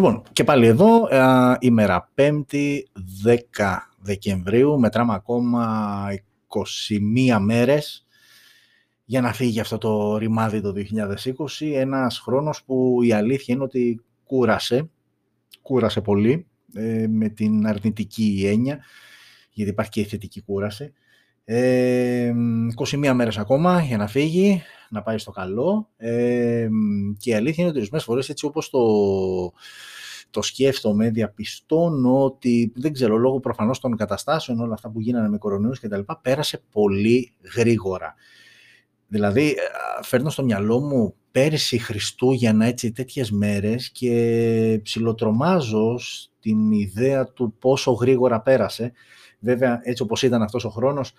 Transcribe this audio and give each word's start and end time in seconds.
Λοιπόν, 0.00 0.22
και 0.32 0.44
πάλι 0.44 0.66
εδώ, 0.66 1.08
ε, 1.10 1.56
ημέρα 1.58 2.10
5η 2.14 2.82
10 3.24 3.90
Δεκεμβρίου, 3.98 4.78
μετράμε 4.78 5.14
ακόμα 5.14 6.06
21 6.48 7.38
μέρες 7.40 8.06
για 9.04 9.20
να 9.20 9.32
φύγει 9.32 9.60
αυτό 9.60 9.78
το 9.78 10.16
ρημάδι 10.16 10.60
το 10.60 10.72
2020, 10.72 11.74
ένας 11.74 12.18
χρόνος 12.18 12.64
που 12.64 13.02
η 13.02 13.12
αλήθεια 13.12 13.54
είναι 13.54 13.62
ότι 13.62 14.00
κούρασε, 14.24 14.90
κούρασε 15.62 16.00
πολύ 16.00 16.46
ε, 16.74 17.06
με 17.08 17.28
την 17.28 17.66
αρνητική 17.66 18.44
έννοια, 18.46 18.78
γιατί 19.50 19.70
υπάρχει 19.70 19.90
και 19.90 20.00
η 20.00 20.04
θετική 20.04 20.42
κούραση. 20.42 20.92
Ε, 21.44 22.32
21 22.76 23.12
μέρες 23.14 23.38
ακόμα 23.38 23.80
για 23.80 23.96
να 23.96 24.06
φύγει, 24.06 24.62
να 24.90 25.02
πάει 25.02 25.18
στο 25.18 25.30
καλό 25.30 25.88
ε, 25.96 26.68
και 27.18 27.30
η 27.30 27.34
αλήθεια 27.34 27.56
είναι 27.58 27.68
ότι 27.68 27.78
ορισμένες 27.78 28.06
φορές 28.06 28.28
έτσι 28.28 28.46
όπως 28.46 28.70
το, 28.70 28.80
το 30.30 30.42
σκέφτομαι, 30.42 31.10
διαπιστώνω 31.10 32.24
ότι 32.24 32.72
δεν 32.76 32.92
ξέρω 32.92 33.16
λόγω 33.16 33.40
προφανώς 33.40 33.80
των 33.80 33.96
καταστάσεων 33.96 34.60
όλα 34.60 34.74
αυτά 34.74 34.90
που 34.90 35.00
γίνανε 35.00 35.28
με 35.28 35.38
κορονοϊούς 35.38 35.80
και 35.80 35.88
τα 35.88 35.96
λοιπά 35.96 36.18
πέρασε 36.18 36.62
πολύ 36.70 37.32
γρήγορα. 37.54 38.14
Δηλαδή 39.06 39.48
ε, 39.48 39.54
φέρνω 40.02 40.30
στο 40.30 40.44
μυαλό 40.44 40.80
μου 40.80 41.14
πέρυσι 41.30 41.78
Χριστούγεννα 41.78 42.66
έτσι 42.66 42.92
τέτοιες 42.92 43.30
μέρες 43.30 43.90
και 43.90 44.80
ψιλοτρομάζω 44.82 45.98
στην 45.98 46.72
ιδέα 46.72 47.24
του 47.24 47.54
πόσο 47.58 47.92
γρήγορα 47.92 48.40
πέρασε. 48.40 48.92
Βέβαια 49.38 49.80
έτσι 49.82 50.02
όπως 50.02 50.22
ήταν 50.22 50.42
αυτός 50.42 50.64
ο 50.64 50.68
χρόνος 50.68 51.12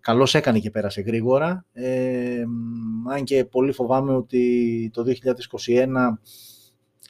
καλώς 0.00 0.34
έκανε 0.34 0.58
και 0.58 0.70
πέρασε 0.70 1.00
γρήγορα. 1.00 1.64
Ε, 1.72 2.44
αν 3.10 3.24
και 3.24 3.44
πολύ 3.44 3.72
φοβάμαι 3.72 4.14
ότι 4.14 4.90
το 4.92 5.04
2021 5.66 5.86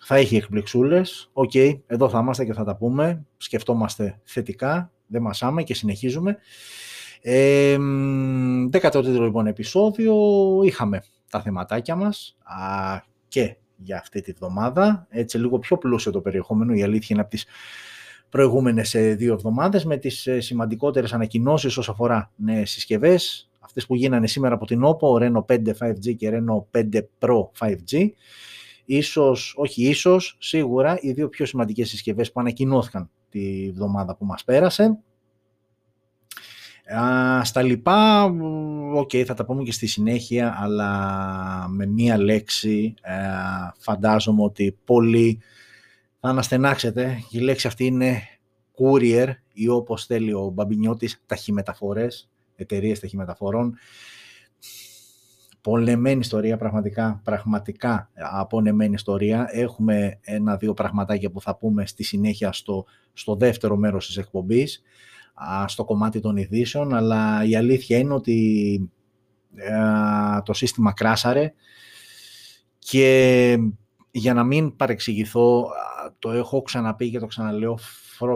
θα 0.00 0.16
έχει 0.16 0.36
εκπληξούλες. 0.36 1.30
Οκ, 1.32 1.54
εδώ 1.86 2.08
θα 2.08 2.18
είμαστε 2.18 2.44
και 2.44 2.52
θα 2.52 2.64
τα 2.64 2.76
πούμε. 2.76 3.26
Σκεφτόμαστε 3.36 4.20
θετικά, 4.24 4.92
δεν 5.06 5.22
μασάμε 5.22 5.62
και 5.62 5.74
συνεχίζουμε. 5.74 6.36
Ε, 7.20 7.76
13ο 8.70 9.04
λοιπόν 9.04 9.46
επεισόδιο, 9.46 10.16
είχαμε 10.64 11.02
τα 11.30 11.42
θεματάκια 11.42 11.96
μας 11.96 12.36
α, 12.42 12.56
και 13.28 13.56
για 13.76 13.98
αυτή 13.98 14.20
τη 14.20 14.32
βδομάδα. 14.32 15.06
Έτσι 15.10 15.38
λίγο 15.38 15.58
πιο 15.58 15.78
πλούσιο 15.78 16.12
το 16.12 16.20
περιεχόμενο, 16.20 16.74
η 16.74 16.82
αλήθεια 16.82 17.08
είναι 17.10 17.20
από 17.20 17.30
τις 17.30 17.46
προηγούμενες 18.30 18.94
ε, 18.94 19.14
δύο 19.14 19.32
εβδομάδες 19.32 19.84
με 19.84 19.96
τις 19.96 20.26
ε, 20.26 20.40
σημαντικότερες 20.40 21.12
ανακοινώσεις 21.12 21.76
όσον 21.76 21.94
αφορά 21.94 22.32
νέες 22.36 22.70
συσκευές, 22.70 23.50
αυτές 23.58 23.86
που 23.86 23.94
γίνανε 23.94 24.26
σήμερα 24.26 24.54
από 24.54 24.66
την 24.66 24.82
OPPO, 24.84 25.22
Reno 25.22 25.44
5 25.46 25.74
5G 25.80 26.16
και 26.16 26.30
Reno 26.32 26.78
5 26.78 27.00
Pro 27.18 27.48
5G. 27.60 28.08
Ίσως, 28.84 29.54
όχι 29.56 29.88
ίσως, 29.88 30.36
σίγουρα 30.38 30.98
οι 31.00 31.12
δύο 31.12 31.28
πιο 31.28 31.46
σημαντικές 31.46 31.88
συσκευές 31.88 32.32
που 32.32 32.40
ανακοινώθηκαν 32.40 33.10
τη 33.28 33.70
βδομάδα 33.74 34.16
που 34.16 34.24
μας 34.24 34.44
πέρασε. 34.44 34.98
Α, 36.94 37.44
στα 37.44 37.62
λοιπά, 37.62 38.24
οκ, 38.94 39.10
θα 39.26 39.34
τα 39.34 39.44
πούμε 39.44 39.62
και 39.62 39.72
στη 39.72 39.86
συνέχεια, 39.86 40.56
αλλά 40.60 41.68
με 41.68 41.86
μία 41.86 42.18
λέξη 42.18 42.94
ε, 43.00 43.14
φαντάζομαι 43.78 44.42
ότι 44.42 44.78
πολύ 44.84 45.40
θα 46.20 46.28
αναστενάξετε. 46.28 47.22
Η 47.30 47.38
λέξη 47.38 47.66
αυτή 47.66 47.84
είναι 47.84 48.22
courier 48.78 49.28
ή 49.52 49.68
όπως 49.68 50.06
θέλει 50.06 50.32
ο 50.32 50.50
Μπαμπινιώτης 50.54 51.22
ταχυμεταφορές, 51.26 52.30
εταιρείες 52.56 53.00
ταχυμεταφορών. 53.00 53.74
Πολεμένη 55.60 56.18
ιστορία, 56.18 56.56
πραγματικά, 56.56 57.20
πραγματικά 57.24 58.10
απονεμένη 58.14 58.94
ιστορία. 58.94 59.48
Έχουμε 59.50 60.18
ένα-δύο 60.20 60.74
πραγματάκια 60.74 61.30
που 61.30 61.40
θα 61.40 61.56
πούμε 61.56 61.86
στη 61.86 62.02
συνέχεια 62.02 62.52
στο, 62.52 62.84
στο 63.12 63.36
δεύτερο 63.36 63.76
μέρος 63.76 64.06
της 64.06 64.16
εκπομπής, 64.16 64.82
στο 65.66 65.84
κομμάτι 65.84 66.20
των 66.20 66.36
ειδήσεων, 66.36 66.94
αλλά 66.94 67.44
η 67.44 67.56
αλήθεια 67.56 67.98
είναι 67.98 68.14
ότι 68.14 68.90
το 70.44 70.52
σύστημα 70.52 70.92
κράσαρε 70.92 71.52
και 72.78 73.58
για 74.10 74.34
να 74.34 74.44
μην 74.44 74.76
παρεξηγηθώ, 74.76 75.68
το 76.18 76.30
έχω 76.30 76.62
ξαναπεί 76.62 77.10
και 77.10 77.18
το 77.18 77.26
ξαναλέω, 77.26 77.78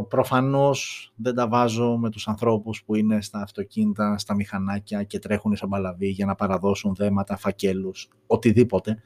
προφανώς 0.08 1.12
δεν 1.16 1.34
τα 1.34 1.48
βάζω 1.48 1.96
με 1.96 2.10
τους 2.10 2.28
ανθρώπους 2.28 2.82
που 2.84 2.94
είναι 2.94 3.22
στα 3.22 3.40
αυτοκίνητα, 3.40 4.18
στα 4.18 4.34
μηχανάκια 4.34 5.02
και 5.02 5.18
τρέχουν 5.18 5.56
σαν 5.56 5.68
παλαβή 5.68 6.08
για 6.08 6.26
να 6.26 6.34
παραδώσουν 6.34 6.94
δέματα, 6.94 7.36
φακέλους, 7.36 8.08
οτιδήποτε. 8.26 9.02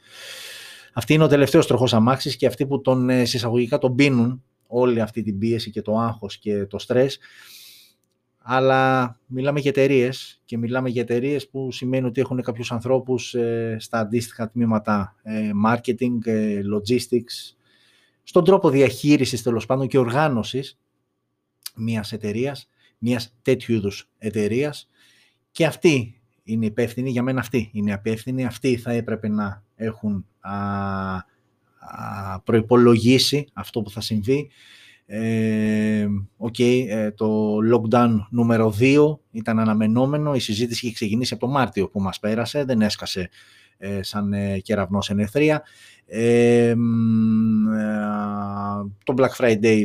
Αυτή 0.92 1.14
είναι 1.14 1.24
ο 1.24 1.28
τελευταίος 1.28 1.66
τροχός 1.66 1.94
αμάξης 1.94 2.36
και 2.36 2.46
αυτοί 2.46 2.66
που 2.66 2.80
τον 2.80 3.10
ε, 3.10 3.24
συσσαγωγικά 3.24 3.78
τον 3.78 3.94
πίνουν 3.94 4.42
όλη 4.66 5.00
αυτή 5.00 5.22
την 5.22 5.38
πίεση 5.38 5.70
και 5.70 5.82
το 5.82 5.98
άγχος 5.98 6.38
και 6.38 6.66
το 6.66 6.78
στρες, 6.78 7.18
αλλά 8.48 9.16
μιλάμε 9.26 9.60
για 9.60 9.70
εταιρείες 9.70 10.42
και 10.44 10.58
μιλάμε 10.58 10.88
για 10.88 11.02
εταιρείες 11.02 11.48
που 11.48 11.72
σημαίνει 11.72 12.06
ότι 12.06 12.20
έχουν 12.20 12.42
κάποιους 12.42 12.72
ανθρώπους 12.72 13.34
ε, 13.34 13.76
στα 13.80 13.98
αντίστοιχα 13.98 14.50
τμήματα 14.50 15.14
ε, 15.22 15.50
marketing, 15.66 16.18
ε, 16.24 16.60
logistics, 16.74 17.56
στον 18.28 18.44
τρόπο 18.44 18.70
διαχείρισης 18.70 19.42
τέλος 19.42 19.66
πάντων 19.66 19.88
και 19.88 19.98
οργάνωσης 19.98 20.78
μιας 21.74 22.12
εταιρείας, 22.12 22.68
μιας 22.98 23.34
τέτοιου 23.42 23.74
είδους 23.74 24.08
εταιρείας. 24.18 24.88
και 25.50 25.66
αυτοί 25.66 26.20
είναι 26.42 26.66
υπεύθυνοι, 26.66 27.10
για 27.10 27.22
μένα 27.22 27.40
αυτοί 27.40 27.70
είναι 27.72 27.92
υπεύθυνοι, 27.92 28.44
αυτοί 28.44 28.76
θα 28.76 28.92
έπρεπε 28.92 29.28
να 29.28 29.64
έχουν 29.74 30.26
α, 30.40 30.54
α, 31.16 31.24
προϋπολογίσει 32.44 33.46
αυτό 33.52 33.82
που 33.82 33.90
θα 33.90 34.00
συμβεί. 34.00 34.50
Ε, 35.06 36.06
okay, 36.38 36.84
ε, 36.88 37.10
το 37.10 37.56
lockdown 37.72 38.16
νούμερο 38.30 38.74
2 38.78 39.18
ήταν 39.30 39.58
αναμενόμενο, 39.58 40.34
η 40.34 40.38
συζήτηση 40.38 40.86
είχε 40.86 40.94
ξεκινήσει 40.94 41.34
από 41.34 41.46
το 41.46 41.52
Μάρτιο 41.52 41.88
που 41.88 42.00
μας 42.00 42.18
πέρασε, 42.18 42.64
δεν 42.64 42.80
έσκασε 42.80 43.20
ε, 43.20 43.30
σαν 44.00 44.32
ε, 44.32 44.58
κεραυνό 44.58 45.00
σε 45.00 45.14
νεθρία. 45.14 45.62
Ε, 46.06 46.74
το 49.04 49.14
Black 49.16 49.36
Friday 49.38 49.84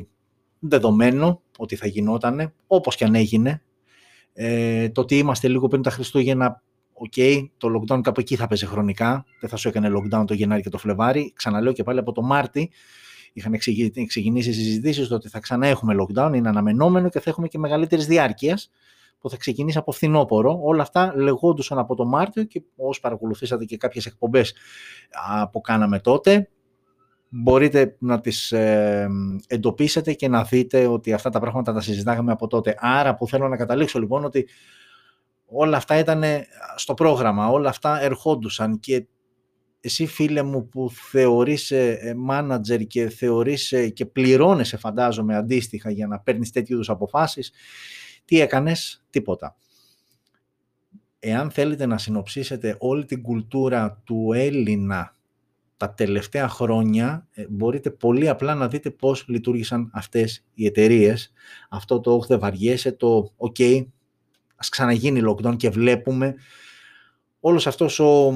δεδομένο 0.60 1.42
ότι 1.58 1.76
θα 1.76 1.88
γινότανε, 1.88 2.54
όπως 2.68 2.96
και 2.96 3.04
αν 3.04 3.16
έγινε. 3.16 3.62
το 4.92 5.02
ότι 5.02 5.18
είμαστε 5.18 5.48
λίγο 5.48 5.68
πριν 5.68 5.82
τα 5.82 5.90
Χριστούγεννα, 5.90 6.62
ok, 6.94 7.14
okay, 7.16 7.48
το 7.58 7.68
lockdown 7.76 8.02
κάπου 8.02 8.20
εκεί 8.20 8.36
θα 8.36 8.48
παίζει 8.48 8.66
χρονικά, 8.66 9.26
δεν 9.40 9.50
θα 9.50 9.56
σου 9.56 9.68
έκανε 9.68 9.90
lockdown 9.90 10.24
το 10.28 10.34
Γενάρη 10.34 10.62
και 10.62 10.70
το 10.70 10.78
Φλεβάρι. 10.78 11.34
Ξαναλέω 11.36 11.74
και 11.74 11.84
πάλι 11.84 12.00
από 12.00 12.12
το 12.12 12.22
Μάρτι 12.22 12.70
είχαν 13.34 13.58
ξεκινήσει 14.08 14.54
συζητήσεις 14.54 15.12
ότι 15.12 15.30
θα 15.30 15.40
ξανά 15.40 15.68
έχουμε 15.68 15.96
lockdown, 16.00 16.32
είναι 16.36 16.50
αναμενόμενο 16.50 17.10
και 17.10 17.20
θα 17.20 17.30
έχουμε 17.30 17.48
και 17.48 17.58
μεγαλύτερη 17.58 18.04
διάρκεια 18.04 18.60
που 19.22 19.30
θα 19.30 19.38
ξεκινήσει 19.38 19.78
από 19.78 19.92
φθινόπωρο. 19.92 20.60
Όλα 20.64 20.82
αυτά 20.82 21.14
λεγόντουσαν 21.16 21.78
από 21.78 21.96
το 21.96 22.06
Μάρτιο 22.06 22.44
και 22.44 22.62
όσοι 22.76 23.00
παρακολουθήσατε 23.00 23.66
και 23.66 23.78
κάποιες 23.78 24.06
εκπομπές 24.06 24.54
που 25.52 25.62
κάναμε 25.62 26.00
τότε, 26.00 26.50
μπορείτε 27.30 27.96
να 28.00 28.20
τις 28.20 28.52
ε, 28.52 29.08
εντοπίσετε 29.48 30.14
και 30.14 30.28
να 30.28 30.44
δείτε 30.44 30.88
ότι 30.88 31.14
αυτά 31.14 31.30
τα 31.30 31.40
πράγματα 31.40 31.74
τα 31.74 31.82
συζητάγαμε 31.82 32.32
από 32.32 32.48
τότε. 32.48 32.76
Άρα 32.80 33.16
που 33.16 33.28
θέλω 33.28 33.48
να 33.48 33.58
καταλήξω 33.58 34.00
λοιπόν 34.00 34.24
ότι 34.24 34.48
όλα 35.46 35.78
αυτά 35.78 35.98
ήταν 35.98 36.24
στο 36.76 36.94
πρόγραμμα, 36.94 37.48
όλα 37.48 37.70
αυτά 37.70 38.02
ερχόντουσαν 38.02 38.80
και 38.80 39.06
εσύ 39.82 40.06
φίλε 40.06 40.42
μου 40.42 40.68
που 40.68 40.92
θεωρείς 41.10 41.74
μάνατζερ 42.16 42.88
και 42.88 43.10
θεωρείς 43.10 43.74
και 43.94 44.06
πληρώνεσαι 44.06 44.78
φαντάζομαι 44.78 45.36
αντίστοιχα 45.36 45.92
για 45.92 46.08
να 46.08 46.20
παίρνεις 46.20 46.52
τέτοιου 46.52 46.74
είδους 46.74 46.90
αποφάσεις, 46.90 47.52
τι 48.26 48.40
έκανες, 48.40 49.04
τίποτα. 49.10 49.56
Εάν 51.20 51.52
θέλετε 51.52 51.86
να 51.86 51.98
συνοψίσετε 51.98 52.76
όλη 52.80 53.06
την 53.06 53.22
κουλτούρα 53.22 54.02
του 54.04 54.32
Έλληνα 54.34 55.16
τα 55.78 55.94
τελευταία 55.94 56.48
χρόνια, 56.48 57.28
ε, 57.32 57.46
μπορείτε 57.50 57.92
πολύ 57.92 58.30
απλά 58.30 58.56
να 58.56 58.68
δείτε 58.68 58.90
πώς 58.90 59.26
λειτουργήσαν 59.28 59.90
αυτές 59.94 60.46
οι 60.54 60.66
εταιρείες. 60.66 61.32
Αυτό 61.70 62.00
το 62.00 62.16
«όχι 62.16 62.28
δεν 62.28 62.40
βαριέσαι», 62.40 62.92
το 62.92 63.34
«ok, 63.38 63.86
ας 64.56 64.70
ξαναγίνει 64.70 65.22
lockdown» 65.26 65.58
και 65.58 65.70
βλέπουμε 65.70 66.36
όλος 67.40 67.68
αυτός 67.68 68.00
ο 68.00 68.34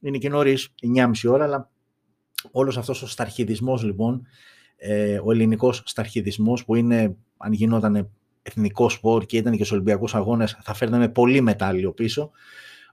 είναι 0.00 0.18
και 0.18 0.28
νωρίς, 0.28 0.74
9.30 0.82 1.30
ώρα, 1.30 1.44
αλλά 1.44 1.70
όλος 2.50 2.78
αυτός 2.78 3.02
ο 3.02 3.06
σταρχιδισμός 3.06 3.82
λοιπόν, 3.82 4.26
ε, 4.76 5.20
ο 5.24 5.30
ελληνικός 5.30 5.82
σταρχιδισμός 5.84 6.64
που 6.64 6.74
είναι, 6.74 7.16
αν 7.36 7.52
γινόταν 7.52 8.10
εθνικό 8.42 8.92
σπορ 8.92 9.24
και 9.24 9.36
ήταν 9.36 9.52
και 9.52 9.58
στους 9.58 9.72
Ολυμπιακούς 9.72 10.14
Αγώνες, 10.14 10.58
θα 10.62 10.74
φέρναμε 10.74 11.08
πολύ 11.08 11.40
μετάλλιο 11.40 11.92
πίσω, 11.92 12.30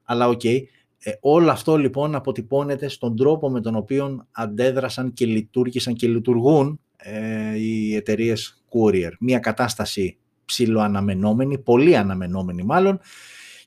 αλλά 0.03 0.27
ok. 0.27 0.41
Okay. 0.43 0.61
Ε, 0.99 1.11
όλο 1.19 1.51
αυτό 1.51 1.77
λοιπόν 1.77 2.15
αποτυπώνεται 2.15 2.87
στον 2.87 3.15
τρόπο 3.15 3.49
με 3.49 3.61
τον 3.61 3.75
οποίο 3.75 4.27
αντέδρασαν 4.31 5.13
και 5.13 5.25
λειτουργήσαν 5.25 5.93
και 5.93 6.07
λειτουργούν 6.07 6.79
ε, 6.97 7.57
οι 7.57 7.95
εταιρείες 7.95 8.63
courier. 8.69 9.11
Μια 9.19 9.39
κατάσταση 9.39 10.17
ψηλοαναμενόμενη, 10.45 11.57
πολύ 11.57 11.97
αναμενόμενη 11.97 12.63
μάλλον, 12.63 12.99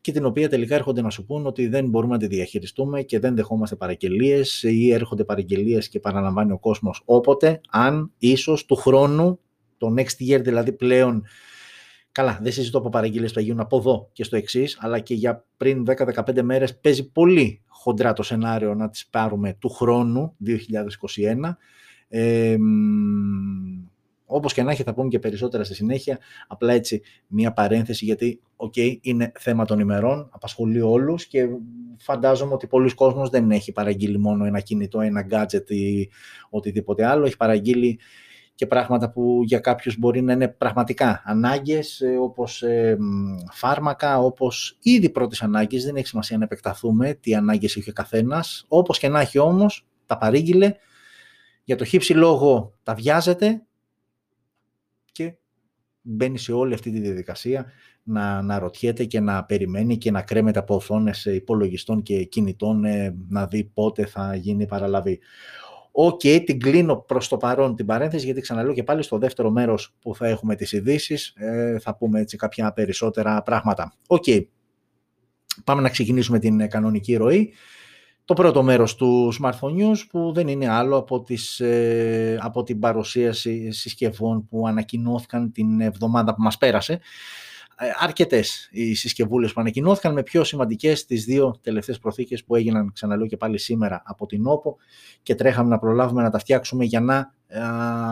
και 0.00 0.12
την 0.12 0.24
οποία 0.24 0.48
τελικά 0.48 0.74
έρχονται 0.74 1.02
να 1.02 1.10
σου 1.10 1.24
πούν 1.24 1.46
ότι 1.46 1.66
δεν 1.66 1.88
μπορούμε 1.88 2.12
να 2.12 2.18
τη 2.18 2.26
διαχειριστούμε 2.26 3.02
και 3.02 3.18
δεν 3.18 3.34
δεχόμαστε 3.34 3.76
παραγγελίες 3.76 4.62
ή 4.62 4.92
έρχονται 4.92 5.24
παραγγελίες 5.24 5.88
και 5.88 6.00
παραλαμβάνει 6.00 6.52
ο 6.52 6.58
κόσμος 6.58 7.02
όποτε, 7.04 7.60
αν 7.70 8.12
ίσως 8.18 8.66
του 8.66 8.76
χρόνου, 8.76 9.38
το 9.78 9.94
next 9.96 10.30
year 10.30 10.40
δηλαδή 10.42 10.72
πλέον 10.72 11.24
Καλά, 12.12 12.38
δεν 12.42 12.52
συζητώ 12.52 12.78
από 12.78 12.88
παραγγελίες 12.88 13.30
που 13.30 13.36
θα 13.36 13.44
γίνουν 13.44 13.60
από 13.60 13.76
εδώ 13.76 14.08
και 14.12 14.24
στο 14.24 14.36
εξής, 14.36 14.78
αλλά 14.80 14.98
και 14.98 15.14
για 15.14 15.44
πριν 15.56 15.84
10-15 15.86 16.42
μέρες 16.42 16.78
παίζει 16.78 17.10
πολύ 17.10 17.62
χοντρά 17.66 18.12
το 18.12 18.22
σενάριο 18.22 18.74
να 18.74 18.88
τις 18.90 19.06
πάρουμε 19.06 19.56
του 19.58 19.68
χρόνου 19.68 20.36
2021. 20.46 21.56
Ε, 22.08 22.56
όπως 24.32 24.52
και 24.52 24.62
να 24.62 24.70
έχει 24.70 24.82
θα 24.82 24.94
πούμε 24.94 25.08
και 25.08 25.18
περισσότερα 25.18 25.64
στη 25.64 25.74
συνέχεια, 25.74 26.18
απλά 26.46 26.72
έτσι 26.72 27.02
μια 27.26 27.52
παρένθεση 27.52 28.04
γιατί 28.04 28.40
okay, 28.56 28.96
είναι 29.00 29.32
θέμα 29.38 29.64
των 29.64 29.78
ημερών, 29.78 30.28
απασχολεί 30.32 30.80
όλους 30.80 31.26
και 31.26 31.48
φαντάζομαι 31.98 32.54
ότι 32.54 32.66
πολλοί 32.66 32.94
κόσμος 32.94 33.30
δεν 33.30 33.50
έχει 33.50 33.72
παραγγείλει 33.72 34.18
μόνο 34.18 34.44
ένα 34.44 34.60
κινητό, 34.60 35.00
ένα 35.00 35.26
gadget 35.30 35.70
ή 35.70 36.08
οτιδήποτε 36.50 37.06
άλλο, 37.06 37.26
έχει 37.26 37.36
παραγγείλει 37.36 37.98
και 38.60 38.66
πράγματα 38.66 39.10
που 39.10 39.42
για 39.44 39.58
κάποιους 39.58 39.98
μπορεί 39.98 40.22
να 40.22 40.32
είναι 40.32 40.48
πραγματικά 40.48 41.22
ανάγκες, 41.24 42.00
ε, 42.00 42.16
όπως 42.16 42.62
ε, 42.62 42.96
φάρμακα, 43.52 44.18
όπως 44.18 44.78
ήδη 44.82 45.10
πρώτες 45.10 45.42
ανάγκες, 45.42 45.84
δεν 45.84 45.96
έχει 45.96 46.06
σημασία 46.06 46.38
να 46.38 46.44
επεκταθούμε 46.44 47.14
τι 47.14 47.34
ανάγκες 47.34 47.76
έχει 47.76 47.90
ο 47.90 47.92
καθένας, 47.92 48.64
όπως 48.68 48.98
και 48.98 49.08
να 49.08 49.20
έχει 49.20 49.38
όμως, 49.38 49.86
τα 50.06 50.18
παρήγγειλε, 50.18 50.74
για 51.64 51.76
τον 51.76 51.84
χ, 51.84 52.02
ψ 52.02 52.14
λόγο 52.14 52.74
τα 52.82 52.94
βιάζεται 52.94 53.62
και 55.12 55.34
μπαίνει 56.00 56.38
σε 56.38 56.52
όλη 56.52 56.74
αυτή 56.74 56.90
τη 56.90 57.00
διαδικασία 57.00 57.66
να, 58.02 58.42
να 58.42 58.58
ρωτιέται 58.58 59.04
και 59.04 59.20
να 59.20 59.44
περιμένει 59.44 59.98
και 59.98 60.10
να 60.10 60.22
κρέμεται 60.22 60.58
από 60.58 60.74
οθόνες 60.74 61.24
υπολογιστών 61.24 62.02
και 62.02 62.24
κινητών 62.24 62.84
ε, 62.84 63.16
να 63.28 63.46
δει 63.46 63.64
πότε 63.64 64.06
θα 64.06 64.34
γίνει 64.34 64.62
η 64.62 64.66
παραλαβή. 64.66 65.20
Ok, 65.92 66.20
okay, 66.22 66.42
την 66.44 66.60
κλείνω 66.60 66.96
προς 66.96 67.28
το 67.28 67.36
παρόν 67.36 67.76
την 67.76 67.86
παρένθεση, 67.86 68.24
γιατί 68.24 68.40
ξαναλέω 68.40 68.72
και 68.72 68.82
πάλι 68.82 69.02
στο 69.02 69.18
δεύτερο 69.18 69.50
μέρος 69.50 69.94
που 70.00 70.14
θα 70.14 70.26
έχουμε 70.28 70.54
τις 70.54 70.72
ειδήσεις, 70.72 71.18
ε, 71.34 71.78
θα 71.78 71.96
πούμε 71.96 72.20
έτσι 72.20 72.36
κάποια 72.36 72.72
περισσότερα 72.72 73.42
πράγματα. 73.42 73.92
Ok, 74.06 74.22
okay. 74.26 74.46
πάμε 75.64 75.82
να 75.82 75.88
ξεκινήσουμε 75.88 76.38
την 76.38 76.68
κανονική 76.68 77.16
ροή. 77.16 77.52
Το 78.24 78.34
πρώτο 78.34 78.62
μέρος 78.62 78.94
του 78.94 79.32
Smartphone 79.40 79.76
News 79.76 79.98
που 80.10 80.32
δεν 80.34 80.48
είναι 80.48 80.68
άλλο 80.68 80.96
από, 80.96 81.22
τις, 81.22 81.60
ε, 81.60 82.38
από 82.40 82.62
την 82.62 82.78
παρουσίαση 82.78 83.70
συσκευών 83.70 84.46
που 84.48 84.66
ανακοινώθηκαν 84.66 85.52
την 85.52 85.80
εβδομάδα 85.80 86.34
που 86.34 86.42
μας 86.42 86.58
πέρασε. 86.58 87.00
Ε, 87.82 87.90
αρκετές 87.98 88.68
οι 88.72 88.94
συσκευούλες 88.94 89.52
που 89.52 89.60
ανακοινώθηκαν 89.60 90.12
με 90.12 90.22
πιο 90.22 90.44
σημαντικές 90.44 91.04
τις 91.04 91.24
δύο 91.24 91.58
τελευταίες 91.62 91.98
προθήκες 91.98 92.44
που 92.44 92.54
έγιναν, 92.54 92.92
ξαναλέω 92.92 93.26
και 93.26 93.36
πάλι 93.36 93.58
σήμερα 93.58 94.02
από 94.04 94.26
την 94.26 94.46
ΟΠΟ 94.46 94.76
και 95.22 95.34
τρέχαμε 95.34 95.68
να 95.68 95.78
προλάβουμε 95.78 96.22
να 96.22 96.30
τα 96.30 96.38
φτιάξουμε 96.38 96.84
για 96.84 97.00
να 97.00 97.34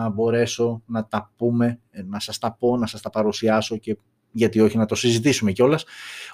μπορέσω 0.09 0.81
να 0.85 1.07
τα 1.07 1.31
πούμε, 1.35 1.79
ε, 1.89 2.03
να 2.03 2.19
σας 2.19 2.37
τα 2.37 2.55
πω, 2.59 2.77
να 2.77 2.87
σας 2.87 3.01
τα 3.01 3.09
παρουσιάσω 3.09 3.77
και 3.77 3.97
γιατί 4.31 4.59
όχι 4.59 4.77
να 4.77 4.85
το 4.85 4.95
συζητήσουμε 4.95 5.51
κιόλας. 5.51 5.85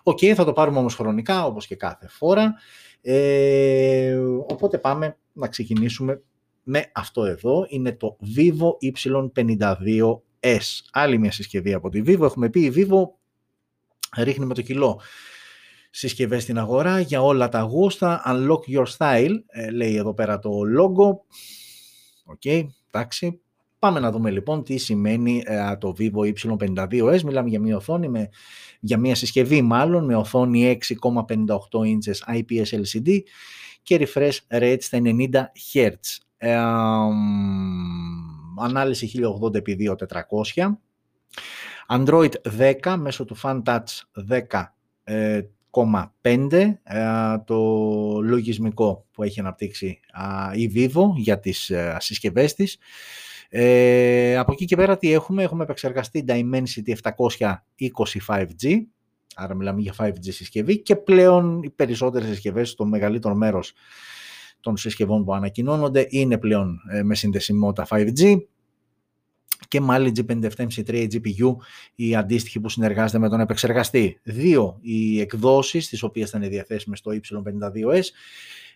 Ok, 0.04 0.18
okay, 0.22 0.34
θα 0.34 0.46
το 0.46 0.54
πάρουμε 0.54 0.78
όμως 0.78 0.96
χρονικά 0.96 1.46
όπως 1.46 1.68
και 1.68 1.76
κάθε 1.76 2.08
φορά. 2.08 2.54
Ε, 3.02 4.16
οπότε 4.48 4.78
πάμε 4.78 5.18
να 5.34 5.48
ξεκινήσουμε 5.48 6.22
με 6.64 6.92
αυτό 6.94 7.26
εδώ. 7.26 7.66
Είναι 7.70 7.92
το 7.92 8.18
Vivo 8.36 8.70
Y52S. 8.94 10.60
Άλλη 10.92 11.18
μια 11.18 11.32
συσκευή 11.32 11.74
από 11.74 11.90
τη 11.90 12.02
Vivo. 12.06 12.22
Έχουμε 12.22 12.50
πει 12.50 12.62
η 12.62 12.74
Vivo 12.76 13.24
ρίχνει 14.17 14.45
με 14.45 14.53
το 14.53 14.62
κιλό 14.62 15.01
συσκευές 15.95 16.44
στην 16.44 16.57
αγορά 16.57 17.00
για 17.00 17.21
όλα 17.21 17.50
τα 17.50 17.62
γούστα. 17.62 18.21
Unlock 18.27 18.59
your 18.75 18.85
style, 18.97 19.33
ε, 19.47 19.69
λέει 19.69 19.95
εδώ 19.95 20.13
πέρα 20.13 20.39
το 20.39 20.50
logo. 20.77 21.17
Ok, 22.25 22.42
okay, 22.44 22.65
εντάξει. 22.91 23.39
Πάμε 23.79 24.00
να 24.00 24.12
δούμε 24.12 24.31
λοιπόν 24.31 24.63
τι 24.63 24.77
σημαίνει 24.77 25.44
ε, 25.45 25.77
το 25.77 25.95
Vivo 25.97 26.33
Y52S. 26.33 27.21
Μιλάμε 27.21 27.50
για 27.50 27.59
μια 27.59 27.75
οθόνη, 27.75 28.09
με, 28.09 28.29
για 28.79 28.97
μια 28.97 29.15
συσκευή 29.15 29.62
μάλλον, 29.62 30.06
με 30.06 30.15
οθόνη 30.15 30.77
6,58 31.01 31.47
inches 31.79 32.35
IPS 32.38 32.81
LCD 32.81 33.19
και 33.83 34.07
refresh 34.07 34.38
rate 34.59 34.77
στα 34.79 35.00
90 35.03 35.27
Hz. 35.73 35.89
Ε, 36.38 36.56
ανάλυση 38.62 39.12
1080x2400 39.15 40.71
Android 41.90 42.32
10 42.84 42.96
μέσω 43.00 43.26
του 43.26 43.38
FunTouch 43.42 44.02
10,5 44.30 46.74
ε, 46.84 47.38
το 47.46 47.56
λογισμικό 48.22 49.06
που 49.12 49.24
έχει 49.24 49.40
αναπτύξει 49.40 50.00
η 50.54 50.72
Vivo 50.76 51.04
για 51.16 51.40
τις 51.40 51.70
ε, 51.70 51.98
συσκευές 52.00 52.54
της. 52.54 52.78
Ε, 53.50 54.38
από 54.38 54.52
εκεί 54.52 54.66
και 54.66 54.76
πέρα 54.76 54.98
τι 54.98 55.12
έχουμε, 55.12 55.44
έχουμε 55.44 55.64
επεξεργαστεί 55.64 56.26
Dimensity 56.28 56.94
725G, 57.02 58.78
άρα 59.36 59.54
μιλάμε 59.54 59.82
για 59.82 59.94
5G 59.98 60.14
συσκευή 60.20 60.82
και 60.82 60.96
πλέον 60.96 61.64
οι 61.64 61.70
περισσότερες 61.70 62.28
συσκευές, 62.28 62.76
το 62.76 62.86
μεγαλύτερο 62.86 63.36
μέρος 63.36 63.74
των 64.60 64.78
συσκευών 64.78 65.26
που 65.26 65.34
ανακοινώνονται 65.34 66.06
είναι 66.10 66.38
πλέον 66.38 66.80
με 67.04 67.16
συνδεσιμότητα 67.16 67.88
5G 67.90 68.38
και 69.67 69.81
Mali 69.89 70.12
G57MC3 70.15 71.07
GPU 71.12 71.56
η 71.95 72.15
αντίστοιχη 72.15 72.59
που 72.59 72.69
συνεργάζεται 72.69 73.19
με 73.19 73.29
τον 73.29 73.39
επεξεργαστή. 73.39 74.19
Δύο 74.23 74.77
οι 74.81 75.19
εκδόσεις 75.19 75.89
τις 75.89 76.03
οποίες 76.03 76.29
θα 76.29 76.38
είναι 76.38 76.47
διαθέσιμες 76.47 77.00
στο 77.00 77.12
Y52S 77.12 78.01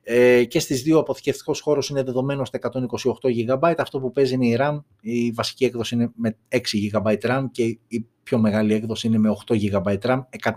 ε, 0.04 0.44
και 0.44 0.60
στις 0.60 0.82
δύο 0.82 0.98
ο 0.98 1.00
αποθηκευτικός 1.00 1.60
χώρος 1.60 1.90
είναι 1.90 2.04
δεδομένο 2.04 2.46
στα 2.46 2.60
128 2.62 3.58
GB. 3.60 3.74
Αυτό 3.78 4.00
που 4.00 4.12
παίζει 4.12 4.34
είναι 4.34 4.48
η 4.48 4.58
RAM, 4.60 4.84
η 5.02 5.32
βασική 5.32 5.66
έκδοση 5.66 5.96
είναι 5.96 6.12
με 6.16 6.38
6 6.50 6.58
GB 6.94 7.16
RAM 7.22 7.44
και 7.52 7.64
η 7.88 8.06
πιο 8.24 8.38
μεγάλη 8.38 8.74
έκδοση 8.74 9.08
είναι 9.08 9.18
με 9.18 9.38
8 9.48 9.56
GB 9.56 9.98
RAM, 10.00 10.20
128 10.44 10.54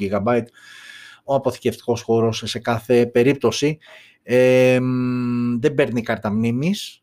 GB 0.00 0.42
ο 1.24 1.34
αποθηκευτικός 1.34 2.02
χώρος 2.02 2.42
σε 2.46 2.58
κάθε 2.58 3.06
περίπτωση. 3.06 3.78
Ε, 4.30 4.78
δεν 5.58 5.74
παίρνει 5.74 6.02
κάρτα 6.02 6.30
μνήμης, 6.30 7.00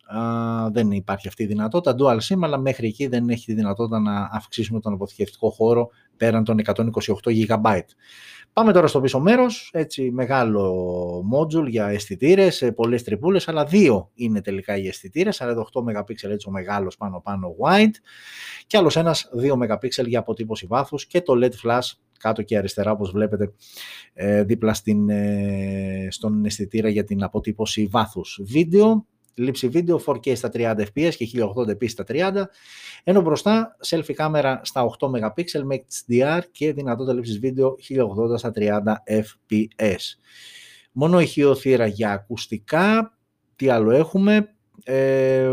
δεν 0.72 0.92
υπάρχει 0.92 1.27
αυτή 1.27 1.44
η 1.44 1.45
δυνατότητα, 1.45 1.95
dual 2.00 2.18
SIM, 2.19 2.39
αλλά 2.42 2.57
μέχρι 2.57 2.88
εκεί 2.88 3.07
δεν 3.07 3.30
έχει 3.30 3.45
τη 3.45 3.54
δυνατότητα 3.54 4.00
να 4.00 4.30
αυξήσουμε 4.31 4.80
τον 4.80 4.94
αποθηκευτικό 4.94 5.50
χώρο 5.50 5.89
πέραν 6.18 6.44
των 6.44 6.57
128 6.63 6.83
GB. 7.24 7.80
Πάμε 8.55 8.73
τώρα 8.73 8.87
στο 8.87 9.01
πίσω 9.01 9.19
μέρος, 9.19 9.69
έτσι 9.73 10.11
μεγάλο 10.11 11.23
module 11.33 11.67
για 11.67 11.87
αισθητήρες, 11.87 12.71
πολλές 12.75 13.03
τρυπούλες, 13.03 13.47
αλλά 13.47 13.65
δύο 13.65 14.12
είναι 14.13 14.41
τελικά 14.41 14.77
οι 14.77 14.88
αισθητήρες, 14.88 15.41
48 15.41 15.81
MP 15.81 16.09
έτσι 16.09 16.47
ο 16.47 16.51
μεγάλος 16.51 16.97
πάνω 16.97 17.21
πάνω 17.21 17.55
wide 17.59 17.95
και 18.67 18.77
άλλος 18.77 18.95
ένας 18.95 19.29
2 19.41 19.53
MP 19.53 20.05
για 20.05 20.19
αποτύπωση 20.19 20.65
βάθους 20.65 21.05
και 21.05 21.21
το 21.21 21.33
LED 21.35 21.51
flash 21.63 21.91
κάτω 22.19 22.41
και 22.41 22.57
αριστερά 22.57 22.91
όπως 22.91 23.12
βλέπετε 23.12 23.53
ε, 24.13 24.43
δίπλα 24.43 24.74
στην, 24.74 25.09
ε, 25.09 26.07
στον 26.09 26.45
αισθητήρα 26.45 26.89
για 26.89 27.03
την 27.03 27.24
αποτύπωση 27.24 27.85
βάθους. 27.85 28.39
Βίντεο, 28.43 29.05
λήψη 29.36 29.68
βίντεο 29.68 30.01
4K 30.06 30.36
στα 30.36 30.50
30 30.54 30.75
fps 30.94 31.13
και 31.15 31.30
1080p 31.34 31.89
στα 31.89 32.04
30, 32.08 32.44
ενώ 33.04 33.22
μπροστά 33.22 33.77
selfie 33.88 34.13
κάμερα 34.13 34.62
στα 34.63 34.96
8 35.00 35.08
MP 35.08 35.63
με 35.63 35.86
HDR 36.08 36.42
και 36.51 36.74
δυνατότητα 36.74 37.13
λήψης 37.13 37.39
βίντεο 37.39 37.75
1080 37.89 38.38
στα 38.38 38.51
30 38.56 38.80
fps. 39.22 40.01
Μόνο 40.92 41.20
ηχείο 41.20 41.56
θύρα 41.56 41.86
για 41.86 42.12
ακουστικά, 42.12 43.18
τι 43.56 43.70
άλλο 43.70 43.92
έχουμε, 43.92 44.56
ε, 44.84 45.50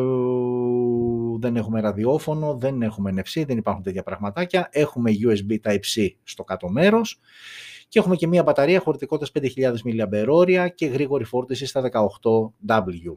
δεν 1.39 1.57
έχουμε 1.57 1.81
ραδιόφωνο, 1.81 2.57
δεν 2.57 2.83
έχουμε 2.83 3.13
NFC, 3.17 3.45
δεν 3.47 3.57
υπάρχουν 3.57 3.83
τέτοια 3.83 4.03
πραγματάκια. 4.03 4.69
Έχουμε 4.73 5.11
USB 5.11 5.71
Type-C 5.71 6.09
στο 6.23 6.45
κάτω 6.45 6.69
μέρος 6.69 7.21
και 7.89 7.99
έχουμε 7.99 8.17
και 8.17 8.27
μία 8.27 8.43
μπαταρία 8.43 8.81
χωρητικότητας 8.81 9.31
5.000 9.57 9.75
mAh 9.85 10.69
και 10.75 10.87
γρήγορη 10.87 11.25
φόρτιση 11.25 11.67
στα 11.67 11.91
18W. 12.67 13.15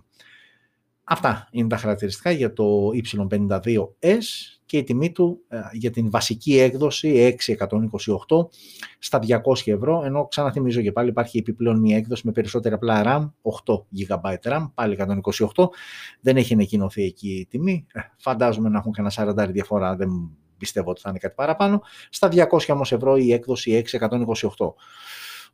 Αυτά 1.07 1.47
είναι 1.51 1.67
τα 1.67 1.77
χαρακτηριστικά 1.77 2.31
για 2.31 2.53
το 2.53 2.89
Y52S 2.93 4.19
και 4.65 4.77
η 4.77 4.83
τιμή 4.83 5.11
του 5.11 5.39
ε, 5.47 5.59
για 5.71 5.91
την 5.91 6.09
βασική 6.09 6.59
έκδοση 6.59 7.35
628 7.47 7.57
στα 8.99 9.19
200 9.27 9.37
ευρώ, 9.65 10.03
ενώ 10.05 10.27
ξαναθυμίζω 10.27 10.81
και 10.81 10.91
πάλι 10.91 11.09
υπάρχει 11.09 11.37
επιπλέον 11.37 11.79
μια 11.79 11.97
έκδοση 11.97 12.21
με 12.25 12.31
περισσότερα 12.31 12.75
απλά 12.75 13.03
RAM, 13.05 13.51
8 13.65 13.75
GB 13.75 14.51
RAM, 14.51 14.71
πάλι 14.73 14.97
128, 15.55 15.65
δεν 16.21 16.37
έχει 16.37 16.53
ανακοινωθεί 16.53 17.03
εκεί 17.03 17.29
η 17.29 17.45
τιμή, 17.45 17.85
ε, 17.93 17.99
φαντάζομαι 18.17 18.69
να 18.69 18.77
έχουν 18.77 18.91
κανένα 18.91 19.45
40 19.47 19.51
διαφορά, 19.51 19.95
δεν 19.95 20.09
πιστεύω 20.57 20.89
ότι 20.89 21.01
θα 21.01 21.09
είναι 21.09 21.19
κάτι 21.19 21.33
παραπάνω, 21.35 21.81
στα 22.09 22.29
200 22.31 22.45
όμως 22.69 22.91
ευρώ 22.91 23.17
η 23.17 23.33
έκδοση 23.33 23.83
628. 23.91 24.73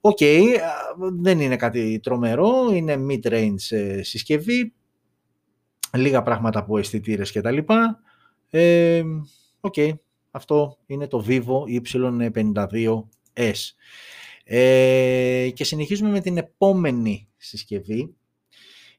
Ok, 0.03 0.17
okay, 0.19 0.43
ε, 0.53 0.59
δεν 1.21 1.39
είναι 1.39 1.55
κάτι 1.55 1.99
τρομερό, 2.03 2.51
είναι 2.73 2.95
mid-range 3.09 3.55
συσκευή, 4.01 4.73
λίγα 5.93 6.21
πράγματα 6.21 6.59
από 6.59 6.77
αισθητήρες 6.77 7.31
κτλ. 7.31 7.57
Ok, 9.59 9.73
okay, 9.77 9.91
αυτό 10.31 10.77
είναι 10.85 11.07
το 11.07 11.25
Vivo 11.27 11.81
Y52S. 11.81 13.53
Ε, 14.43 15.49
και 15.53 15.63
συνεχίζουμε 15.63 16.09
με 16.09 16.19
την 16.19 16.37
επόμενη 16.37 17.27
συσκευή, 17.37 18.15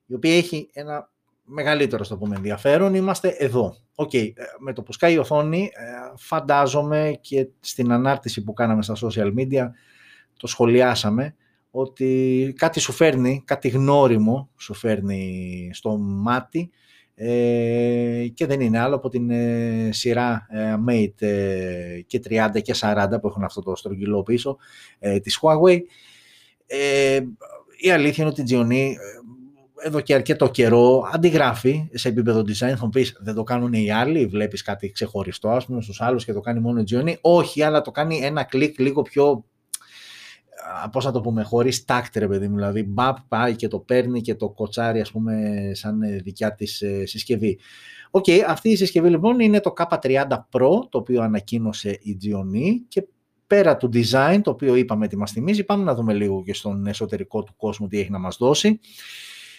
η 0.06 0.14
οποία 0.14 0.37
έχει 0.37 0.70
ένα 0.72 1.11
μεγαλύτερο 1.44 2.04
στο 2.04 2.16
πούμε 2.16 2.37
ενδιαφέρον. 2.37 2.94
Είμαστε 2.94 3.28
εδώ. 3.28 3.76
Okay, 3.94 4.32
ε, 4.34 4.42
με 4.58 4.72
το 4.72 4.82
που 4.82 4.92
σκάει 4.92 5.12
η 5.12 5.18
οθόνη, 5.18 5.70
ε, 5.75 6.12
φαντάζομαι 6.16 7.18
και 7.20 7.49
στην 7.61 7.92
ανάρτηση 7.92 8.42
που 8.42 8.52
κάναμε 8.52 8.82
στα 8.82 8.96
social 9.00 9.34
media, 9.38 9.66
το 10.37 10.46
σχολιάσαμε, 10.46 11.37
ότι 11.74 12.52
κάτι 12.56 12.80
σου 12.80 12.92
φέρνει, 12.92 13.42
κάτι 13.44 13.68
γνώριμο 13.68 14.50
σου 14.56 14.74
φέρνει 14.74 15.70
στο 15.72 15.96
μάτι 15.96 16.70
ε, 17.14 18.26
και 18.34 18.46
δεν 18.46 18.60
είναι 18.60 18.78
άλλο 18.78 18.94
από 18.94 19.08
την 19.08 19.30
ε, 19.30 19.88
σειρά 19.92 20.46
ε, 20.50 20.74
Mate 20.88 21.22
ε, 21.22 22.00
και 22.06 22.20
30 22.28 22.62
και 22.62 22.74
40 22.80 23.06
που 23.20 23.26
έχουν 23.26 23.44
αυτό 23.44 23.60
το 23.60 23.76
στρογγυλό 23.76 24.22
πίσω 24.22 24.56
της 25.22 25.40
Huawei. 25.42 25.78
η 27.76 27.90
αλήθεια 27.90 28.24
είναι 28.24 28.34
ότι 28.38 28.42
η 28.42 28.46
Gionee 28.50 28.92
εδώ 29.84 30.00
και 30.00 30.14
αρκετό 30.14 30.50
καιρό 30.50 31.08
αντιγράφει 31.12 31.88
σε 31.92 32.08
επίπεδο 32.08 32.40
design. 32.40 32.74
Θα 32.76 32.78
μου 32.80 32.88
πεις, 32.88 33.16
δεν 33.20 33.34
το 33.34 33.42
κάνουν 33.42 33.72
οι 33.72 33.90
άλλοι. 33.90 34.26
Βλέπεις 34.26 34.62
κάτι 34.62 34.90
ξεχωριστό, 34.90 35.48
ας 35.48 35.66
πούμε, 35.66 35.82
στους 35.82 36.00
άλλους 36.00 36.24
και 36.24 36.32
το 36.32 36.40
κάνει 36.40 36.60
μόνο 36.60 36.80
η 36.80 36.84
Gionee. 36.90 37.14
Όχι, 37.20 37.62
αλλά 37.62 37.80
το 37.80 37.90
κάνει 37.90 38.18
ένα 38.22 38.42
κλικ 38.42 38.78
λίγο 38.78 39.02
πιο 39.02 39.44
Πώς 40.92 41.04
να 41.04 41.12
το 41.12 41.21
πούμε, 41.21 41.42
χωρίς 41.42 41.85
τακτ 41.84 42.18
ρε 42.19 42.28
παιδί 42.28 42.49
μου, 42.49 42.54
δηλαδή 42.54 42.83
μπαπ 42.83 43.16
πάει 43.28 43.57
και 43.57 43.69
το 43.69 43.78
παίρνει 43.78 44.21
και 44.21 44.35
το 44.35 44.49
κοτσάρει 44.49 45.00
ας 45.00 45.11
πούμε 45.11 45.50
σαν 45.73 46.02
ε, 46.02 46.16
δικιά 46.16 46.54
της 46.54 46.83
ε, 46.83 47.07
συσκευή. 47.07 47.59
OK, 48.11 48.25
okay, 48.26 48.38
αυτή 48.47 48.69
η 48.71 48.76
συσκευή 48.76 49.09
λοιπόν 49.09 49.40
είναι 49.40 49.61
το 49.61 49.73
K30 49.76 50.26
Pro, 50.28 50.71
το 50.88 50.99
οποίο 50.99 51.23
ανακοίνωσε 51.23 51.90
η 51.90 52.19
Gionee 52.23 52.73
και 52.88 53.07
πέρα 53.47 53.76
του 53.76 53.90
design, 53.92 54.40
το 54.42 54.50
οποίο 54.50 54.75
είπαμε 54.75 55.04
ότι 55.04 55.16
μας 55.16 55.33
θυμίζει, 55.33 55.64
πάμε 55.64 55.85
να 55.85 55.95
δούμε 55.95 56.14
λίγο 56.14 56.42
και 56.42 56.54
στον 56.54 56.87
εσωτερικό 56.87 57.42
του 57.42 57.57
κόσμου 57.57 57.88
τι 57.88 57.99
έχει 57.99 58.11
να 58.11 58.19
μας 58.19 58.37
δώσει. 58.37 58.81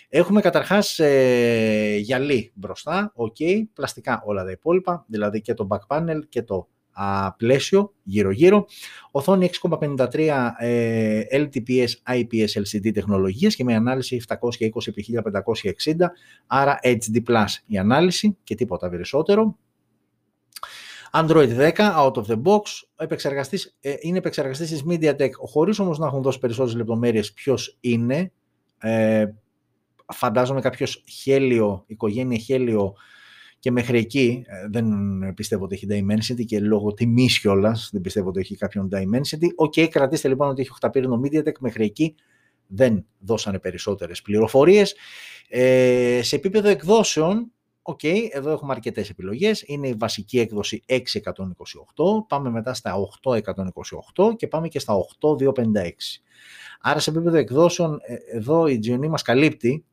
Έχουμε 0.09 0.41
καταρχάς 0.41 0.99
ε, 0.99 1.97
γυαλί 2.01 2.51
μπροστά, 2.55 3.13
ok, 3.15 3.63
πλαστικά 3.73 4.21
όλα 4.25 4.43
τα 4.43 4.51
υπόλοιπα, 4.51 5.05
δηλαδή 5.07 5.41
και 5.41 5.53
το 5.53 5.67
back 5.69 5.97
panel 5.97 6.19
και 6.29 6.43
το 6.43 6.67
α, 6.93 7.33
πλαίσιο 7.33 7.93
γύρω-γύρω. 8.03 8.65
Οθόνη 9.11 9.49
6,53 9.61 10.51
ε, 10.57 11.21
LTPS 11.31 11.87
IPS 12.07 12.47
LCD 12.63 12.93
τεχνολογίες 12.93 13.55
και 13.55 13.63
με 13.63 13.75
ανάλυση 13.75 14.23
720x1560, 14.27 15.95
άρα 16.47 16.79
HD+, 16.83 17.45
η 17.65 17.77
ανάλυση 17.77 18.37
και 18.43 18.55
τίποτα 18.55 18.89
περισσότερο. 18.89 19.57
Android 21.15 21.57
10 21.57 21.71
out 21.77 22.13
of 22.13 22.25
the 22.25 22.41
box, 22.43 22.61
επεξεργαστής, 22.95 23.77
ε, 23.81 23.93
είναι 23.99 24.17
επεξεργαστής 24.17 24.69
της 24.69 24.83
MediaTek, 24.89 25.31
χωρίς 25.31 25.79
όμως 25.79 25.99
να 25.99 26.05
έχουν 26.07 26.21
δώσει 26.21 26.39
περισσότερες 26.39 26.77
λεπτομέρειες 26.77 27.33
ποιος 27.33 27.77
είναι. 27.79 28.31
Ε, 28.77 29.25
φαντάζομαι 30.13 30.61
κάποιος 30.61 31.03
χέλιο, 31.07 31.83
οικογένεια 31.87 32.37
χέλιο 32.37 32.93
και 33.63 33.71
μέχρι 33.71 33.97
εκεί 33.97 34.43
ε, 34.47 34.67
δεν 34.69 34.87
πιστεύω 35.35 35.63
ότι 35.63 35.75
έχει 35.75 35.87
Dimensity 35.89 36.45
και 36.45 36.59
λόγω 36.59 36.93
τιμής 36.93 37.39
κιόλας 37.39 37.89
δεν 37.91 38.01
πιστεύω 38.01 38.29
ότι 38.29 38.39
έχει 38.39 38.55
κάποιον 38.55 38.89
Dimensity. 38.91 39.47
OK, 39.55 39.73
okay, 39.75 39.87
κρατήστε 39.89 40.27
λοιπόν 40.27 40.49
ότι 40.49 40.61
έχει 40.61 40.69
οχταπύρινο 40.71 41.21
MediaTek, 41.23 41.59
μέχρι 41.59 41.83
εκεί 41.83 42.15
δεν 42.67 43.05
δώσανε 43.19 43.59
περισσότερες 43.59 44.21
πληροφορίες. 44.21 44.95
Ε, 45.49 46.19
σε 46.23 46.35
επίπεδο 46.35 46.69
εκδόσεων, 46.69 47.51
OK, 47.81 47.99
okay, 48.03 48.27
εδώ 48.31 48.51
έχουμε 48.51 48.73
αρκετές 48.73 49.09
επιλογές. 49.09 49.63
Είναι 49.65 49.87
η 49.87 49.93
βασική 49.93 50.39
έκδοση 50.39 50.83
628, 50.87 50.95
πάμε 52.27 52.49
μετά 52.49 52.73
στα 52.73 52.95
828 53.23 54.35
και 54.35 54.47
πάμε 54.47 54.67
και 54.67 54.79
στα 54.79 54.93
8256. 54.93 56.21
Άρα 56.81 56.99
σε 56.99 57.09
επίπεδο 57.09 57.37
εκδόσεων, 57.37 57.99
ε, 58.01 58.37
εδώ 58.37 58.67
η 58.67 58.79
Gionee 58.83 59.07
μας 59.07 59.21
καλύπτει 59.21 59.85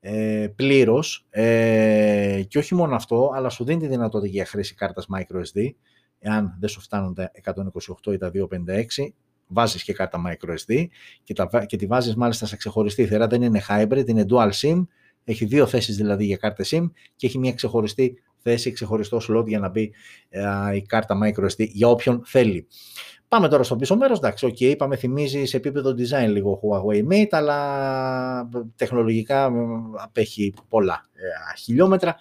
ε, 0.00 0.48
πλήρως. 0.56 1.26
Ε, 1.30 2.42
και 2.48 2.58
όχι 2.58 2.74
μόνο 2.74 2.94
αυτό, 2.94 3.32
αλλά 3.34 3.48
σου 3.48 3.64
δίνει 3.64 3.80
τη 3.80 3.86
δυνατότητα 3.86 4.30
για 4.32 4.46
χρήση 4.46 4.74
κάρτας 4.74 5.06
microSD, 5.16 5.70
εάν 6.18 6.56
δεν 6.60 6.68
σου 6.68 6.80
φτάνουν 6.80 7.14
τα 7.14 7.30
128 7.44 8.12
ή 8.12 8.16
τα 8.16 8.30
256, 8.30 9.12
βάζεις 9.46 9.82
και 9.82 9.92
κάρτα 9.92 10.20
microSD 10.26 10.86
και, 11.22 11.34
τα, 11.34 11.64
και 11.66 11.76
τη 11.76 11.86
βάζεις 11.86 12.14
μάλιστα 12.16 12.46
σε 12.46 12.56
ξεχωριστή 12.56 13.06
θύρα, 13.06 13.26
δεν 13.26 13.42
είναι 13.42 13.60
hybrid, 13.68 14.08
είναι 14.08 14.24
dual 14.30 14.50
SIM, 14.50 14.86
έχει 15.24 15.44
δύο 15.44 15.66
θέσεις 15.66 15.96
δηλαδή 15.96 16.24
για 16.24 16.36
κάρτα 16.36 16.64
SIM 16.66 16.90
και 17.16 17.26
έχει 17.26 17.38
μια 17.38 17.52
ξεχωριστή 17.52 18.22
θέση, 18.38 18.72
ξεχωριστό 18.72 19.20
slot 19.28 19.46
για 19.46 19.58
να 19.58 19.68
μπει 19.68 19.92
ε, 20.28 20.42
η 20.74 20.82
κάρτα 20.82 21.18
microSD 21.22 21.68
για 21.68 21.88
όποιον 21.88 22.22
θέλει. 22.24 22.66
Πάμε 23.28 23.48
τώρα 23.48 23.62
στο 23.62 23.76
πίσω 23.76 23.96
μέρος. 23.96 24.18
Εντάξει, 24.18 24.46
OK, 24.46 24.56
okay, 24.56 24.60
είπαμε, 24.60 24.96
θυμίζει 24.96 25.44
σε 25.44 25.56
επίπεδο 25.56 25.90
design 25.90 26.28
λίγο 26.28 26.60
Huawei 26.62 27.12
Mate, 27.12 27.28
αλλά 27.30 28.48
τεχνολογικά 28.76 29.52
απέχει 29.96 30.54
πολλά 30.68 31.08
ε, 31.14 31.56
χιλιόμετρα. 31.58 32.16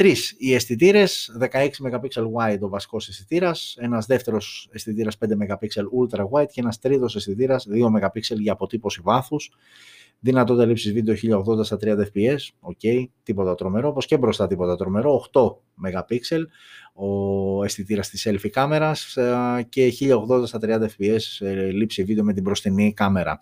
Τρεις 0.00 0.34
οι 0.38 0.54
αισθητήρες, 0.54 1.36
16 1.38 1.68
MP 1.84 2.22
wide 2.34 2.58
ο 2.60 2.68
βασικός 2.68 3.08
αισθητήρας, 3.08 3.76
ένας 3.78 4.06
δεύτερος 4.06 4.68
αισθητήρας 4.72 5.16
5 5.18 5.36
MP 5.36 5.66
ultra 6.00 6.24
wide 6.30 6.46
και 6.52 6.60
ένας 6.60 6.78
τρίτος 6.78 7.16
αισθητήρας 7.16 7.66
2 7.68 7.86
MP 7.86 8.36
για 8.38 8.52
αποτύπωση 8.52 9.00
βάθους. 9.02 9.50
Δυνατότητα 10.20 10.66
λήψης 10.66 10.92
βίντεο 10.92 11.14
1080 11.14 11.64
στα 11.64 11.76
30 11.76 12.04
fps, 12.04 12.38
ok, 12.60 13.04
τίποτα 13.22 13.54
τρομερό, 13.54 13.88
όπως 13.88 14.06
και 14.06 14.18
μπροστά 14.18 14.46
τίποτα 14.46 14.76
τρομερό, 14.76 15.14
8 15.14 15.62
MP 15.84 16.18
ο 16.92 17.64
αισθητήρας 17.64 18.08
της 18.08 18.28
selfie 18.28 18.50
κάμερας 18.50 19.16
ε, 19.16 19.66
και 19.68 19.92
1080 20.00 20.46
στα 20.46 20.58
30 20.62 20.86
fps 20.98 21.46
ε, 21.46 21.70
λήψη 21.70 22.04
βίντεο 22.04 22.24
με 22.24 22.32
την 22.32 22.42
μπροστινή 22.42 22.92
κάμερα. 22.92 23.38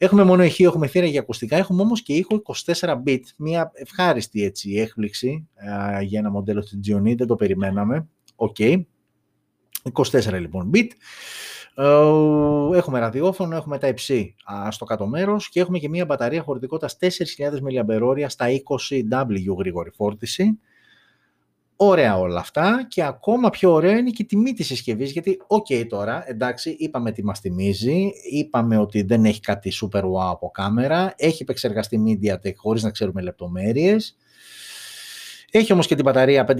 Έχουμε 0.00 0.24
μόνο 0.24 0.42
ηχείο, 0.42 0.68
έχουμε 0.68 0.86
θύρα 0.86 1.06
για 1.06 1.20
ακουστικά, 1.20 1.56
έχουμε 1.56 1.82
όμως 1.82 2.02
και 2.02 2.12
ήχο 2.12 2.42
24 2.64 3.02
bit, 3.06 3.20
μια 3.36 3.70
ευχάριστη 3.74 4.44
έτσι 4.44 4.74
έκπληξη 4.74 5.48
ε, 5.54 6.02
για 6.02 6.18
ένα 6.18 6.30
μοντέλο 6.30 6.60
της 6.60 6.78
Gionee, 6.86 7.16
δεν 7.16 7.26
το 7.26 7.36
περιμέναμε, 7.36 8.08
ok. 8.36 8.82
24 9.92 10.38
λοιπόν 10.38 10.70
bit. 10.74 10.88
Έχουμε 12.74 12.98
ραδιόφωνο, 12.98 13.56
έχουμε 13.56 13.78
Type-C 13.78 14.34
στο 14.70 14.84
κάτω 14.84 15.06
μέρος 15.06 15.48
και 15.48 15.60
έχουμε 15.60 15.78
και 15.78 15.88
μια 15.88 16.04
μπαταρία 16.04 16.42
χωρητικότητας 16.42 16.96
4.000 17.00 17.08
mAh 17.52 18.24
στα 18.26 18.46
20W 18.46 19.56
γρήγορη 19.58 19.90
φόρτιση. 19.90 20.58
Ωραία 21.80 22.18
όλα 22.18 22.40
αυτά 22.40 22.86
και 22.88 23.04
ακόμα 23.04 23.50
πιο 23.50 23.72
ωραία 23.72 23.98
είναι 23.98 24.10
και 24.10 24.22
η 24.22 24.26
τιμή 24.26 24.52
της 24.52 24.66
συσκευής, 24.66 25.12
γιατί 25.12 25.40
OK 25.46 25.66
okay, 25.70 25.86
τώρα, 25.88 26.24
εντάξει, 26.30 26.76
είπαμε 26.78 27.12
τι 27.12 27.24
μας 27.24 27.40
θυμίζει, 27.40 28.10
είπαμε 28.30 28.78
ότι 28.78 29.02
δεν 29.02 29.24
έχει 29.24 29.40
κάτι 29.40 29.72
super 29.82 30.02
wow 30.02 30.30
από 30.30 30.50
κάμερα, 30.50 31.14
έχει 31.16 31.42
επεξεργαστή 31.42 32.00
MediaTek 32.06 32.54
χωρίς 32.56 32.82
να 32.82 32.90
ξέρουμε 32.90 33.22
λεπτομέρειες, 33.22 34.16
έχει 35.50 35.72
όμως 35.72 35.86
και 35.86 35.94
την 35.94 36.04
μπαταρία 36.04 36.46
5.000, 36.48 36.58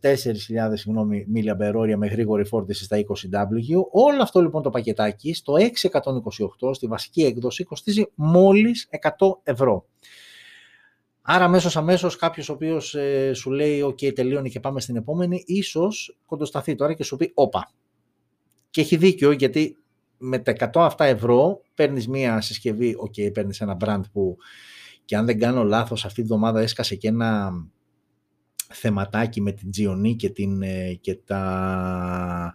4.000 0.00 0.72
συγγνώμη, 0.72 1.24
με 1.96 2.06
γρήγορη 2.06 2.44
φόρτιση 2.44 2.84
στα 2.84 2.96
20W. 2.96 3.80
Όλο 3.90 4.22
αυτό 4.22 4.40
λοιπόν 4.40 4.62
το 4.62 4.70
πακετάκι 4.70 5.34
στο 5.34 5.54
628 6.60 6.74
στη 6.74 6.86
βασική 6.86 7.22
έκδοση 7.24 7.64
κοστίζει 7.64 8.04
μόλις 8.14 8.88
100 9.18 9.26
ευρώ. 9.42 9.86
Άρα 11.28 11.44
αμέσως 11.44 11.76
αμέσως 11.76 12.16
κάποιος 12.16 12.48
ο 12.48 12.52
οποίος 12.52 12.94
ε, 12.94 13.32
σου 13.34 13.50
λέει 13.50 13.82
«OK, 13.82 13.98
τελείωνε 14.14 14.48
και 14.48 14.60
πάμε 14.60 14.80
στην 14.80 14.96
επόμενη», 14.96 15.42
ίσως 15.46 16.18
κοντοσταθεί 16.26 16.74
τώρα 16.74 16.92
και 16.92 17.04
σου 17.04 17.16
πει 17.16 17.30
«Όπα». 17.34 17.70
Και 18.70 18.80
έχει 18.80 18.96
δίκιο 18.96 19.30
γιατί 19.30 19.76
με 20.18 20.38
τα 20.38 20.52
100 20.58 20.68
αυτά 20.74 21.04
ευρώ 21.04 21.60
παίρνεις 21.74 22.08
μία 22.08 22.40
συσκευή, 22.40 22.94
OK, 22.98 23.14
okay, 23.16 23.32
παίρνεις 23.32 23.60
ένα 23.60 23.76
brand 23.84 24.00
που 24.12 24.36
και 25.04 25.16
αν 25.16 25.26
δεν 25.26 25.38
κάνω 25.38 25.64
λάθος 25.64 26.04
αυτή 26.04 26.20
τη 26.20 26.26
βδομάδα 26.26 26.60
έσκασε 26.60 26.94
και 26.94 27.08
ένα 27.08 27.52
θεματάκι 28.72 29.40
με 29.40 29.52
την 29.52 29.70
Gionee 29.76 30.16
και, 30.16 30.30
την, 30.30 30.62
ε, 30.62 30.94
και 30.94 31.14
τα 31.24 32.54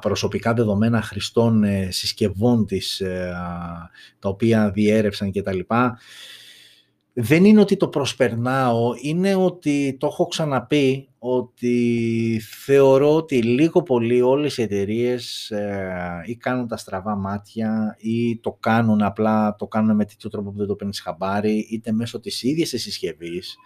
προσωπικά 0.00 0.54
δεδομένα 0.54 1.02
χρηστών 1.02 1.64
ε, 1.64 1.90
συσκευών 1.90 2.66
της, 2.66 3.00
ε, 3.00 3.32
τα 4.18 4.28
οποία 4.28 4.70
διέρευσαν 4.70 5.30
και 5.30 5.42
τα 5.42 5.54
λοιπά. 5.54 5.98
Δεν 7.14 7.44
είναι 7.44 7.60
ότι 7.60 7.76
το 7.76 7.88
προσπερνάω, 7.88 8.90
είναι 9.02 9.34
ότι 9.34 9.96
το 10.00 10.06
έχω 10.06 10.26
ξαναπεί 10.26 11.08
ότι 11.18 12.40
θεωρώ 12.64 13.14
ότι 13.14 13.42
λίγο 13.42 13.82
πολύ 13.82 14.22
όλες 14.22 14.58
οι 14.58 14.62
εταιρείες 14.62 15.52
ή 16.26 16.36
κάνουν 16.36 16.68
τα 16.68 16.76
στραβά 16.76 17.16
μάτια 17.16 17.96
ή 17.98 18.38
το 18.38 18.56
κάνουν 18.60 19.02
απλά, 19.02 19.56
το 19.56 19.66
κάνουν 19.66 19.96
με 19.96 20.04
τέτοιο 20.04 20.30
τρόπο 20.30 20.50
που 20.50 20.58
δεν 20.58 20.66
το 20.66 20.74
παίρνεις 20.74 21.00
χαμπάρι 21.00 21.66
είτε 21.70 21.92
μέσω 21.92 22.20
της 22.20 22.42
ίδιας 22.42 22.68
της 22.68 22.82
συσκευής 22.82 23.56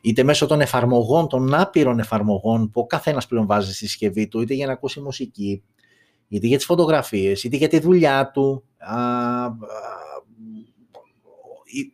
είτε 0.00 0.22
μέσω 0.22 0.46
των 0.46 0.60
εφαρμογών, 0.60 1.28
των 1.28 1.54
άπειρων 1.54 1.98
εφαρμογών 1.98 2.70
που 2.70 2.80
ο 2.80 2.86
καθένας 2.86 3.26
πλέον 3.26 3.46
βάζει 3.46 3.74
στη 3.74 3.86
συσκευή 3.86 4.28
του, 4.28 4.40
είτε 4.40 4.54
για 4.54 4.66
να 4.66 4.72
ακούσει 4.72 5.00
μουσική, 5.00 5.62
είτε 6.28 6.46
για 6.46 6.56
τις 6.56 6.66
φωτογραφίες, 6.66 7.44
είτε 7.44 7.56
για 7.56 7.68
τη 7.68 7.78
δουλειά 7.78 8.30
του. 8.30 8.64
Α, 8.78 8.96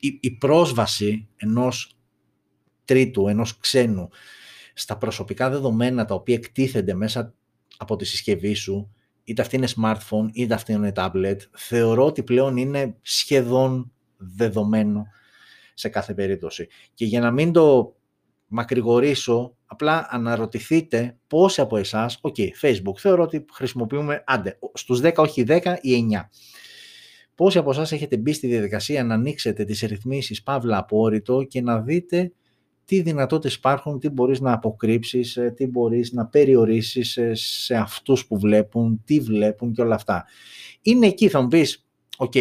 η, 0.01 0.19
η, 0.21 0.31
πρόσβαση 0.31 1.29
ενός 1.37 1.97
τρίτου, 2.85 3.29
ενός 3.29 3.59
ξένου, 3.59 4.09
στα 4.75 4.99
προσωπικά 4.99 5.51
δεδομένα 5.51 6.05
τα 6.05 6.15
οποία 6.15 6.35
εκτίθενται 6.35 6.95
μέσα 6.95 7.35
από 7.77 7.97
τη 7.97 8.05
συσκευή 8.05 8.55
σου, 8.55 8.95
είτε 9.25 9.43
αυτή 9.43 9.57
είναι 9.57 9.69
smartphone, 9.77 10.29
είτε 10.33 10.55
αυτή 10.55 10.73
είναι 10.73 10.93
tablet, 10.97 11.37
θεωρώ 11.53 12.07
ότι 12.07 12.23
πλέον 12.23 12.57
είναι 12.57 12.97
σχεδόν 13.03 13.93
δεδομένο 14.17 15.07
σε 15.75 15.89
κάθε 15.89 16.15
περίπτωση. 16.15 16.69
Και 16.95 17.05
για 17.05 17.21
να 17.21 17.31
μην 17.31 17.53
το 17.53 17.97
μακρηγορήσω, 18.47 19.57
απλά 19.67 20.07
αναρωτηθείτε 20.11 21.17
πόσοι 21.27 21.61
από 21.61 21.77
εσάς, 21.77 22.19
OK, 22.21 22.37
Facebook, 22.63 22.97
θεωρώ 22.99 23.23
ότι 23.23 23.45
χρησιμοποιούμε, 23.53 24.25
άντε, 24.27 24.59
στους 24.75 25.01
10, 25.03 25.13
όχι 25.17 25.45
10 25.49 25.77
οι 25.81 25.93
9. 25.93 26.29
Πόσοι 27.35 27.59
από 27.59 27.71
εσάς 27.71 27.93
έχετε 27.93 28.17
μπει 28.17 28.33
στη 28.33 28.47
διαδικασία 28.47 29.05
να 29.05 29.15
ανοίξετε 29.15 29.65
τις 29.65 29.81
ρυθμίσεις 29.81 30.43
παύλα 30.43 30.79
απόρρητο 30.79 31.43
και 31.43 31.61
να 31.63 31.81
δείτε 31.81 32.33
τι 32.85 33.01
δυνατότητες 33.01 33.55
υπάρχουν, 33.55 33.99
τι 33.99 34.09
μπορείς 34.09 34.41
να 34.41 34.53
αποκρύψεις, 34.53 35.37
ε, 35.37 35.53
τι 35.57 35.67
μπορείς 35.67 36.13
να 36.13 36.27
περιορίσεις 36.27 37.17
ε, 37.17 37.35
σε 37.35 37.75
αυτούς 37.75 38.27
που 38.27 38.39
βλέπουν, 38.39 39.03
τι 39.05 39.21
βλέπουν 39.21 39.73
και 39.73 39.83
όλα 39.83 39.95
αυτά. 39.95 40.25
Είναι 40.83 41.07
εκεί, 41.07 41.29
θα 41.29 41.41
μου 41.41 41.49
πεις, 41.49 41.87
οκ, 42.17 42.33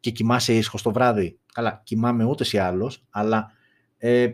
και 0.00 0.10
κοιμάσαι 0.10 0.54
ήσυχος 0.54 0.82
το 0.82 0.92
βράδυ. 0.92 1.38
Καλά, 1.52 1.80
κοιμάμαι 1.84 2.24
ούτως 2.24 2.44
ή 2.52 2.58
άλλως, 2.58 3.04
αλλά 3.10 3.52
ε, 3.98 4.30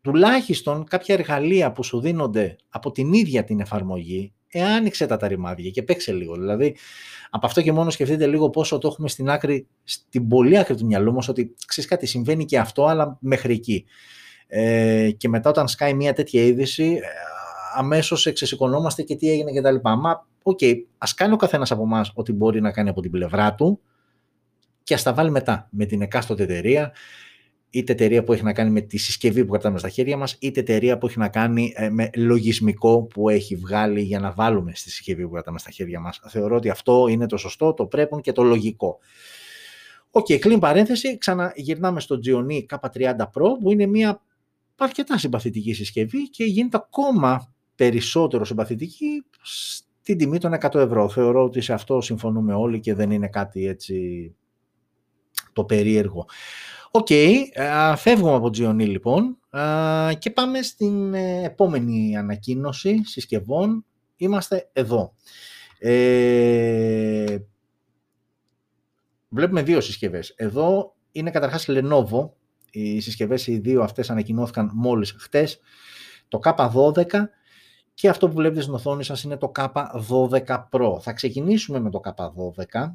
τουλάχιστον 0.00 0.84
κάποια 0.84 1.14
εργαλεία 1.14 1.72
που 1.72 1.82
σου 1.82 2.00
δίνονται 2.00 2.56
από 2.68 2.90
την 2.90 3.12
ίδια 3.12 3.44
την 3.44 3.60
εφαρμογή, 3.60 4.32
ε, 4.52 4.62
άνοιξε 4.62 5.06
τα 5.06 5.16
τα 5.16 5.28
ρημάδια 5.28 5.70
και 5.70 5.82
παίξε 5.82 6.12
λίγο. 6.12 6.34
Δηλαδή, 6.34 6.76
από 7.30 7.46
αυτό 7.46 7.62
και 7.62 7.72
μόνο 7.72 7.90
σκεφτείτε 7.90 8.26
λίγο 8.26 8.50
πόσο 8.50 8.78
το 8.78 8.88
έχουμε 8.88 9.08
στην 9.08 9.30
άκρη, 9.30 9.66
στην 9.84 10.28
πολύ 10.28 10.58
άκρη 10.58 10.76
του 10.76 10.86
μυαλού 10.86 11.12
μας, 11.12 11.28
ότι 11.28 11.54
ξέρεις 11.66 11.90
κάτι, 11.90 12.06
συμβαίνει 12.06 12.44
και 12.44 12.58
αυτό, 12.58 12.86
αλλά 12.86 13.18
μέχρι 13.20 13.54
εκεί. 13.54 13.84
Ε, 14.46 15.10
και 15.10 15.28
μετά 15.28 15.50
όταν 15.50 15.68
σκάει 15.68 15.94
μια 15.94 16.12
τέτοια 16.12 16.42
είδηση, 16.42 16.84
ε, 16.84 17.00
αμέσως 17.74 18.26
ξεσηκωνόμαστε 18.26 19.02
και 19.02 19.16
τι 19.16 19.30
έγινε 19.30 19.60
κτλ. 19.60 19.76
Μα, 19.82 20.26
OK, 20.42 20.58
okay, 20.62 20.74
ας 20.98 21.14
κάνει 21.14 21.32
ο 21.32 21.36
καθένας 21.36 21.70
από 21.70 21.82
εμάς 21.82 22.12
ό,τι 22.14 22.32
μπορεί 22.32 22.60
να 22.60 22.72
κάνει 22.72 22.88
από 22.88 23.00
την 23.00 23.10
πλευρά 23.10 23.54
του 23.54 23.80
και 24.82 24.94
ας 24.94 25.02
τα 25.02 25.14
βάλει 25.14 25.30
μετά 25.30 25.68
με 25.70 25.84
την 25.84 26.02
εκάστοτε 26.02 26.42
εταιρεία, 26.42 26.92
είτε 27.74 27.92
εταιρεία 27.92 28.24
που 28.24 28.32
έχει 28.32 28.42
να 28.42 28.52
κάνει 28.52 28.70
με 28.70 28.80
τη 28.80 28.96
συσκευή 28.96 29.44
που 29.44 29.50
κρατάμε 29.50 29.78
στα 29.78 29.88
χέρια 29.88 30.16
μας, 30.16 30.36
είτε 30.40 30.60
εταιρεία 30.60 30.98
που 30.98 31.06
έχει 31.06 31.18
να 31.18 31.28
κάνει 31.28 31.72
ε, 31.76 31.90
με 31.90 32.10
λογισμικό 32.16 33.02
που 33.02 33.28
έχει 33.28 33.56
βγάλει 33.56 34.02
για 34.02 34.20
να 34.20 34.32
βάλουμε 34.32 34.72
στη 34.74 34.90
συσκευή 34.90 35.24
που 35.24 35.32
κρατάμε 35.32 35.58
στα 35.58 35.70
χέρια 35.70 36.00
μας. 36.00 36.20
Θεωρώ 36.28 36.56
ότι 36.56 36.68
αυτό 36.70 37.06
είναι 37.08 37.26
το 37.26 37.36
σωστό, 37.36 37.74
το 37.74 37.86
πρέπει 37.86 38.20
και 38.20 38.32
το 38.32 38.42
λογικό. 38.42 38.98
OK, 40.10 40.26
okay, 40.28 40.38
κλείνει 40.38 40.60
παρένθεση, 40.60 41.18
ξαναγυρνάμε 41.18 42.00
στο 42.00 42.18
Gionee 42.26 42.64
K30 42.66 43.16
Pro 43.18 43.50
που 43.62 43.72
είναι 43.72 43.86
μια 43.86 44.22
αρκετά 44.76 45.18
συμπαθητική 45.18 45.72
συσκευή 45.72 46.30
και 46.30 46.44
γίνεται 46.44 46.76
ακόμα 46.76 47.54
περισσότερο 47.74 48.44
συμπαθητική 48.44 49.24
στην 50.00 50.18
τιμή 50.18 50.38
των 50.38 50.54
100 50.60 50.74
ευρώ. 50.74 51.08
Θεωρώ 51.08 51.44
ότι 51.44 51.60
σε 51.60 51.72
αυτό 51.72 52.00
συμφωνούμε 52.00 52.54
όλοι 52.54 52.80
και 52.80 52.94
δεν 52.94 53.10
είναι 53.10 53.28
κάτι 53.28 53.66
έτσι 53.66 54.34
το 55.52 55.64
περίεργο. 55.64 56.26
OK, 56.94 57.06
okay, 57.10 57.44
φεύγουμε 57.96 58.34
από 58.34 58.46
Gionee 58.46 58.88
λοιπόν 58.88 59.38
και 60.18 60.30
πάμε 60.30 60.62
στην 60.62 61.14
ε, 61.14 61.44
επόμενη 61.44 62.16
ανακοίνωση 62.16 63.02
συσκευών. 63.04 63.84
Είμαστε 64.16 64.70
εδώ. 64.72 65.14
Ε, 65.78 67.38
βλέπουμε 69.28 69.62
δύο 69.62 69.80
συσκευές. 69.80 70.32
Εδώ 70.36 70.94
είναι 71.12 71.30
καταρχάς 71.30 71.66
Lenovo 71.68 72.30
οι 72.70 73.00
συσκευές 73.00 73.46
οι 73.46 73.58
δύο 73.58 73.82
αυτές 73.82 74.10
ανακοινώθηκαν 74.10 74.70
μόλις 74.74 75.14
χτες. 75.18 75.60
Το 76.28 76.40
K12 76.44 77.04
και 77.94 78.08
αυτό 78.08 78.28
που 78.28 78.34
βλέπετε 78.34 78.60
στην 78.60 78.74
οθόνη 78.74 79.04
σας 79.04 79.22
είναι 79.22 79.36
το 79.36 79.52
K12 79.54 80.64
Pro. 80.70 81.00
Θα 81.00 81.12
ξεκινήσουμε 81.12 81.80
με 81.80 81.90
το 81.90 82.00
K12 82.04 82.92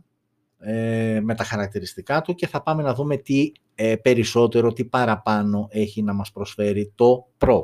ε, 0.60 1.20
με 1.24 1.36
τα 1.36 1.44
χαρακτηριστικά 1.44 2.22
του 2.22 2.36
και 2.36 2.48
θα 2.48 2.64
πάμε 2.64 2.84
να 2.84 2.94
δούμε 2.94 3.18
τι 3.18 3.52
ε, 3.76 3.96
περισσότερο, 3.96 4.74
τι 4.74 4.86
παραπάνω 4.86 5.68
έχει 5.72 6.02
να 6.02 6.14
μας 6.14 6.32
προσφέρει 6.32 6.92
το 6.96 7.28
Pro. 7.38 7.62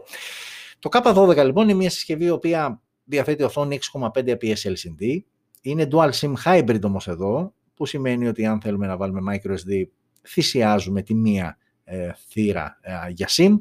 Το 0.80 0.89
K12 0.91 1.44
λοιπόν 1.46 1.63
είναι 1.63 1.78
μια 1.78 1.89
συσκευή 1.89 2.26
η 2.26 2.30
οποία 2.30 2.82
διαθέτει 3.04 3.44
οθόνη 3.44 3.80
6,5 3.94 4.10
IPS 4.15 4.54
LCD. 4.54 5.17
Είναι 5.62 5.88
Dual 5.91 6.10
SIM 6.12 6.34
Hybrid 6.46 6.82
όμως 6.84 7.08
εδώ, 7.08 7.54
που 7.76 7.86
σημαίνει 7.86 8.28
ότι 8.28 8.46
αν 8.46 8.62
θέλουμε 8.62 8.88
να 8.88 8.98
βάλουμε 8.98 9.22
microSD 9.34 9.84
θυσιάζουμε 10.28 11.02
τη 11.02 11.13
μία 11.13 11.58
ε, 11.84 12.12
θύρα 12.30 12.80
ε, 12.82 13.12
για 13.12 13.28
SIM. 13.30 13.56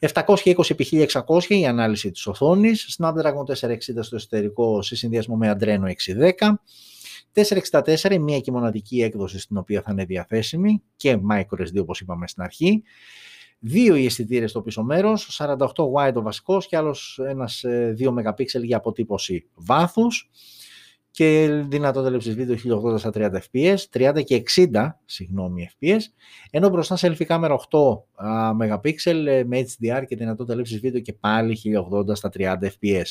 720x1600 0.00 1.42
η 1.48 1.66
ανάλυση 1.66 2.10
της 2.10 2.26
οθόνης, 2.26 2.98
Snapdragon 2.98 3.44
460 3.68 3.76
στο 4.00 4.16
εσωτερικό 4.16 4.82
σε 4.82 4.96
συνδυασμό 4.96 5.36
με 5.36 5.56
Adreno 5.58 5.92
610, 6.38 6.52
464 7.34 8.18
μια 8.18 8.40
και 8.40 8.52
μοναδική 8.52 9.02
έκδοση 9.02 9.38
στην 9.38 9.56
οποία 9.56 9.82
θα 9.82 9.92
είναι 9.92 10.04
διαθέσιμη 10.04 10.82
και 10.96 11.18
microSD 11.30 11.80
όπως 11.80 12.00
είπαμε 12.00 12.28
στην 12.28 12.42
αρχή. 12.42 12.82
Δύο 13.58 13.96
οι 13.96 14.04
αισθητήρες 14.04 14.50
στο 14.50 14.62
πίσω 14.62 14.82
μέρος, 14.82 15.38
48 15.38 15.56
wide 15.94 16.14
ο 16.14 16.22
βασικός 16.22 16.66
και 16.66 16.76
άλλος 16.76 17.20
ένας 17.22 17.64
2 17.66 17.68
ε, 17.68 17.94
MP 17.98 18.46
για 18.62 18.76
αποτύπωση 18.76 19.48
βάθους 19.54 20.30
και 21.10 21.48
δυνατότητα 21.68 22.08
έλευσης 22.08 22.34
βίντεο 22.34 22.56
1080 22.94 22.98
στα 22.98 23.10
30 23.14 23.30
fps, 23.52 23.76
30 23.92 24.22
και 24.24 24.42
60 24.54 24.88
συγγνώμη 25.04 25.70
fps, 25.80 25.98
ενώ 26.50 26.68
μπροστά 26.68 26.96
selfie 27.00 27.24
κάμερα 27.24 27.60
8 27.70 27.78
MP 28.58 28.92
με 29.46 29.60
HDR 29.60 30.04
και 30.06 30.16
δυνατότητα 30.16 30.52
λήψης 30.52 30.80
βίντεο 30.80 31.00
και 31.00 31.12
πάλι 31.12 31.58
1080 31.90 32.16
στα 32.16 32.30
30 32.38 32.56
fps. 32.62 33.06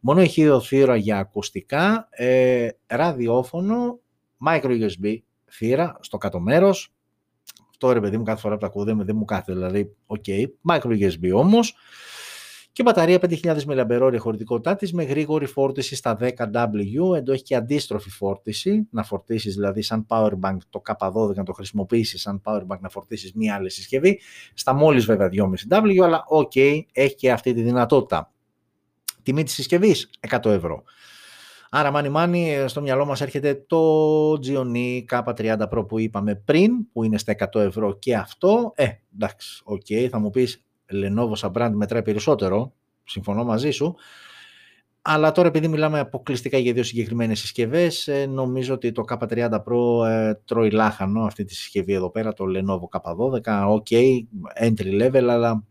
Μόνο 0.00 0.20
έχει 0.20 0.48
θύρα 0.62 0.96
για 0.96 1.18
ακουστικά, 1.18 2.08
ε, 2.10 2.68
ραδιόφωνο, 2.86 4.00
micro 4.46 4.80
USB 4.80 5.16
θύρα 5.50 5.98
στο 6.00 6.18
κάτω 6.18 6.40
μέρος, 6.40 6.92
αυτό 7.70 7.92
ρε 7.92 8.00
παιδί 8.00 8.16
μου 8.16 8.22
κάθε 8.22 8.40
φορά 8.40 8.54
που 8.54 8.60
τα 8.60 8.66
ακούω 8.66 8.84
δεν, 8.84 9.16
μου 9.16 9.24
κάθεται 9.24 9.52
δηλαδή, 9.52 9.94
OK, 10.06 10.24
okay. 10.26 10.44
micro 10.68 11.10
USB 11.10 11.32
όμως, 11.34 11.74
και 12.72 12.82
μπαταρία 12.82 13.18
5.000 13.20 13.58
mAh 13.66 14.16
χωρητικότητά 14.18 14.76
της 14.76 14.92
με 14.92 15.02
γρήγορη 15.02 15.46
φόρτιση 15.46 15.94
στα 15.96 16.16
10W, 16.20 17.16
εδώ 17.16 17.32
έχει 17.32 17.42
και 17.42 17.54
αντίστροφη 17.54 18.10
φόρτιση, 18.10 18.86
να 18.90 19.02
φορτίσεις 19.02 19.54
δηλαδή 19.54 19.82
σαν 19.82 20.06
powerbank 20.08 20.56
το 20.70 20.82
K12 20.86 21.34
να 21.34 21.42
το 21.42 21.52
χρησιμοποιήσεις 21.52 22.20
σαν 22.20 22.42
powerbank 22.44 22.78
να 22.80 22.88
φορτίσεις 22.88 23.32
μία 23.34 23.54
άλλη 23.54 23.70
συσκευή, 23.70 24.20
στα 24.54 24.72
μόλις 24.72 25.04
βέβαια 25.04 25.28
2,5W, 25.68 25.98
αλλά 26.02 26.24
οκ, 26.26 26.56
έχει 26.92 27.14
και 27.14 27.32
αυτή 27.32 27.52
τη 27.52 27.62
δυνατότητα. 27.62 28.32
Τιμή 29.22 29.42
της 29.42 29.54
συσκευής 29.54 30.10
100 30.28 30.44
ευρώ. 30.44 30.82
Άρα 31.70 31.90
μάνι 31.90 32.08
μάνι 32.08 32.64
στο 32.66 32.80
μυαλό 32.80 33.04
μας 33.04 33.20
έρχεται 33.20 33.64
το 33.66 34.32
Gionee 34.32 35.04
K30 35.10 35.68
Pro 35.68 35.88
που 35.88 35.98
είπαμε 35.98 36.34
πριν, 36.34 36.72
που 36.92 37.04
είναι 37.04 37.18
στα 37.18 37.34
100 37.52 37.60
ευρώ 37.60 37.98
και 37.98 38.16
αυτό. 38.16 38.72
Ε, 38.74 38.88
εντάξει, 39.14 39.60
οκ, 39.64 39.86
θα 40.10 40.18
μου 40.18 40.30
πεις 40.30 40.64
Lenovo 40.94 41.32
σαν 41.32 41.52
brand 41.54 41.70
μετράει 41.74 42.02
περισσότερο, 42.02 42.72
συμφωνώ 43.04 43.44
μαζί 43.44 43.70
σου, 43.70 43.94
αλλά 45.02 45.32
τώρα 45.32 45.48
επειδή 45.48 45.68
μιλάμε 45.68 45.98
αποκλειστικά 45.98 46.58
για 46.58 46.72
δύο 46.72 46.82
συγκεκριμένες 46.82 47.38
συσκευές, 47.38 48.08
ε, 48.08 48.26
νομίζω 48.26 48.74
ότι 48.74 48.92
το 48.92 49.04
K30 49.08 49.50
Pro 49.50 50.06
ε, 50.06 50.34
τρώει 50.44 50.70
λάχανο 50.70 51.24
αυτή 51.24 51.44
τη 51.44 51.54
συσκευή 51.54 51.92
εδώ 51.92 52.10
πέρα, 52.10 52.32
το 52.32 52.44
Lenovo 52.48 53.00
K12, 53.00 53.40
ok, 53.68 54.18
entry 54.60 55.02
level, 55.02 55.26
αλλά 55.30 55.64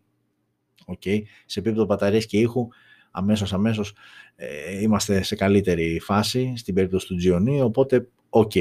ok, 0.85 1.21
σε 1.45 1.59
επίπεδο 1.59 1.85
μπαταρίας 1.85 2.25
και 2.25 2.37
ήχου, 2.37 2.67
αμέσως 3.11 3.53
αμέσως 3.53 3.95
ε, 4.35 4.81
είμαστε 4.81 5.23
σε 5.23 5.35
καλύτερη 5.35 5.99
φάση 5.99 6.53
στην 6.55 6.73
περίπτωση 6.73 7.07
του 7.07 7.15
Gionee, 7.25 7.65
οπότε 7.65 8.07
Οκ. 8.33 8.51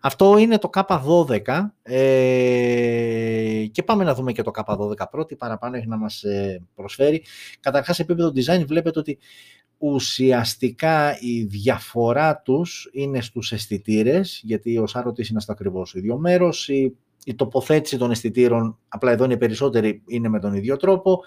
Αυτό 0.00 0.38
είναι 0.38 0.58
το 0.58 0.70
K12 0.74 1.40
ε, 1.82 3.64
και 3.72 3.82
πάμε 3.82 4.04
να 4.04 4.14
δούμε 4.14 4.32
και 4.32 4.42
το 4.42 4.50
K12 4.54 4.94
Pro, 5.12 5.28
τι 5.28 5.36
παραπάνω 5.36 5.76
έχει 5.76 5.86
να 5.86 5.96
μας 5.96 6.22
ε, 6.22 6.62
προσφέρει. 6.74 7.22
Καταρχάς, 7.60 7.96
σε 7.96 8.02
επίπεδο 8.02 8.32
design 8.34 8.64
βλέπετε 8.66 8.98
ότι 8.98 9.18
ουσιαστικά 9.78 11.18
η 11.20 11.42
διαφορά 11.42 12.40
τους 12.44 12.90
είναι 12.92 13.20
στους 13.20 13.52
αισθητήρες, 13.52 14.40
γιατί 14.44 14.78
ο 14.78 14.86
σαρωτής 14.86 15.28
είναι 15.28 15.40
στο 15.40 15.52
ακριβώς 15.52 15.94
ίδιο 15.94 16.18
μέρος, 16.18 16.68
η, 16.68 16.96
η 17.24 17.34
τοποθέτηση 17.34 17.98
των 17.98 18.10
αισθητήρων, 18.10 18.78
απλά 18.88 19.10
εδώ 19.10 19.24
είναι 19.24 19.36
περισσότεροι, 19.36 20.02
είναι 20.06 20.28
με 20.28 20.40
τον 20.40 20.54
ίδιο 20.54 20.76
τρόπο. 20.76 21.20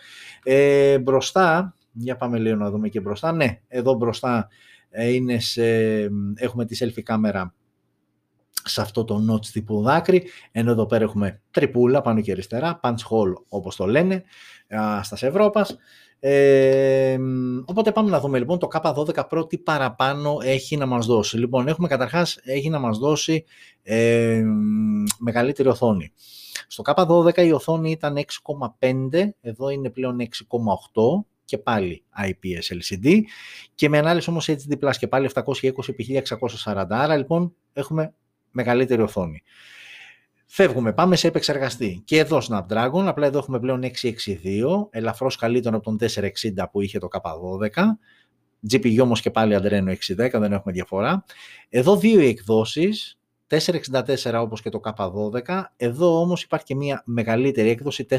Ε, 0.44 1.00
μπροστά, 1.00 1.76
για 1.92 2.16
πάμε 2.18 2.38
λίγο 2.40 2.56
να 2.56 2.70
δούμε 2.70 2.90
και 2.90 3.00
μπροστά, 3.00 3.32
ναι, 3.32 3.62
εδώ 3.68 3.94
μπροστά 3.94 4.48
ε, 4.90 5.14
είναι 5.14 5.40
σε, 5.40 5.98
έχουμε 6.36 6.66
τη 6.66 6.78
selfie 6.80 7.02
κάμερα 7.04 7.56
σε 8.70 8.82
αυτό 8.82 9.04
το 9.04 9.26
notch 9.32 9.46
τύπου 9.46 9.82
δάκρυ, 9.82 10.24
ενώ 10.52 10.72
εδώ 10.72 10.86
πέρα 10.86 11.04
έχουμε 11.04 11.42
τρυπούλα 11.52 12.02
πάνω 12.02 12.22
και 12.22 12.32
αριστερά, 12.32 12.80
punch 12.84 12.90
hole 12.90 13.34
όπως 13.48 13.76
το 13.76 13.86
λένε, 13.86 14.24
στας 15.02 15.24
Ευρώπας. 15.24 15.78
Ε, 16.20 17.18
οπότε 17.66 17.92
πάμε 17.92 18.10
να 18.10 18.20
δούμε 18.20 18.38
λοιπόν 18.38 18.60
το 18.60 18.68
K12 18.74 19.24
Pro 19.30 19.50
τι 19.50 19.58
παραπάνω 19.58 20.38
έχει 20.42 20.78
να 20.78 20.86
μας 20.86 21.06
δώσει. 21.06 21.38
Λοιπόν, 21.38 21.68
έχουμε 21.68 21.88
καταρχάς, 21.88 22.40
έχει 22.44 22.70
να 22.70 22.80
μας 22.80 22.98
δώσει 22.98 23.46
ε, 23.84 24.44
μεγαλύτερη 25.20 25.70
οθόνη. 25.70 26.12
Στο 26.68 26.84
K12 26.86 27.38
η 27.38 27.52
οθόνη 27.52 27.92
ήταν 27.92 28.16
6,5, 28.80 29.30
εδώ 29.42 29.70
είναι 29.70 29.90
πλέον 29.90 30.18
6,8 30.20 30.28
και 31.46 31.58
πάλι 31.58 32.04
IPS 32.24 32.78
LCD 32.78 33.22
και 33.76 33.90
με 33.90 33.98
ανάλυση 33.98 34.30
όμως 34.30 34.50
HD+, 34.50 34.92
και 35.00 35.08
πάλι 35.08 35.30
720x1640. 35.34 36.86
Άρα 36.90 37.16
λοιπόν 37.18 37.54
έχουμε 37.74 38.14
μεγαλύτερη 38.58 39.02
οθόνη. 39.02 39.44
Φεύγουμε, 40.46 40.94
πάμε 40.94 41.16
σε 41.16 41.28
επεξεργαστή. 41.28 42.02
Και 42.06 42.18
εδώ 42.18 42.42
Snapdragon, 42.50 43.04
απλά 43.06 43.26
εδώ 43.26 43.38
έχουμε 43.38 43.60
πλέον 43.60 43.84
662, 43.84 44.88
ελαφρώς 44.90 45.36
καλύτερο 45.36 45.76
από 45.78 45.86
τον 45.86 45.98
460 46.10 46.66
που 46.72 46.82
είχε 46.82 47.00
το 47.00 47.08
K12. 47.12 47.84
GPU 48.72 48.98
όμως 49.02 49.22
και 49.22 49.32
πάλι 49.32 49.58
Adreno 49.62 49.96
610, 50.16 50.40
δεν 50.40 50.54
έχουμε 50.54 50.74
διαφορά. 50.74 51.26
Εδώ 51.70 51.98
δύο 51.98 52.20
εκδόσεις, 52.20 53.20
464 53.48 54.40
όπως 54.42 54.62
και 54.62 54.70
το 54.70 54.80
K12, 54.84 55.64
εδώ 55.78 56.20
όμως 56.20 56.44
υπάρχει 56.44 56.66
και 56.66 56.76
μια 56.76 57.02
μεγαλύτερη 57.06 57.70
έκδοση 57.70 58.06
428. 58.10 58.18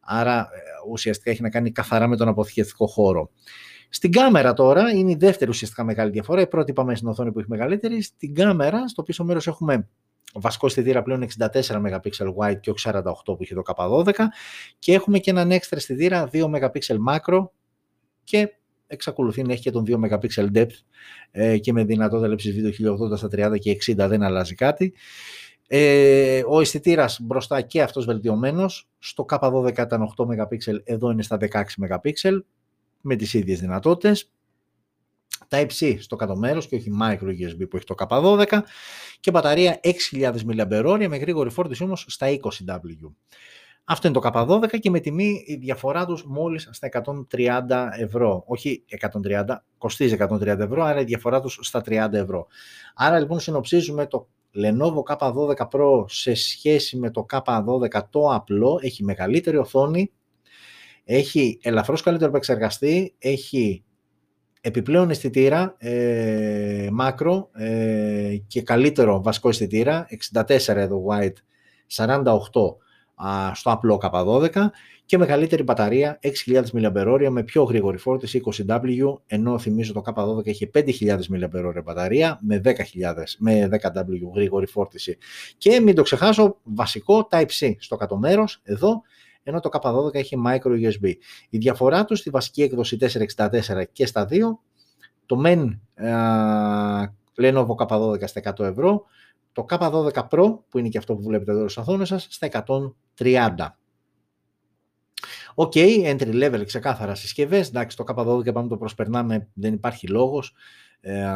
Άρα 0.00 0.40
ε, 0.40 0.90
ουσιαστικά 0.90 1.30
έχει 1.30 1.42
να 1.42 1.50
κάνει 1.50 1.72
καθαρά 1.72 2.06
με 2.06 2.16
τον 2.16 2.28
αποθηκευτικό 2.28 2.86
χώρο. 2.86 3.30
Στην 3.88 4.12
κάμερα 4.12 4.52
τώρα 4.52 4.90
είναι 4.90 5.10
η 5.10 5.16
δεύτερη 5.18 5.50
ουσιαστικά 5.50 5.84
μεγάλη 5.84 6.10
διαφορά. 6.10 6.40
Η 6.40 6.46
πρώτη 6.46 6.70
είπαμε 6.70 6.94
στην 6.94 7.08
οθόνη 7.08 7.32
που 7.32 7.38
έχει 7.38 7.48
μεγαλύτερη. 7.50 8.02
Στην 8.02 8.34
κάμερα, 8.34 8.88
στο 8.88 9.02
πίσω 9.02 9.24
μέρος 9.24 9.46
έχουμε 9.46 9.88
βασικό 10.34 10.66
αισθητήρα 10.66 11.02
πλέον 11.02 11.26
64 11.38 11.48
MP 11.62 12.00
wide 12.36 12.60
και 12.60 12.70
όχι 12.70 12.88
48 12.92 13.02
που 13.24 13.36
είχε 13.38 13.54
το 13.54 13.62
K12 13.66 14.12
και 14.78 14.94
έχουμε 14.94 15.18
και 15.18 15.30
έναν 15.30 15.50
έξτρα 15.50 15.78
αισθητήρα 15.78 16.28
2 16.32 16.44
MP 16.44 16.78
macro 17.08 17.46
και 18.24 18.52
εξακολουθεί 18.86 19.42
να 19.42 19.52
έχει 19.52 19.62
και 19.62 19.70
τον 19.70 19.84
2 19.86 19.94
MP 19.94 20.50
depth 20.54 20.66
ε, 21.30 21.58
και 21.58 21.72
με 21.72 21.84
δυνατότητα 21.84 22.28
λήψης 22.28 22.54
βίντεο 22.54 22.96
1080 23.12 23.16
στα 23.16 23.28
30 23.54 23.58
και 23.58 23.76
60 23.86 23.94
δεν 23.96 24.22
αλλάζει 24.22 24.54
κάτι. 24.54 24.94
Ε, 25.70 26.42
ο 26.48 26.60
αισθητήρας 26.60 27.20
μπροστά 27.22 27.60
και 27.60 27.82
αυτός 27.82 28.04
βελτιωμένος. 28.04 28.88
Στο 28.98 29.26
K12 29.28 29.78
ήταν 29.78 30.14
8 30.16 30.24
MP, 30.24 30.78
εδώ 30.84 31.10
είναι 31.10 31.22
στα 31.22 31.36
16 31.40 31.62
MP 31.88 32.10
με 33.08 33.16
τις 33.16 33.34
ίδιες 33.34 33.60
δυνατότητες. 33.60 34.30
Τα 35.48 35.66
C 35.80 35.96
στο 35.98 36.16
κάτω 36.16 36.36
μέρος 36.36 36.66
και 36.66 36.76
όχι 36.76 36.90
micro 37.02 37.28
USB 37.28 37.68
που 37.70 37.76
έχει 37.76 37.84
το 37.84 37.94
K12 37.98 38.60
και 39.20 39.30
μπαταρία 39.30 39.80
6.000 40.12 40.34
mAh 40.34 41.06
με 41.08 41.16
γρήγορη 41.16 41.50
φόρτιση 41.50 41.82
όμως 41.82 42.04
στα 42.08 42.26
20W. 42.26 43.12
Αυτό 43.84 44.08
είναι 44.08 44.20
το 44.20 44.30
K12 44.32 44.78
και 44.80 44.90
με 44.90 45.00
τιμή 45.00 45.42
η 45.46 45.54
διαφορά 45.54 46.06
τους 46.06 46.24
μόλις 46.26 46.68
στα 46.70 46.88
130 47.32 47.88
ευρώ. 47.98 48.42
Όχι 48.46 48.84
130, 49.24 49.44
κοστίζει 49.78 50.16
130 50.18 50.46
ευρώ, 50.46 50.82
άρα 50.82 51.00
η 51.00 51.04
διαφορά 51.04 51.40
τους 51.40 51.58
στα 51.62 51.82
30 51.86 52.12
ευρώ. 52.12 52.46
Άρα 52.94 53.18
λοιπόν 53.18 53.40
συνοψίζουμε 53.40 54.06
το 54.06 54.28
Lenovo 54.54 55.02
K12 55.16 55.54
Pro 55.70 56.04
σε 56.06 56.34
σχέση 56.34 56.96
με 56.96 57.10
το 57.10 57.26
K12 57.30 58.00
το 58.10 58.28
απλό, 58.34 58.78
έχει 58.82 59.04
μεγαλύτερη 59.04 59.56
οθόνη, 59.56 60.12
έχει 61.10 61.58
ελαφρώς 61.62 62.02
καλύτερο 62.02 62.30
επεξεργαστή, 62.30 63.14
έχει 63.18 63.84
επιπλέον 64.60 65.10
αισθητήρα 65.10 65.74
ε, 65.78 66.88
μάκρο 66.92 67.50
ε, 67.52 68.36
και 68.46 68.62
καλύτερο 68.62 69.22
βασικό 69.22 69.48
αισθητήρα, 69.48 70.06
64 70.32 70.58
εδώ 70.66 71.04
white, 71.08 71.32
48 71.96 72.42
στο 73.54 73.70
απλό 73.70 74.00
K12 74.02 74.48
και 75.04 75.18
μεγαλύτερη 75.18 75.62
μπαταρία 75.62 76.18
6.000 76.46 76.62
mAh 76.72 77.28
με 77.30 77.42
πιο 77.42 77.62
γρήγορη 77.62 77.98
φόρτιση 77.98 78.42
20W 78.66 79.14
ενώ 79.26 79.58
θυμίζω 79.58 79.92
το 79.92 80.02
K12 80.06 80.46
έχει 80.46 80.70
5.000 80.74 80.90
mAh 81.00 81.82
μπαταρία 81.84 82.38
με 82.42 82.60
10.000 82.64 82.74
με 83.38 83.68
10W 83.72 84.32
γρήγορη 84.34 84.66
φόρτιση. 84.66 85.18
Και 85.58 85.80
μην 85.80 85.94
το 85.94 86.02
ξεχάσω 86.02 86.56
βασικό 86.62 87.28
Type-C 87.30 87.72
στο 87.78 87.96
κάτω 87.96 88.16
μέρος 88.16 88.60
εδώ 88.62 89.02
ενώ 89.48 89.60
το 89.60 89.68
K12 89.72 90.14
έχει 90.14 90.36
micro 90.46 90.90
USB. 90.90 91.12
Η 91.50 91.58
διαφορά 91.58 92.04
τους 92.04 92.18
στη 92.18 92.30
βασική 92.30 92.62
έκδοση 92.62 92.96
464 93.36 93.82
και 93.92 94.06
στα 94.06 94.24
δύο, 94.24 94.60
το 95.26 95.42
MEN 95.44 95.78
uh, 96.02 97.04
Lenovo 97.40 97.74
K12 97.76 98.22
στα 98.24 98.54
100 98.56 98.64
ευρώ, 98.64 99.04
το 99.52 99.66
K12 99.70 100.10
Pro, 100.12 100.58
που 100.68 100.78
είναι 100.78 100.88
και 100.88 100.98
αυτό 100.98 101.14
που 101.14 101.22
βλέπετε 101.22 101.50
εδώ 101.50 101.68
στις 101.68 101.76
οθόνες 101.76 102.08
σας, 102.08 102.26
στα 102.30 102.64
130. 103.18 103.50
Ok, 105.54 105.72
okay, 105.74 106.16
entry 106.16 106.44
level 106.44 106.62
ξεκάθαρα 106.66 107.14
συσκευές, 107.14 107.68
εντάξει 107.68 107.96
το 107.96 108.04
K12 108.08 108.52
πάμε 108.52 108.68
το 108.68 108.76
προσπερνάμε, 108.76 109.48
δεν 109.54 109.72
υπάρχει 109.72 110.06
λόγος. 110.06 110.54
Ε, 111.00 111.26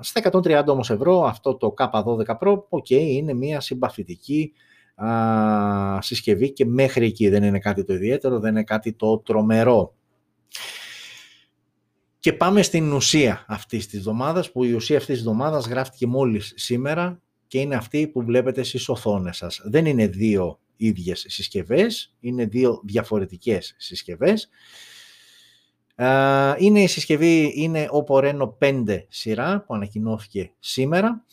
στα 0.00 0.20
130 0.32 0.64
όμως 0.66 0.90
ευρώ 0.90 1.24
αυτό 1.24 1.56
το 1.56 1.74
K12 1.78 2.24
Pro, 2.40 2.62
ok, 2.68 2.86
okay, 2.88 3.06
είναι 3.08 3.34
μια 3.34 3.60
συμπαθητική 3.60 4.52
α, 4.94 6.00
συσκευή 6.02 6.52
και 6.52 6.64
μέχρι 6.66 7.06
εκεί 7.06 7.28
δεν 7.28 7.42
είναι 7.42 7.58
κάτι 7.58 7.84
το 7.84 7.94
ιδιαίτερο, 7.94 8.40
δεν 8.40 8.50
είναι 8.50 8.64
κάτι 8.64 8.92
το 8.92 9.18
τρομερό. 9.18 9.94
Και 12.18 12.32
πάμε 12.32 12.62
στην 12.62 12.92
ουσία 12.92 13.44
αυτής 13.48 13.86
της 13.86 13.98
εβδομάδας, 13.98 14.52
που 14.52 14.64
η 14.64 14.72
ουσία 14.72 14.96
αυτής 14.96 15.14
της 15.14 15.26
εβδομάδας 15.26 15.66
γράφτηκε 15.66 16.06
μόλις 16.06 16.52
σήμερα 16.56 17.20
και 17.46 17.58
είναι 17.58 17.74
αυτή 17.74 18.08
που 18.08 18.22
βλέπετε 18.24 18.62
στις 18.62 18.88
οθόνες 18.88 19.36
σας. 19.36 19.60
Δεν 19.64 19.86
είναι 19.86 20.06
δύο 20.06 20.60
ίδιες 20.76 21.24
συσκευές, 21.28 22.16
είναι 22.20 22.44
δύο 22.44 22.80
διαφορετικές 22.84 23.74
συσκευές. 23.78 24.48
Είναι 26.58 26.82
η 26.82 26.86
συσκευή, 26.86 27.52
είναι 27.56 27.88
Oppo 27.90 28.22
Reno 28.24 28.52
5 28.58 29.04
σειρά 29.08 29.64
που 29.66 29.74
ανακοινώθηκε 29.74 30.52
σήμερα 30.58 31.24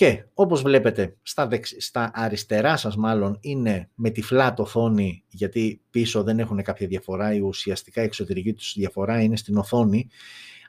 και 0.00 0.24
όπως 0.34 0.62
βλέπετε 0.62 1.16
στα, 1.22 1.48
στα 1.78 2.10
αριστερά 2.14 2.76
σας 2.76 2.96
μάλλον 2.96 3.38
είναι 3.40 3.90
με 3.94 4.10
τη 4.10 4.22
flat 4.30 4.54
οθόνη 4.56 5.24
γιατί 5.28 5.82
πίσω 5.90 6.22
δεν 6.22 6.38
έχουν 6.38 6.62
κάποια 6.62 6.86
διαφορά, 6.86 7.34
η 7.34 7.40
ουσιαστικά 7.40 8.00
εξωτερική 8.00 8.52
τους 8.52 8.74
διαφορά 8.76 9.22
είναι 9.22 9.36
στην 9.36 9.56
οθόνη. 9.56 10.08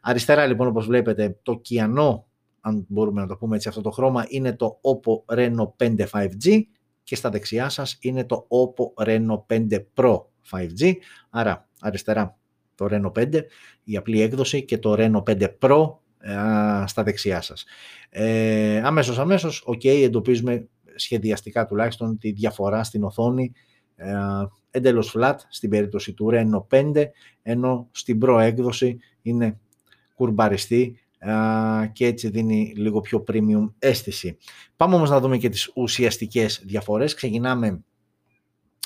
Αριστερά 0.02 0.46
λοιπόν 0.46 0.67
όπως 0.67 0.86
βλέπετε 0.86 1.39
το 1.44 1.56
κιανό, 1.56 2.28
αν 2.62 2.86
μπορούμε 2.88 3.22
να 3.22 3.28
το 3.28 3.36
πούμε 3.38 3.56
έτσι 3.56 3.67
αυτό 3.67 3.82
το 3.82 3.91
χρώμα, 3.91 4.26
είναι 4.28 4.54
το 4.54 4.80
Oppo 4.82 5.36
Reno 5.36 5.72
5 5.78 6.06
5G 6.12 6.62
και 7.04 7.15
στα 7.15 7.30
δεξιά 7.30 7.70
σας 7.70 7.98
είναι 8.02 8.26
το 8.26 8.48
Oppo 8.50 9.06
Reno 9.06 9.46
5 9.48 9.80
Pro 9.94 10.22
5G. 10.52 10.94
Άρα 11.30 11.70
αριστερά 11.80 12.38
το 12.76 12.88
Reno 12.89 13.12
5, 13.20 13.41
η 13.84 13.98
απλή 13.98 14.22
έκδοση 14.22 14.65
και 14.65 14.78
το 14.78 14.96
Reno 14.98 15.24
5 15.24 15.48
Pro 15.60 16.01
στα 16.86 17.03
δεξιά 17.03 17.41
σας. 17.41 17.65
Ε, 18.10 18.81
αμέσως, 18.84 19.19
αμέσως, 19.19 19.63
ok, 19.67 19.86
εντοπίζουμε 19.86 20.67
σχεδιαστικά 20.95 21.65
τουλάχιστον 21.65 22.17
τη 22.17 22.31
διαφορά 22.31 22.84
στην 22.84 23.03
οθόνη 23.03 23.51
ε, 23.95 24.13
εντελώς 24.71 25.15
flat 25.17 25.36
στην 25.49 25.69
περίπτωση 25.69 26.13
του 26.13 26.29
Reno 26.34 26.79
5, 26.93 27.03
ενώ 27.41 27.88
στην 27.91 28.19
προέκδοση 28.19 28.99
είναι 29.21 29.60
κουρμπαριστή 30.15 30.99
ε, 31.17 31.31
και 31.93 32.05
έτσι 32.05 32.29
δίνει 32.29 32.73
λίγο 32.75 33.01
πιο 33.01 33.23
premium 33.27 33.71
αίσθηση. 33.79 34.38
Πάμε 34.75 34.95
όμως 34.95 35.10
να 35.10 35.19
δούμε 35.19 35.38
και 35.38 35.49
τις 35.49 35.71
ουσιαστικές 35.75 36.62
διαφορές. 36.65 37.13
Ξεκινάμε 37.13 37.84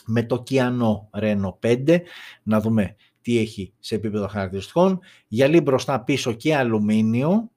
με 0.06 0.24
το 0.24 0.44
Kiano 0.50 1.20
Reno 1.22 1.54
5, 1.60 2.00
να 2.44 2.60
δούμε 2.60 2.96
τι 3.26 3.38
έχει 3.38 3.74
σε 3.80 3.96
επίπεδο 3.96 4.28
χαρακτηριστικών. 4.28 5.00
Γυαλί 5.28 5.62
μπροστά 5.62 6.04
πίσω 6.04 6.34
και 6.34 6.56
αλουμίνιο, 6.56 7.52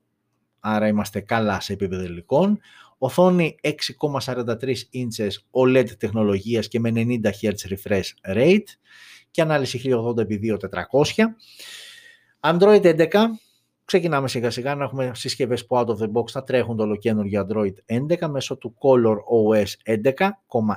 άρα 0.61 0.87
είμαστε 0.87 1.20
καλά 1.20 1.61
σε 1.61 1.72
επίπεδο 1.72 2.02
υλικών. 2.02 2.61
Οθόνη 2.98 3.54
6,43 3.62 4.54
inches 4.92 5.31
OLED 5.50 5.90
τεχνολογίας 5.98 6.68
και 6.68 6.81
με 6.81 6.92
90 6.94 7.20
Hz 7.40 7.52
refresh 7.68 8.37
rate 8.37 8.64
και 9.31 9.42
ανάλυση 9.42 9.81
1080x2400. 9.85 11.24
Android 12.40 13.09
11, 13.11 13.24
ξεκινάμε 13.85 14.28
σιγά 14.28 14.50
σιγά 14.50 14.74
να 14.74 14.85
έχουμε 14.85 15.11
συσκευές 15.14 15.66
που 15.66 15.76
out 15.76 15.87
of 15.87 15.96
the 15.96 16.12
box 16.12 16.28
θα 16.28 16.42
τρέχουν 16.42 16.76
το 16.76 16.83
ολοκένουργιο 16.83 17.46
Android 17.48 17.96
11 18.20 18.28
μέσω 18.28 18.57
του 18.57 18.74
Color 18.78 19.16
OS 19.54 19.98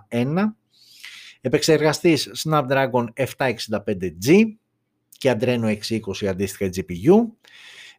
11,1. 0.10 0.36
Επεξεργαστής 1.42 2.32
Snapdragon 2.44 3.06
765G, 3.16 4.44
και 5.22 5.36
Adreno 5.40 5.78
620 5.90 6.26
αντίστοιχα 6.26 6.70
GPU. 6.76 7.28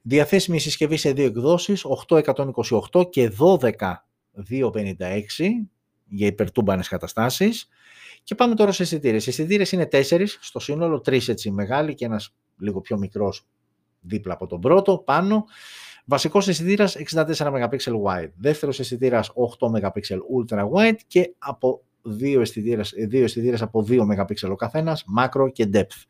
Διαθέσιμη 0.02 0.58
συσκευή 0.58 0.96
σε 0.96 1.12
δύο 1.12 1.24
εκδόσεις, 1.24 1.84
8128 2.92 3.10
και 3.10 3.32
12256 3.38 3.88
για 6.08 6.26
υπερτούμπανες 6.26 6.88
καταστάσεις. 6.88 7.68
Και 8.22 8.34
πάμε 8.34 8.54
τώρα 8.54 8.72
σε 8.72 8.82
αισθητήρε. 8.82 9.16
Οι 9.16 9.22
αισθητήρε 9.26 9.64
είναι 9.70 9.86
τέσσερις 9.86 10.38
στο 10.40 10.58
σύνολο, 10.58 11.00
τρεις 11.00 11.28
έτσι 11.28 11.50
μεγάλοι 11.50 11.94
και 11.94 12.04
ένας 12.04 12.34
λίγο 12.58 12.80
πιο 12.80 12.98
μικρός 12.98 13.46
δίπλα 14.00 14.32
από 14.34 14.46
τον 14.46 14.60
πρώτο, 14.60 14.98
πάνω. 14.98 15.44
Βασικός 16.04 16.48
αισθητήρα 16.48 16.88
64 16.88 17.34
MP 17.34 17.76
wide. 18.04 18.30
Δεύτερος 18.36 18.80
αισθητήρα 18.80 19.24
8 19.58 19.68
MP 19.68 20.00
ultra 20.10 20.68
wide 20.70 20.98
και 21.06 21.34
από 21.38 21.82
δύο 22.02 22.40
αισθητήρες, 22.40 22.94
δύο 23.08 23.24
αισθητήρες 23.24 23.62
από 23.62 23.82
2 23.82 24.00
MP 24.02 24.50
ο 24.50 24.54
καθένας, 24.54 25.04
macro 25.18 25.52
και 25.52 25.70
depth. 25.72 26.04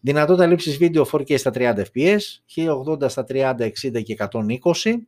Δυνατότητα 0.00 0.46
λήψης 0.46 0.76
βίντεο 0.76 1.06
4K 1.12 1.38
στα 1.38 1.50
30 1.54 1.84
fps, 1.94 2.18
1080 2.46 3.08
στα 3.08 3.24
30, 3.24 3.54
60 3.64 4.02
και 4.02 4.12
120, 4.12 5.06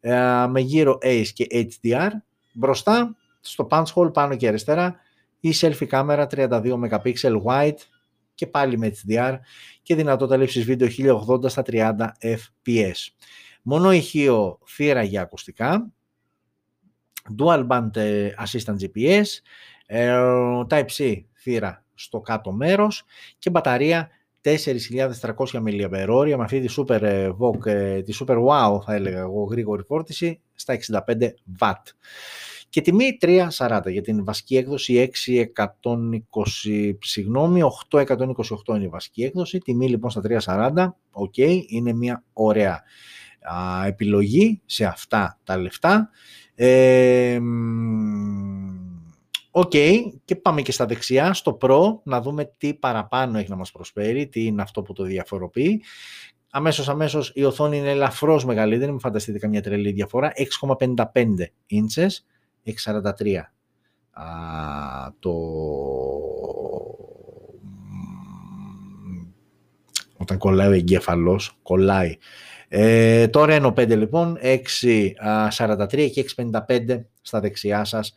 ε, 0.00 0.46
με 0.48 0.60
γύρω 0.60 0.98
ACE 1.02 1.28
και 1.34 1.46
HDR. 1.50 2.10
Μπροστά, 2.52 3.16
στο 3.40 3.66
punch 3.70 3.92
hole 3.94 4.12
πάνω 4.12 4.36
και 4.36 4.48
αριστερά, 4.48 4.96
η 5.40 5.52
selfie 5.60 5.86
κάμερα 5.86 6.26
32 6.30 6.74
MP 6.74 7.12
wide 7.44 7.76
και 8.34 8.46
πάλι 8.46 8.78
με 8.78 8.92
HDR 9.06 9.38
και 9.82 9.94
δυνατότητα 9.94 10.36
λήψης 10.36 10.64
βίντεο 10.64 10.88
1080 11.26 11.50
στα 11.50 11.62
30 11.66 11.92
fps. 12.20 13.08
Μόνο 13.62 13.92
ηχείο 13.92 14.58
θύρα 14.66 15.02
για 15.02 15.22
ακουστικά, 15.22 15.92
dual 17.38 17.66
band 17.66 17.96
ε, 17.96 18.30
assistant 18.38 18.76
GPS, 18.80 19.24
ε, 19.86 20.16
Type-C 20.68 21.22
θύρα 21.34 21.84
στο 21.94 22.20
κάτω 22.20 22.52
μέρος 22.52 23.04
και 23.38 23.50
μπαταρία 23.50 24.08
4.300 24.42 24.54
mAh 25.52 26.34
με 26.36 26.42
αυτή 26.42 26.60
τη 26.60 26.74
Super 26.76 27.02
ε, 27.02 27.30
VOOC, 27.38 28.02
τη 28.04 28.16
Super 28.20 28.36
Wow 28.36 28.82
θα 28.84 28.94
έλεγα 28.94 29.18
εγώ 29.18 29.44
γρήγορη 29.44 29.82
φόρτιση 29.82 30.40
στα 30.54 30.78
65 30.90 31.00
W. 31.60 31.72
Και 32.68 32.80
τιμή 32.80 33.18
3.40 33.20 33.80
για 33.86 34.02
την 34.02 34.24
βασική 34.24 34.56
έκδοση 34.56 35.10
6.120, 35.54 36.94
συγγνώμη, 37.00 37.60
8.128 37.90 38.04
είναι 38.68 38.84
η 38.84 38.88
βασική 38.88 39.22
έκδοση. 39.22 39.58
Τιμή 39.58 39.88
λοιπόν 39.88 40.10
στα 40.10 40.20
3.40, 40.74 40.88
οκ, 41.10 41.36
είναι 41.66 41.92
μια 41.92 42.24
ωραία 42.32 42.82
α, 43.40 43.86
επιλογή 43.86 44.60
σε 44.66 44.84
αυτά 44.84 45.38
τα 45.44 45.56
λεφτά. 45.56 46.10
Ε, 46.54 47.40
Ok, 49.54 49.70
okay, 49.74 49.98
και 50.24 50.36
πάμε 50.36 50.62
και 50.62 50.72
στα 50.72 50.86
δεξιά, 50.86 51.32
στο 51.32 51.58
Pro, 51.60 51.98
να 52.02 52.20
δούμε 52.20 52.52
τι 52.58 52.74
παραπάνω 52.74 53.38
έχει 53.38 53.50
να 53.50 53.56
μας 53.56 53.72
προσφέρει, 53.72 54.28
τι 54.28 54.44
είναι 54.44 54.62
αυτό 54.62 54.82
που 54.82 54.92
το 54.92 55.04
διαφοροποιεί. 55.04 55.82
Αμέσως, 56.50 56.88
αμέσως 56.88 57.32
η 57.34 57.44
οθόνη 57.44 57.76
είναι 57.76 57.90
ελαφρώς 57.90 58.44
μεγαλύτερη, 58.44 58.90
μην 58.90 59.00
φανταστείτε 59.00 59.38
καμιά 59.38 59.62
τρελή 59.62 59.92
διαφορά, 59.92 60.32
6,55 60.60 61.04
inches, 61.70 62.10
6,43 62.64 63.36
α, 64.10 64.24
το... 65.18 65.32
Όταν 70.16 70.38
κολλάει 70.38 70.68
ο 70.68 70.72
εγκέφαλος, 70.72 71.58
κολλάει. 71.62 72.16
Ε, 72.74 73.28
το 73.28 73.44
Reno 73.48 73.74
5 73.74 73.96
λοιπόν, 73.96 74.38
6,43 74.42 76.10
και 76.12 76.24
6,55 76.36 77.00
στα 77.22 77.40
δεξιά 77.40 77.84
σας 77.84 78.14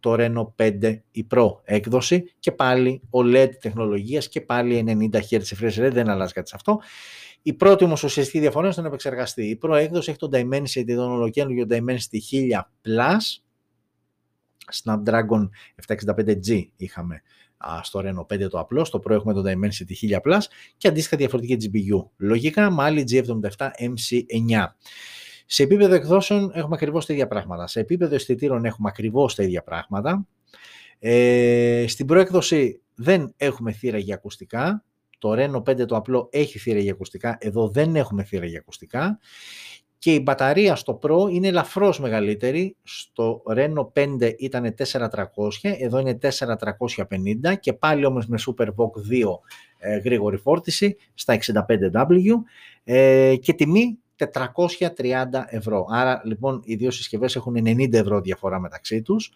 το 0.00 0.16
Reno 0.18 0.46
5 0.56 0.98
η 1.10 1.26
Pro 1.34 1.46
έκδοση 1.64 2.32
και 2.38 2.52
πάλι 2.52 3.00
OLED 3.10 3.48
τεχνολογίας 3.60 4.28
και 4.28 4.40
πάλι 4.40 4.84
90 5.12 5.16
Hz 5.16 5.40
refresh 5.40 5.86
rate, 5.86 5.92
δεν 5.92 6.08
αλλάζει 6.08 6.32
κάτι 6.32 6.48
σε 6.48 6.54
αυτό. 6.56 6.80
Η 7.42 7.52
πρώτη 7.52 7.84
όμως 7.84 8.02
ουσιαστική 8.02 8.38
διαφορά 8.38 8.64
είναι 8.64 8.72
στον 8.72 8.86
επεξεργαστή. 8.86 9.44
Η 9.44 9.58
Pro 9.62 9.74
έκδοση 9.74 10.10
έχει 10.10 10.18
τον 10.18 10.30
Dimensity, 10.32 10.94
τον 10.96 11.10
ολοκένουργιο 11.10 11.66
Dimensity 11.70 12.18
1000 12.52 12.60
Plus, 12.84 13.42
Snapdragon 14.82 15.48
765G 15.86 16.62
είχαμε 16.76 17.22
στο 17.82 18.00
Reno 18.04 18.34
5 18.34 18.48
το 18.50 18.58
απλό, 18.58 18.84
στο 18.84 19.02
Pro 19.04 19.10
έχουμε 19.10 19.32
τον 19.32 19.44
Dimensity 19.46 20.10
1000 20.10 20.20
Plus 20.22 20.40
και 20.76 20.88
αντίστοιχα 20.88 21.16
διαφορετική 21.16 21.70
GPU. 21.72 22.08
Λογικά 22.16 22.70
με 22.70 22.82
άλλη 22.82 23.04
G77 23.10 23.66
MC9. 23.78 24.64
Σε 25.46 25.62
επίπεδο 25.62 25.94
εκδόσεων 25.94 26.50
έχουμε 26.54 26.74
ακριβώς 26.74 27.06
τα 27.06 27.12
ίδια 27.12 27.26
πράγματα. 27.26 27.66
Σε 27.66 27.80
επίπεδο 27.80 28.14
αισθητήρων 28.14 28.64
έχουμε 28.64 28.88
ακριβώς 28.88 29.34
τα 29.34 29.42
ίδια 29.42 29.62
πράγματα. 29.62 30.26
Ε, 30.98 31.84
στην 31.88 32.06
προέκδοση 32.06 32.80
δεν 32.94 33.34
έχουμε 33.36 33.72
θύρα 33.72 33.98
για 33.98 34.14
ακουστικά. 34.14 34.84
Το 35.18 35.32
Reno 35.36 35.62
5 35.62 35.86
το 35.86 35.96
απλό 35.96 36.28
έχει 36.32 36.58
θύρα 36.58 36.78
για 36.78 36.92
ακουστικά. 36.92 37.36
Εδώ 37.40 37.68
δεν 37.68 37.96
έχουμε 37.96 38.24
θύρα 38.24 38.46
για 38.46 38.58
ακουστικά. 38.58 39.18
Και 40.02 40.14
η 40.14 40.20
μπαταρία 40.22 40.76
στο 40.76 40.98
Pro 41.02 41.30
είναι 41.32 41.48
ελαφρώς 41.48 42.00
μεγαλύτερη. 42.00 42.76
Στο 42.82 43.42
Reno 43.56 43.86
5 43.92 44.32
ήταν 44.38 44.74
4300, 44.92 45.08
εδώ 45.62 45.98
είναι 45.98 46.18
4350 46.22 47.58
και 47.60 47.72
πάλι 47.72 48.04
όμως 48.04 48.26
με 48.26 48.38
SuperVOOC 48.46 48.66
2 48.66 49.38
ε, 49.78 49.96
γρήγορη 49.96 50.36
φόρτιση 50.36 50.96
στα 51.14 51.38
65W 51.38 52.30
ε, 52.84 53.34
και 53.40 53.52
τιμή 53.52 53.98
430 54.16 54.88
ευρώ. 55.46 55.86
Άρα 55.90 56.22
λοιπόν 56.24 56.60
οι 56.64 56.74
δύο 56.74 56.90
συσκευές 56.90 57.36
έχουν 57.36 57.54
90 57.64 57.92
ευρώ 57.92 58.20
διαφορά 58.20 58.60
μεταξύ 58.60 59.02
τους 59.02 59.32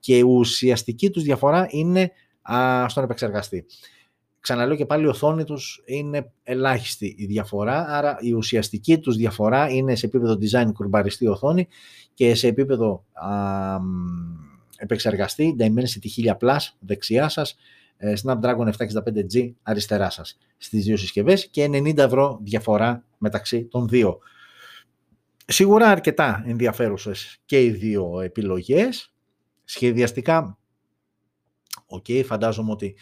και 0.00 0.16
η 0.16 0.22
ουσιαστική 0.22 1.10
τους 1.10 1.22
διαφορά 1.22 1.66
είναι 1.70 2.12
α, 2.42 2.88
στον 2.88 3.04
επεξεργαστή. 3.04 3.66
Ξαναλέω 4.46 4.76
και 4.76 4.86
πάλι 4.86 5.04
η 5.04 5.06
οθόνη 5.06 5.44
τους 5.44 5.82
είναι 5.84 6.32
ελάχιστη 6.42 7.14
η 7.18 7.26
διαφορά, 7.26 7.86
άρα 7.88 8.16
η 8.20 8.32
ουσιαστική 8.32 8.98
τους 8.98 9.16
διαφορά 9.16 9.68
είναι 9.68 9.94
σε 9.94 10.06
επίπεδο 10.06 10.38
design 10.40 10.72
κουρμπαριστή 10.72 11.26
οθόνη 11.26 11.68
και 12.14 12.34
σε 12.34 12.46
επίπεδο 12.46 13.04
α, 13.12 13.30
επεξεργαστή 14.76 15.56
Dimensity 15.58 16.24
1000 16.24 16.36
Plus 16.40 16.58
δεξιά 16.78 17.28
σας, 17.28 17.56
ε, 17.96 18.12
Snapdragon 18.24 18.70
765G 18.78 19.52
αριστερά 19.62 20.10
σας 20.10 20.38
στις 20.56 20.84
δύο 20.84 20.96
συσκευές 20.96 21.48
και 21.48 21.64
90 21.64 21.98
ευρώ 21.98 22.38
διαφορά 22.42 23.04
μεταξύ 23.18 23.64
των 23.64 23.88
δύο. 23.88 24.18
Σίγουρα 25.46 25.88
αρκετά 25.88 26.42
ενδιαφέρουσες 26.46 27.38
και 27.44 27.62
οι 27.62 27.70
δύο 27.70 28.20
επιλογές. 28.20 29.14
Σχεδιαστικά, 29.64 30.58
ok, 31.86 32.04
okay, 32.08 32.22
φαντάζομαι 32.24 32.70
ότι 32.70 32.96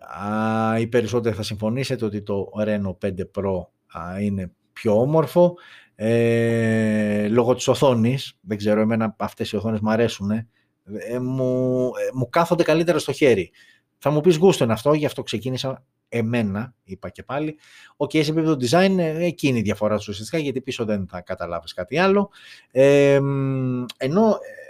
α, 0.00 0.78
οι 0.78 0.86
περισσότεροι 0.86 1.36
θα 1.36 1.42
συμφωνήσετε 1.42 2.04
ότι 2.04 2.22
το 2.22 2.48
Reno 2.58 2.96
5 3.04 3.10
Pro 3.34 3.66
α, 3.92 4.20
είναι 4.20 4.52
πιο 4.72 5.00
όμορφο. 5.00 5.54
Ε, 5.94 7.28
λόγω 7.28 7.54
της 7.54 7.68
οθόνης, 7.68 8.38
δεν 8.40 8.56
ξέρω, 8.56 8.80
εμένα 8.80 9.16
αυτές 9.18 9.52
οι 9.52 9.56
οθόνες 9.56 9.80
μου 9.80 9.90
αρέσουν, 9.90 10.30
ε, 10.30 10.46
μου, 11.20 11.84
ε, 11.84 12.10
μου 12.12 12.28
κάθονται 12.28 12.62
καλύτερα 12.62 12.98
στο 12.98 13.12
χέρι. 13.12 13.50
Θα 13.98 14.10
μου 14.10 14.20
πεις 14.20 14.36
γούστο 14.36 14.64
είναι 14.64 14.72
αυτό, 14.72 14.92
γι' 14.92 15.06
αυτό 15.06 15.22
ξεκίνησα 15.22 15.84
εμένα, 16.08 16.74
είπα 16.84 17.08
και 17.08 17.22
πάλι. 17.22 17.58
Ok, 17.96 18.10
okay, 18.10 18.22
σε 18.24 18.30
επίπεδο 18.30 18.56
design, 18.60 18.98
ε, 18.98 19.24
εκεί 19.24 19.39
είναι 19.39 19.58
η 19.58 19.62
διαφορά 19.62 19.96
τους 19.96 20.08
ουσιαστικά, 20.08 20.38
γιατί 20.38 20.60
πίσω 20.60 20.84
δεν 20.84 21.06
θα 21.10 21.20
καταλάβεις 21.20 21.72
κάτι 21.72 21.98
άλλο. 21.98 22.30
Ε, 22.70 23.20
ενώ 23.96 24.26
ε, 24.26 24.69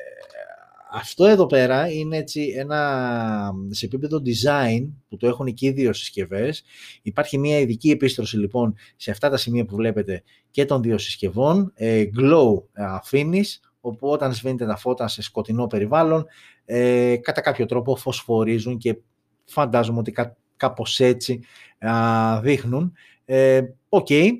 αυτό 0.93 1.25
εδώ 1.27 1.47
πέρα 1.47 1.91
είναι 1.93 2.17
έτσι 2.17 2.55
ένα, 2.57 3.53
σε 3.71 3.87
επίπεδο 3.87 4.23
design 4.25 4.89
που 5.09 5.17
το 5.17 5.27
έχουν 5.27 5.55
και 5.55 5.67
οι 5.67 5.71
δύο 5.71 5.93
συσκευές. 5.93 6.63
Υπάρχει 7.03 7.39
μια 7.39 7.59
ειδική 7.59 7.91
επίστρωση 7.91 8.37
λοιπόν 8.37 8.75
σε 8.97 9.11
αυτά 9.11 9.31
τα 9.31 9.37
σημεία 9.37 9.65
που 9.65 9.77
βλέπετε 9.77 10.23
και 10.51 10.65
των 10.65 10.83
δύο 10.83 10.99
συσκευών. 10.99 11.73
Ε, 11.75 12.05
glow 12.19 12.63
finish, 13.11 13.59
όπου 13.81 14.09
όταν 14.09 14.35
σβήνετε 14.35 14.67
τα 14.67 14.77
φώτα 14.77 15.09
σε 15.09 15.23
σκοτεινό 15.23 15.67
περιβάλλον, 15.67 16.27
ε, 16.65 17.17
κατά 17.17 17.41
κάποιο 17.41 17.67
τρόπο 17.67 17.97
φωσφορίζουν 17.97 18.79
και 18.79 18.97
φαντάζομαι 19.45 19.99
ότι 19.99 20.13
κάπως 20.57 21.01
έτσι 21.01 21.41
α, 21.79 22.41
δείχνουν. 22.41 22.93
Ε, 23.25 23.63
οκ, 23.89 24.11
ε, 24.11 24.17
ε, 24.17 24.31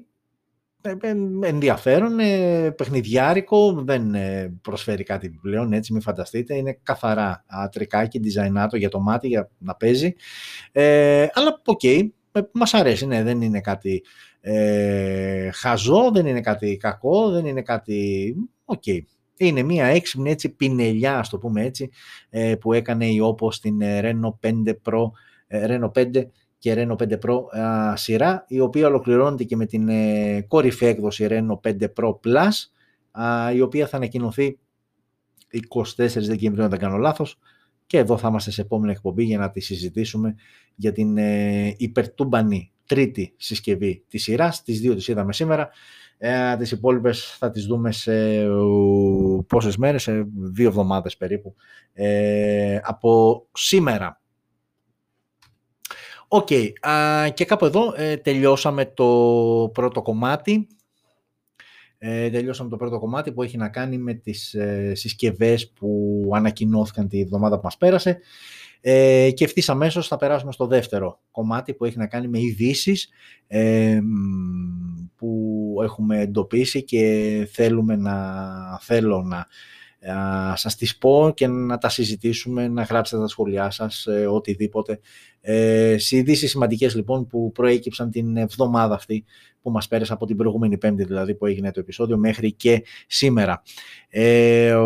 ενδιαφέρον, 1.43 2.19
ε, 2.19 2.71
παιχνιδιάρικο, 2.71 3.73
δεν 3.73 4.15
ε, 4.15 4.59
προσφέρει 4.63 5.03
κάτι 5.03 5.31
πλέον, 5.43 5.73
έτσι 5.73 5.93
μην 5.93 6.03
φανταστείτε, 6.03 6.55
είναι 6.55 6.79
καθαρά 6.83 7.45
τρικάκι, 7.73 8.21
design 8.25 8.61
άτο 8.61 8.79
για 8.79 8.89
το 8.89 9.01
μάτι, 9.01 9.29
για 9.29 9.51
να 9.59 9.75
παίζει, 9.75 10.15
ε, 10.73 11.27
αλλά 11.33 11.61
ok, 11.65 11.81
okay, 11.83 12.09
μας 12.53 12.75
αρέσει, 12.75 13.07
ναι, 13.07 13.23
δεν 13.23 13.41
είναι 13.43 13.61
κάτι 13.61 14.05
ε, 14.41 15.51
χαζό, 15.53 16.11
δεν 16.13 16.27
είναι 16.27 16.41
κάτι 16.41 16.77
κακό, 16.77 17.31
δεν 17.31 17.47
είναι 17.47 17.63
κάτι, 17.63 18.35
οκ. 18.65 18.85
Είναι 19.37 19.63
μια 19.63 19.87
έξυπνη 19.87 20.31
έτσι 20.31 20.49
πινελιά, 20.49 21.19
ας 21.19 21.29
το 21.29 21.39
πούμε 21.39 21.65
έτσι, 21.65 21.91
που 22.61 22.73
έκανε 22.73 23.07
η 23.07 23.21
όπως 23.21 23.55
στην 23.55 23.79
Reno 23.83 24.35
5 24.41 24.51
Pro 24.85 25.11
Reno 25.51 25.91
5 25.95 26.25
και 26.61 26.75
Reno 26.77 26.97
5 26.97 27.13
Pro 27.13 27.41
σειρά, 27.95 28.45
η 28.49 28.61
οποία 28.61 28.87
ολοκληρώνεται 28.87 29.45
και 29.45 29.57
με 29.57 29.67
την 29.67 29.89
ε, 29.89 30.45
κορυφαία 30.49 30.89
έκδοση 30.89 31.27
Reno 31.31 31.61
5 31.69 31.87
Pro 31.97 32.15
Plus, 32.25 32.51
η 33.55 33.61
οποία 33.61 33.87
θα 33.87 33.97
ανακοινωθεί 33.97 34.59
24 35.75 35.83
Δεκεμβρίου, 36.07 36.65
αν 36.65 36.71
δεν 36.71 36.79
κάνω 36.79 36.97
λάθος, 36.97 37.39
και 37.87 37.99
εδώ 37.99 38.19
θα 38.19 38.29
είμαστε 38.29 38.51
σε 38.51 38.61
επόμενη 38.61 38.93
εκπομπή 38.93 39.25
για 39.25 39.39
να 39.39 39.51
τη 39.51 39.61
συζητήσουμε 39.61 40.35
για 40.75 40.93
την 40.93 41.19
ε, 41.19 41.75
υπερτούμπανη 41.77 42.73
τρίτη 42.87 43.35
συσκευή 43.37 44.05
της 44.09 44.23
σειράς. 44.23 44.63
Τις 44.63 44.81
δύο 44.81 44.95
τις 44.95 45.09
είδαμε 45.09 45.33
σήμερα. 45.33 45.71
Ε, 46.19 46.57
τις 46.57 46.71
υπόλοιπες 46.71 47.37
θα 47.39 47.51
τις 47.51 47.67
δούμε 47.67 47.93
σε 47.93 48.47
πόσες 49.47 49.77
μέρες, 49.77 50.03
σε 50.03 50.27
δύο 50.35 50.69
εβδομάδες 50.69 51.17
περίπου, 51.17 51.55
ε, 51.93 52.81
από 52.83 53.43
σήμερα. 53.53 54.21
Ok, 56.33 56.49
okay, 56.51 56.71
και 57.35 57.45
κάπου 57.45 57.65
εδώ 57.65 57.95
ε, 57.97 58.17
τελειώσαμε 58.17 58.85
το 58.85 59.71
πρώτο 59.73 60.03
κομμάτι. 60.03 60.67
Ε, 61.99 62.31
τελειώσαμε 62.31 62.71
το 62.71 62.77
πρώτο 62.77 62.99
κομμάτι 62.99 63.33
που 63.33 63.43
έχει 63.43 63.57
να 63.57 63.69
κάνει 63.69 63.99
με 63.99 64.15
τις 64.15 64.55
ε, 64.55 64.93
συσκευές 64.95 65.71
που 65.71 66.23
ανακοινώθηκαν 66.35 67.09
τη 67.09 67.21
εβδομάδα 67.21 67.57
που 67.57 67.61
μας 67.65 67.77
πέρασε 67.77 68.21
ε, 68.81 69.31
και 69.35 69.45
ευθύς 69.45 69.69
αμέσως 69.69 70.09
θα 70.09 70.17
περάσουμε 70.17 70.53
στο 70.53 70.67
δεύτερο 70.67 71.21
κομμάτι 71.31 71.75
που 71.75 71.85
έχει 71.85 71.99
να 71.99 72.07
κάνει 72.07 72.29
με 72.29 72.41
ειδήσεις 72.41 73.09
ε, 73.47 74.01
που 75.17 75.75
έχουμε 75.83 76.21
εντοπίσει 76.21 76.85
και 76.85 77.49
θέλουμε 77.53 77.97
να, 77.97 78.79
θέλω 78.81 79.23
να 79.23 79.47
α, 80.01 80.57
σας 80.57 80.77
τις 80.77 80.99
πω 80.99 81.33
και 81.35 81.47
να 81.47 81.79
τα 81.79 81.89
συζητήσουμε, 81.89 82.69
να 82.69 82.83
γράψετε 82.83 83.23
τα 83.23 83.29
σχόλιά 83.29 83.71
σας, 83.71 84.07
ε, 84.07 84.27
οτιδήποτε. 84.27 85.01
Ε, 85.41 85.97
ειδήσεις 86.11 86.51
σημαντικές 86.51 86.95
λοιπόν 86.95 87.27
που 87.27 87.53
προέκυψαν 87.53 88.11
την 88.11 88.37
εβδομάδα 88.37 88.95
αυτή 88.95 89.25
που 89.63 89.71
μας 89.71 89.89
πέρασε 89.89 90.13
από 90.13 90.27
την 90.27 90.37
προηγούμενη 90.37 90.79
πέμπτη 90.79 91.05
δηλαδή 91.05 91.35
που 91.35 91.47
έγινε 91.47 91.71
το 91.71 91.81
επεισόδιο 91.81 92.17
μέχρι 92.17 92.53
και 92.53 92.85
σήμερα. 93.07 93.63
Ε, 94.09 94.77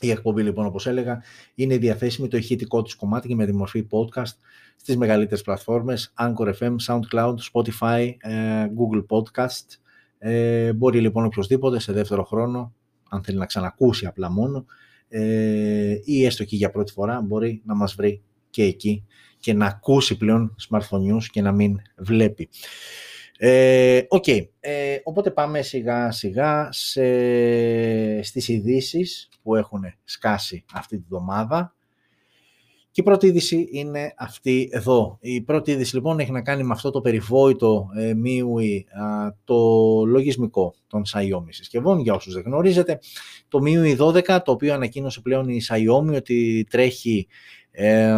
η 0.00 0.10
εκπομπή 0.10 0.42
λοιπόν 0.42 0.66
όπως 0.66 0.86
έλεγα 0.86 1.22
είναι 1.54 1.76
διαθέσιμη 1.76 2.28
το 2.28 2.36
ηχητικό 2.36 2.82
της 2.82 2.94
κομμάτι 2.94 3.28
και 3.28 3.34
με 3.34 3.46
τη 3.46 3.54
μορφή 3.54 3.86
podcast 3.90 4.36
στις 4.76 4.96
μεγαλύτερες 4.96 5.42
πλατφόρμες 5.42 6.12
Anchor 6.18 6.52
FM, 6.60 6.74
SoundCloud, 6.86 7.34
Spotify, 7.52 8.14
ε, 8.18 8.66
Google 8.66 9.04
Podcast. 9.08 9.78
Ε, 10.18 10.72
μπορεί 10.72 11.00
λοιπόν 11.00 11.24
οποιοδήποτε 11.24 11.78
σε 11.78 11.92
δεύτερο 11.92 12.24
χρόνο, 12.24 12.74
αν 13.08 13.22
θέλει 13.22 13.38
να 13.38 13.46
ξανακούσει 13.46 14.06
απλά 14.06 14.30
μόνο, 14.30 14.64
ε, 15.08 15.96
ή 16.04 16.24
έστω 16.24 16.44
και 16.44 16.56
για 16.56 16.70
πρώτη 16.70 16.92
φορά 16.92 17.20
μπορεί 17.20 17.62
να 17.64 17.74
μας 17.74 17.94
βρει 17.94 18.22
και 18.50 18.62
εκεί 18.62 19.04
και 19.40 19.52
να 19.52 19.66
ακούσει 19.66 20.16
πλέον 20.16 20.56
smartphone 20.68 21.12
news 21.12 21.24
και 21.30 21.42
να 21.42 21.52
μην 21.52 21.76
βλέπει. 21.96 22.48
Ε, 23.40 24.00
okay. 24.08 24.48
ε, 24.60 24.96
οπότε 25.02 25.30
πάμε 25.30 25.62
σιγά 25.62 26.10
σιγά 26.10 26.68
σε, 26.72 27.02
στις 28.22 28.48
ειδήσεις 28.48 29.28
που 29.42 29.54
έχουν 29.54 29.82
σκάσει 30.04 30.64
αυτή 30.72 30.98
τη 30.98 31.04
βδομάδα. 31.08 31.76
Και 32.98 33.04
η 33.04 33.10
πρώτη 33.10 33.26
είδηση 33.26 33.68
είναι 33.70 34.14
αυτή 34.16 34.68
εδώ. 34.72 35.18
Η 35.20 35.40
πρώτη 35.40 35.70
είδηση 35.70 35.94
λοιπόν 35.94 36.18
έχει 36.18 36.30
να 36.30 36.42
κάνει 36.42 36.62
με 36.62 36.72
αυτό 36.72 36.90
το 36.90 37.00
περιβόητο 37.00 37.88
ε, 37.96 38.12
MIUI, 38.24 38.82
το 39.44 39.56
λογισμικό 40.06 40.74
των 40.86 41.02
Xiaomi 41.12 41.48
συσκευών, 41.48 42.00
για 42.00 42.14
όσους 42.14 42.34
δεν 42.34 42.42
γνωρίζετε. 42.46 42.98
Το 43.48 43.58
MIUI 43.64 43.96
12, 43.98 44.38
το 44.44 44.52
οποίο 44.52 44.74
ανακοίνωσε 44.74 45.20
πλέον 45.20 45.48
η 45.48 45.60
Xiaomi 45.68 46.14
ότι 46.14 46.66
τρέχει, 46.70 47.26
ε, 47.70 48.14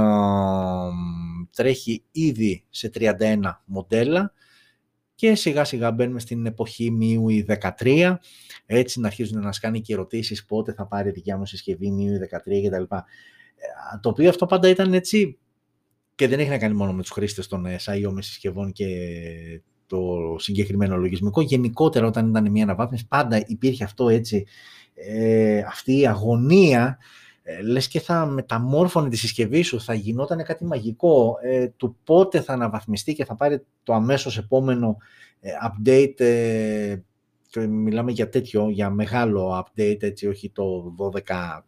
τρέχει 1.57 2.03
ήδη 2.11 2.65
σε 2.69 2.91
31 2.95 3.63
μοντέλα 3.65 4.33
και 5.15 5.35
σιγά 5.35 5.65
σιγά 5.65 5.93
μπαίνουμε 5.93 6.21
στην 6.21 6.47
εποχή 6.47 6.99
MIUI 7.01 7.59
13, 7.79 8.19
έτσι 8.67 9.01
να 9.01 9.07
αρχίζουν 9.07 9.39
να 9.39 9.45
μας 9.45 9.59
κάνει 9.59 9.81
και 9.81 9.93
ερωτήσεις 9.93 10.45
πότε 10.45 10.73
θα 10.73 10.87
πάρει 10.87 11.11
δικιά 11.11 11.37
μου 11.37 11.47
συσκευή 11.47 11.93
MIUI 11.99 12.39
13 12.39 12.69
κτλ. 12.69 12.97
Ε, 13.95 13.99
το 14.01 14.09
οποίο 14.09 14.29
αυτό 14.29 14.47
πάντα 14.47 14.69
ήταν 14.69 14.95
έτσι 14.95 15.39
και 16.15 16.29
δεν 16.29 16.41
έχει 16.41 16.49
να 16.49 16.59
κάνει 16.59 16.75
μόνο 16.75 16.93
με 16.93 17.03
τους 17.03 17.11
χρήστες 17.11 17.47
των 17.47 17.67
ε, 17.67 17.77
Xiaomi 17.85 18.19
συσκευών 18.19 18.73
και 18.73 18.87
το 19.87 20.37
συγκεκριμένο 20.39 20.97
λογισμικό. 20.97 21.41
Γενικότερα 21.41 22.07
όταν 22.07 22.29
ήταν 22.29 22.51
μια 22.51 22.63
αναβάθμιση 22.63 23.07
πάντα 23.09 23.43
υπήρχε 23.47 23.85
αυτό 23.85 24.09
έτσι, 24.09 24.47
ε, 24.95 25.59
αυτή 25.59 25.99
η 25.99 26.07
αγωνία 26.07 26.99
ε, 27.43 27.63
λες 27.63 27.89
και 27.89 28.01
θα 28.01 28.27
μεταμόρφωνε 28.27 29.09
τη 29.09 29.17
συσκευή 29.17 29.63
σου, 29.63 29.81
θα 29.81 29.95
γινόταν 29.95 30.45
κάτι 30.45 30.65
μαγικό 30.65 31.37
ε, 31.43 31.69
του 31.69 31.97
πότε 32.05 32.41
θα 32.41 32.53
αναβαθμιστεί 32.53 33.15
και 33.15 33.25
θα 33.25 33.37
πάρει 33.37 33.65
το 33.83 33.93
αμέσως 33.93 34.39
επόμενο 34.39 34.97
update 35.67 36.23
και 37.51 37.61
μιλάμε 37.61 38.13
για 38.13 38.29
τέτοιο, 38.29 38.69
για 38.69 38.91
μεγάλο 38.91 39.65
update, 39.65 40.03
έτσι, 40.03 40.27
όχι 40.27 40.51
το 40.51 40.95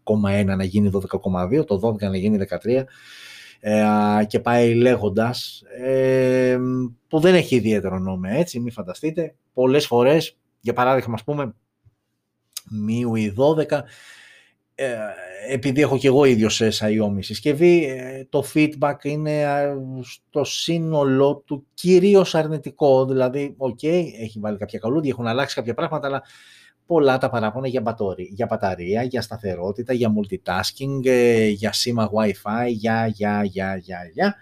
12,1 0.05 0.45
να 0.45 0.65
γίνει 0.65 0.91
12,2, 0.93 1.65
το 1.67 1.81
12 1.83 2.01
να 2.01 2.17
γίνει 2.17 2.47
13 2.65 2.85
ε, 3.61 3.85
και 4.27 4.41
πάει 4.41 4.75
λέγοντας, 4.75 5.63
ε, 5.83 6.59
που 7.09 7.21
δεν 7.21 7.35
έχει 7.35 7.57
ιδιαίτερο 7.57 7.99
νόημα, 7.99 8.31
έτσι, 8.31 8.61
μην 8.61 8.73
φανταστείτε. 8.73 9.35
Πολλές 9.53 9.87
φορές, 9.87 10.37
για 10.61 10.73
παράδειγμα, 10.73 11.15
ας 11.15 11.25
πούμε, 11.25 11.55
MIUI 12.89 13.33
12, 13.35 13.71
ε, 13.71 13.83
επειδή 15.49 15.81
έχω 15.81 15.99
και 15.99 16.07
εγώ 16.07 16.25
ίδιος 16.25 16.55
σε 16.55 16.69
Xiaomi 16.73 17.19
συσκευή, 17.19 17.85
ε, 17.85 18.27
το 18.29 18.45
feedback 18.55 18.97
είναι 19.03 19.41
ε, 19.41 19.75
στο 20.03 20.45
σύνολό 20.45 21.43
του 21.47 21.67
κυρίως 21.75 22.35
αρνητικό. 22.35 23.07
Δηλαδή, 23.07 23.57
ok, 23.59 23.87
έχει 24.21 24.39
βάλει 24.41 24.59
κάποια 24.59 24.79
καλούδια, 24.79 25.11
έχουν 25.11 25.27
αλλάξει 25.27 25.55
κάποια 25.55 25.75
πράγματα, 25.75 26.07
αλλά 26.07 26.23
πολλά 26.87 27.19
τα 27.19 27.31
παράπονα 27.31 27.69
για, 27.69 27.81
μπατόρι, 27.81 28.29
για 28.33 28.47
μπαταρία, 28.51 29.03
για 29.03 29.23
σταθερότητα, 29.23 29.93
για 29.93 30.13
multitasking, 30.17 31.01
για 31.53 31.73
σήμα 31.73 32.11
Wi-Fi, 32.13 32.69
για, 32.69 33.07
για, 33.07 33.45
για, 33.45 33.77
για, 33.77 34.11
για. 34.13 34.37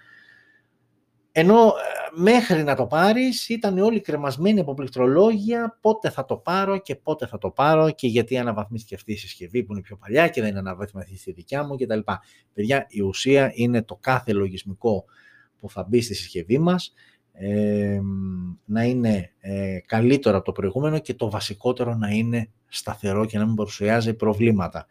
Ενώ 1.33 1.67
ε, 1.67 2.21
μέχρι 2.21 2.63
να 2.63 2.75
το 2.75 2.87
πάρεις 2.87 3.49
ήταν 3.49 3.79
όλοι 3.79 4.01
κρεμασμένοι 4.01 4.61
από 4.61 4.75
πληκτρολόγια 4.75 5.79
πότε 5.81 6.11
θα 6.11 6.25
το 6.25 6.37
πάρω 6.37 6.79
και 6.79 6.97
πότε 6.97 7.27
θα 7.27 7.39
το 7.39 7.51
πάρω 7.51 7.91
και 7.91 8.07
γιατί 8.07 8.39
αναβαθμίστηκε 8.39 8.95
αυτή 8.95 9.13
η 9.13 9.17
συσκευή 9.17 9.63
που 9.63 9.73
είναι 9.73 9.81
πιο 9.81 9.97
παλιά 9.97 10.29
και 10.29 10.41
δεν 10.41 10.51
είναι 10.51 10.59
αναβαθμιστεί 10.59 11.31
η 11.31 11.33
δικιά 11.33 11.65
μου 11.65 11.77
κτλ. 11.77 11.99
Παιδιά, 12.53 12.87
η 12.89 13.01
ουσία 13.01 13.53
είναι 13.55 13.83
το 13.83 13.99
κάθε 14.01 14.33
λογισμικό 14.33 15.05
που 15.61 15.71
θα 15.71 15.87
μπει 15.89 16.01
στη 16.01 16.15
συσκευή 16.15 16.59
μας 16.59 16.93
ε, 17.33 18.01
να 18.65 18.83
είναι 18.83 19.33
ε, 19.41 19.79
καλύτερο 19.87 20.37
από 20.37 20.45
το 20.45 20.53
προηγούμενο 20.53 20.99
και 20.99 21.15
το 21.15 21.31
βασικότερο 21.31 21.95
να 21.95 22.09
είναι 22.09 22.51
σταθερό 22.69 23.27
και 23.27 23.39
να 23.39 23.47
μην 23.47 23.55
παρουσιάζει 23.55 24.15
προβλήματα 24.15 24.87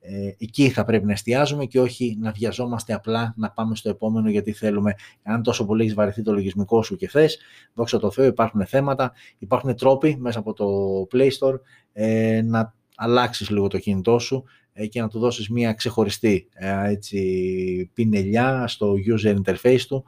ε, 0.00 0.34
εκεί 0.38 0.68
θα 0.70 0.84
πρέπει 0.84 1.06
να 1.06 1.12
εστιάζουμε 1.12 1.64
και 1.64 1.80
όχι 1.80 2.16
να 2.20 2.30
βιαζόμαστε 2.30 2.92
απλά 2.92 3.34
να 3.36 3.50
πάμε 3.50 3.76
στο 3.76 3.88
επόμενο 3.88 4.30
γιατί 4.30 4.52
θέλουμε. 4.52 4.94
Αν 5.22 5.42
τόσο 5.42 5.64
πολύ 5.66 5.82
έχεις 5.82 5.94
βαρεθεί 5.94 6.22
το 6.22 6.32
λογισμικό 6.32 6.82
σου 6.82 6.96
και 6.96 7.08
θες, 7.08 7.38
δόξα 7.74 7.98
τω 7.98 8.10
Θεώ 8.10 8.24
υπάρχουν 8.24 8.66
θέματα, 8.66 9.12
υπάρχουν 9.38 9.76
τρόποι 9.76 10.16
μέσα 10.18 10.38
από 10.38 10.52
το 10.52 10.66
Play 11.12 11.28
Store 11.40 11.60
ε, 11.92 12.42
να 12.44 12.74
αλλάξεις 12.96 13.50
λίγο 13.50 13.68
το 13.68 13.78
κινητό 13.78 14.18
σου 14.18 14.44
ε, 14.72 14.86
και 14.86 15.00
να 15.00 15.08
του 15.08 15.18
δώσεις 15.18 15.48
μια 15.48 15.72
ξεχωριστή 15.72 16.48
ε, 16.52 16.90
έτσι, 16.90 17.90
πινελιά 17.94 18.64
στο 18.68 18.94
user 19.06 19.36
interface 19.36 19.80
του 19.88 20.04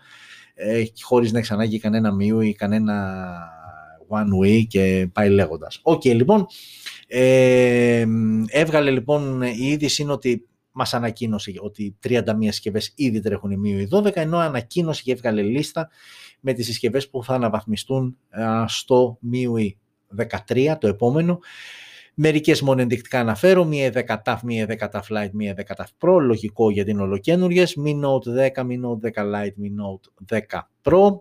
ε, 0.55 0.85
χωρίς 1.01 1.33
να 1.33 1.39
έχεις 1.39 1.51
ανάγκη 1.51 1.79
κανένα 1.79 2.17
MIUI 2.21 2.45
ή 2.45 2.55
κανένα 2.55 3.27
One 4.09 4.45
UI 4.45 4.67
και 4.67 5.09
πάει 5.13 5.29
λέγοντας. 5.29 5.81
Οκ, 5.83 6.05
λοιπόν, 6.05 6.47
ε, 7.15 8.07
έβγαλε 8.47 8.91
λοιπόν 8.91 9.43
η 9.43 9.67
είδηση 9.67 10.03
είναι 10.03 10.13
ότι 10.13 10.47
μας 10.73 10.95
ανακοίνωσε 10.95 11.53
ότι 11.61 11.97
31 12.09 12.23
συσκευές 12.41 12.93
ήδη 12.97 13.21
τρέχουν 13.21 13.51
η 13.51 13.57
MIUI 13.65 13.99
12, 13.99 14.17
ενώ 14.17 14.39
ανακοίνωσε 14.39 15.03
και 15.03 15.13
έβγαλε 15.13 15.43
λίστα 15.43 15.91
με 16.41 16.53
τις 16.53 16.67
συσκευές 16.67 17.11
που 17.11 17.25
θα 17.25 17.35
αναβαθμιστούν 17.35 18.17
στο 18.67 19.19
MIUI 19.33 19.69
13, 20.47 20.75
το 20.81 20.89
επόμενο. 20.89 21.39
Μερικές 22.15 22.61
μόνο 22.61 22.81
ενδεικτικά 22.81 23.21
αναφέρω, 23.21 23.65
μία 23.65 23.93
10 23.95 24.17
TAF, 24.25 24.37
μία 24.43 24.67
10 24.69 24.89
TAF 24.91 25.17
Lite, 25.17 25.31
μία 25.33 25.55
10 25.57 25.75
TAF 25.77 26.09
Pro, 26.09 26.21
λογικό 26.21 26.71
γιατί 26.71 26.91
είναι 26.91 27.03
ολοκαίνουργιες, 27.03 27.77
Mi 27.85 28.01
Note 28.01 28.51
10, 28.55 28.65
Mi 28.65 28.81
Note 28.81 29.13
10 29.13 29.25
Lite, 29.25 29.55
Mi 29.63 29.71
Note 29.81 30.37
10 30.37 30.61
Pro, 30.83 31.21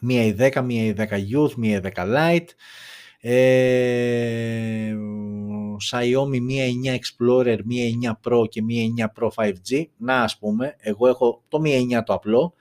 μία 0.00 0.24
η 0.24 0.34
10, 0.38 0.62
μία 0.64 0.84
η 0.84 0.94
10 0.96 1.04
Youth, 1.04 1.54
μία 1.56 1.76
η 1.76 1.80
10 1.94 2.04
Lite, 2.04 2.48
ε, 3.20 4.94
Xiaomi 5.90 6.40
Mi 6.40 6.56
9 6.84 6.98
Explorer, 6.98 7.58
Mi 7.68 8.06
9 8.06 8.10
Pro 8.24 8.48
και 8.48 8.62
Mi 8.68 9.02
9 9.02 9.06
Pro 9.18 9.28
5G. 9.34 9.84
Να 9.96 10.22
ας 10.22 10.38
πούμε, 10.38 10.76
εγώ 10.78 11.08
έχω 11.08 11.42
το 11.48 11.62
Mi 11.64 11.96
9 11.98 12.02
το 12.04 12.12
απλό, 12.14 12.54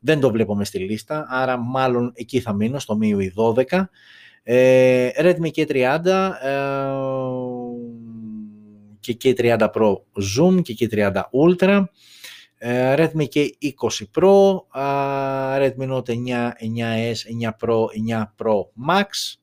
δεν 0.00 0.20
το 0.20 0.30
βλέπω 0.30 0.64
στη 0.64 0.78
λίστα, 0.78 1.26
άρα 1.28 1.56
μάλλον 1.56 2.12
εκεί 2.14 2.40
θα 2.40 2.52
μείνω 2.52 2.78
στο 2.78 2.98
MIUI 3.02 3.54
12. 3.70 3.84
Ε, 4.42 5.08
Redmi 5.16 5.50
K30 5.54 6.06
ε, 6.42 6.56
και 9.00 9.16
K30 9.22 9.68
Pro 9.74 9.92
Zoom 10.36 10.62
και 10.62 10.76
K30 10.80 11.22
Ultra. 11.46 11.84
Ε, 12.60 12.94
Redmi 12.96 13.24
K20 13.34 14.20
Pro, 14.20 14.56
Redmi 15.58 15.88
Note 15.88 16.12
9, 16.12 16.50
9S, 16.76 17.20
9 17.42 17.50
Pro, 17.60 17.86
9 18.08 18.22
Pro 18.38 18.56
Max, 18.88 19.38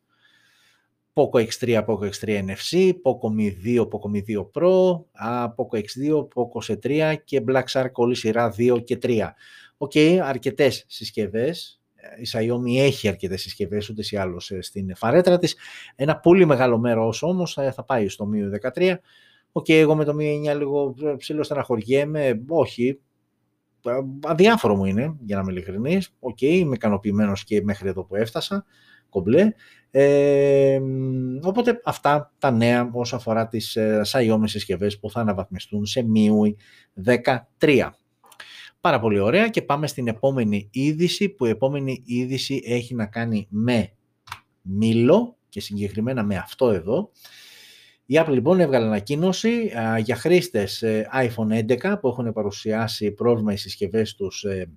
Poco 1.15 1.39
X3, 1.39 1.85
Poco 1.85 2.05
X3 2.05 2.43
NFC, 2.43 2.93
Poco 3.01 3.29
M2, 3.29 3.87
Poco 3.87 4.09
M2 4.09 4.49
Pro, 4.51 5.05
Poco 5.55 5.77
X2, 5.77 6.27
Poco 6.33 6.59
C3 6.67 7.15
και 7.23 7.43
Black 7.47 7.63
Shark 7.71 7.91
όλη 7.93 8.15
σειρά 8.15 8.53
2 8.57 8.83
και 8.83 8.97
3. 9.01 9.33
Ok, 9.77 9.91
okay, 9.95 10.19
αρκετές 10.23 10.85
συσκευές. 10.87 11.81
Η 12.17 12.27
Xiaomi 12.31 12.77
έχει 12.79 13.07
αρκετές 13.07 13.41
συσκευές 13.41 13.89
ούτως 13.89 14.03
ή 14.09 14.17
άλλως 14.17 14.51
ε, 14.51 14.61
στην 14.61 14.95
φαρέτρα 14.95 15.37
της. 15.37 15.55
Ένα 15.95 16.17
πολύ 16.17 16.45
μεγάλο 16.45 16.77
μέρος 16.77 17.23
όμως 17.23 17.53
θα 17.53 17.83
πάει 17.85 18.07
στο 18.07 18.29
Mi 18.33 18.71
13. 18.73 18.95
Ok, 19.51 19.65
okay, 19.65 19.73
εγώ 19.73 19.95
με 19.95 20.03
το 20.03 20.15
Mi 20.19 20.51
9 20.51 20.57
λίγο 20.57 20.95
ψιλοστεναχωριέμαι. 21.17 22.41
Όχι, 22.47 22.99
αδιάφορο 24.23 24.75
μου 24.75 24.85
είναι, 24.85 25.15
για 25.25 25.35
να 25.35 25.41
είμαι 25.41 25.51
ειλικρινής. 25.51 26.15
Ok, 26.19 26.37
okay, 26.41 26.43
είμαι 26.43 26.75
ικανοποιημένος 26.75 27.43
και 27.43 27.61
μέχρι 27.63 27.89
εδώ 27.89 28.03
που 28.03 28.15
έφτασα 28.15 28.65
κομπλέ. 29.09 29.53
Ε, 29.97 30.79
οπότε 31.41 31.81
αυτά 31.83 32.33
τα 32.37 32.51
νέα 32.51 32.89
όσο 32.93 33.15
αφορά 33.15 33.47
τις 33.47 33.75
ε, 33.75 34.01
Xiaomi 34.05 34.43
συσκευές 34.43 34.99
που 34.99 35.09
θα 35.09 35.19
αναβαθμιστούν 35.19 35.85
σε 35.85 36.05
MIUI 36.15 36.53
13. 37.59 37.89
Πάρα 38.81 38.99
πολύ 38.99 39.19
ωραία 39.19 39.49
και 39.49 39.61
πάμε 39.61 39.87
στην 39.87 40.07
επόμενη 40.07 40.69
είδηση 40.71 41.29
που 41.29 41.45
η 41.45 41.49
επόμενη 41.49 42.03
είδηση 42.05 42.61
έχει 42.65 42.95
να 42.95 43.05
κάνει 43.05 43.47
με 43.49 43.91
Μήλο 44.61 45.37
και 45.49 45.61
συγκεκριμένα 45.61 46.23
με 46.23 46.37
αυτό 46.37 46.69
εδώ. 46.69 47.11
Η 48.05 48.19
Apple 48.19 48.31
λοιπόν 48.31 48.59
έβγαλε 48.59 48.85
ανακοίνωση 48.85 49.71
για 50.03 50.15
χρήστες 50.15 50.81
ε, 50.81 51.09
iPhone 51.13 51.77
11 51.77 51.97
που 52.01 52.07
έχουν 52.07 52.33
παρουσιάσει 52.33 53.11
πρόβλημα 53.11 53.53
οι 53.53 53.57
συσκευές 53.57 54.15
τους 54.15 54.43
ε, 54.43 54.69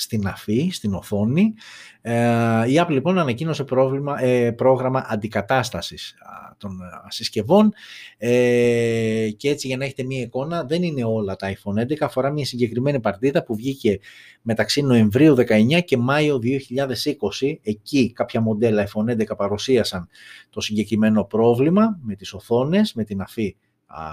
στην 0.00 0.26
αφή, 0.26 0.68
στην 0.72 0.94
οθόνη. 0.94 1.54
Ε, 2.00 2.14
η 2.68 2.74
Apple 2.80 2.90
λοιπόν 2.90 3.18
ανακοίνωσε 3.18 3.64
πρόβλημα, 3.64 4.22
ε, 4.22 4.50
πρόγραμμα 4.50 5.06
αντικατάστασης 5.08 6.14
των 6.58 6.78
συσκευών 7.08 7.72
ε, 8.18 9.28
και 9.36 9.48
έτσι 9.48 9.66
για 9.66 9.76
να 9.76 9.84
έχετε 9.84 10.04
μία 10.04 10.20
εικόνα 10.20 10.64
δεν 10.64 10.82
είναι 10.82 11.04
όλα 11.04 11.36
τα 11.36 11.52
iPhone 11.52 11.80
11, 11.80 11.94
αφορά 12.00 12.30
μια 12.30 12.44
συγκεκριμένη 12.44 13.00
παρτίδα 13.00 13.42
που 13.42 13.54
βγήκε 13.54 13.98
μεταξύ 14.42 14.82
Νοεμβρίου 14.82 15.34
19 15.38 15.84
και 15.84 15.96
Μάιο 15.96 16.40
2020. 17.40 17.54
Εκεί 17.62 18.12
κάποια 18.12 18.40
μοντέλα 18.40 18.88
iPhone 18.88 19.10
11 19.10 19.36
παρουσίασαν 19.36 20.08
το 20.50 20.60
συγκεκριμένο 20.60 21.24
πρόβλημα 21.24 21.98
με 22.02 22.14
τις 22.14 22.32
οθόνες, 22.32 22.94
με 22.94 23.04
την 23.04 23.20
αφή 23.20 23.56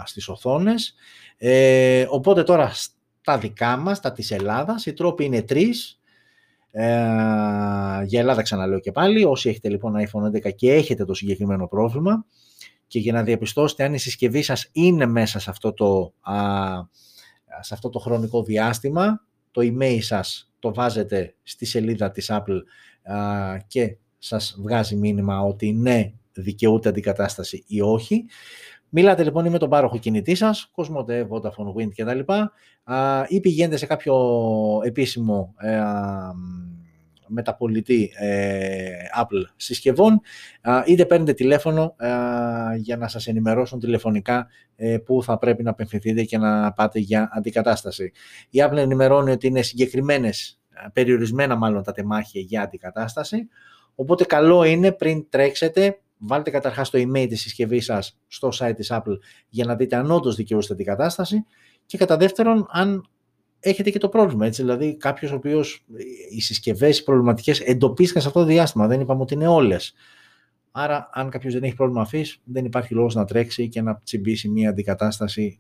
στις 0.06 0.28
οθόνες. 0.28 0.96
Ε, 1.38 2.06
οπότε 2.10 2.44
τώρα 2.44 2.72
τα 3.28 3.38
δικά 3.38 3.78
μας, 3.78 4.00
τα 4.00 4.12
της 4.12 4.32
Ελλάδας. 4.32 4.86
Οι 4.86 4.94
τρόποι 4.94 5.24
είναι 5.24 5.42
τρεις. 5.42 6.00
Ε, 6.72 6.84
για 8.04 8.20
Ελλάδα 8.20 8.42
ξαναλέω 8.42 8.80
και 8.80 8.92
πάλι. 8.92 9.24
Όσοι 9.24 9.50
έχετε 9.50 9.70
λοιπόν 9.70 9.94
iPhone 9.98 10.48
11 10.48 10.56
και 10.56 10.74
έχετε 10.74 11.06
το 11.06 11.14
συγκεκριμένο 11.14 11.68
πρόβλημα 11.68 12.26
και 12.88 13.00
για 13.00 13.14
να 13.14 13.24
διαπιστώσετε 13.24 13.84
αν 13.84 13.94
η 13.94 14.00
συσκευή 14.00 14.42
σας 14.42 14.70
είναι 14.72 15.06
μέσα 15.06 15.40
σε 15.40 15.50
αυτό 15.50 15.74
το, 15.74 16.14
α, 16.22 16.36
σε 17.62 17.74
αυτό 17.74 17.90
το 17.90 18.00
χρονικό 18.00 18.44
διάστημα, 18.44 19.26
το 19.52 19.62
email 19.64 20.00
σας 20.02 20.52
το 20.60 20.74
βάζετε 20.74 21.36
στη 21.44 21.66
σελίδα 21.66 22.12
της 22.12 22.32
Apple 22.32 22.62
α, 23.14 23.58
και 23.68 23.98
σας 24.18 24.58
βγάζει 24.60 24.96
μήνυμα 24.96 25.42
ότι 25.42 25.74
ναι, 25.74 26.14
δικαιούται 26.34 26.90
αντικατάσταση 26.90 27.64
ή 27.68 27.82
όχι. 27.82 28.26
Μιλάτε 28.90 29.24
λοιπόν 29.24 29.46
ή 29.46 29.50
με 29.50 29.58
τον 29.58 29.70
πάροχο 29.70 29.98
κινητή 29.98 30.36
σας, 30.36 30.72
Cosmote, 30.76 31.28
Vodafone, 31.28 31.74
Wind 31.78 31.90
κτλ. 31.96 32.20
ή 33.28 33.40
πηγαίνετε 33.40 33.78
σε 33.78 33.86
κάποιο 33.86 34.16
επίσημο 34.84 35.54
ε, 35.58 35.80
μεταπολιτή 37.28 38.12
ε, 38.16 38.90
Apple 39.22 39.46
συσκευών, 39.56 40.22
είτε 40.86 41.06
παίρνετε 41.06 41.34
τηλέφωνο 41.34 41.96
για 42.78 42.98
να 42.98 43.08
σας 43.08 43.28
ενημερώσουν 43.28 43.80
τηλεφωνικά 43.80 44.48
ε, 44.76 44.98
που 44.98 45.24
θα 45.24 45.38
πρέπει 45.38 45.64
να 45.64 45.70
απευθυνθείτε 45.70 46.24
και 46.24 46.38
να 46.38 46.74
πάτε 46.74 47.00
για 47.00 47.30
αντικατάσταση. 47.34 48.12
Η 48.50 48.60
Apple 48.64 48.78
ενημερώνει 48.78 49.32
ότι 49.32 49.48
είναι 49.48 49.62
συγκεκριμένες, 49.62 50.60
περιορισμένα 50.94 51.56
μάλλον 51.56 51.84
τα 51.84 51.92
τεμάχια 51.92 52.42
για 52.42 52.62
αντικατάσταση, 52.62 53.48
οπότε 53.96 54.24
καλό 54.24 54.64
είναι 54.64 54.92
πριν 54.92 55.30
τρέξετε 55.30 56.00
βάλτε 56.18 56.50
καταρχάς 56.50 56.90
το 56.90 57.00
email 57.00 57.26
της 57.30 57.42
συσκευής 57.42 57.86
σας 57.86 58.20
στο 58.28 58.50
site 58.60 58.74
της 58.76 58.92
Apple 58.92 59.18
για 59.50 59.66
να 59.66 59.76
δείτε 59.76 59.96
αν 59.96 60.12
όντως 60.12 60.36
δικαιούστε 60.36 60.76
την 60.76 60.86
κατάσταση 60.86 61.46
και 61.86 61.98
κατά 61.98 62.18
δεύτερον 62.18 62.68
αν 62.70 63.08
έχετε 63.60 63.90
και 63.90 64.00
το 64.00 64.10
πρόβλημα, 64.10 64.46
έτσι, 64.46 64.62
δηλαδή 64.62 64.96
κάποιος 64.96 65.32
ο 65.32 65.36
οποίος 65.36 65.86
οι 66.32 66.42
συσκευές 66.42 67.00
οι 67.00 67.04
προβληματικές 67.04 67.60
εντοπίστηκαν 67.60 68.22
σε 68.22 68.28
αυτό 68.28 68.40
το 68.40 68.46
διάστημα, 68.46 68.88
δεν 68.88 69.00
είπαμε 69.00 69.22
ότι 69.22 69.34
είναι 69.34 69.48
όλες. 69.48 69.94
Άρα, 70.72 71.10
αν 71.14 71.30
κάποιος 71.30 71.54
δεν 71.54 71.64
έχει 71.64 71.76
πρόβλημα 71.76 72.02
αφής, 72.02 72.42
δεν 72.44 72.66
υπάρχει 72.66 72.94
λόγος 72.94 73.16
να 73.16 73.26
τρέξει 73.26 73.70
και 73.70 73.82
να 73.82 74.02
τσιμπήσει 74.04 74.50
μια 74.50 74.70
αντικατάσταση 74.70 75.60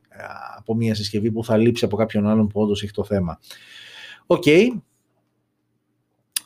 από 0.57 0.75
μια 0.75 0.95
συσκευή 0.95 1.31
που 1.31 1.43
θα 1.43 1.57
λείψει 1.57 1.85
από 1.85 1.95
κάποιον 1.95 2.27
άλλον 2.27 2.47
που 2.47 2.61
όντως 2.61 2.83
έχει 2.83 2.91
το 2.91 3.03
θέμα. 3.03 3.39
Οκ, 4.25 4.43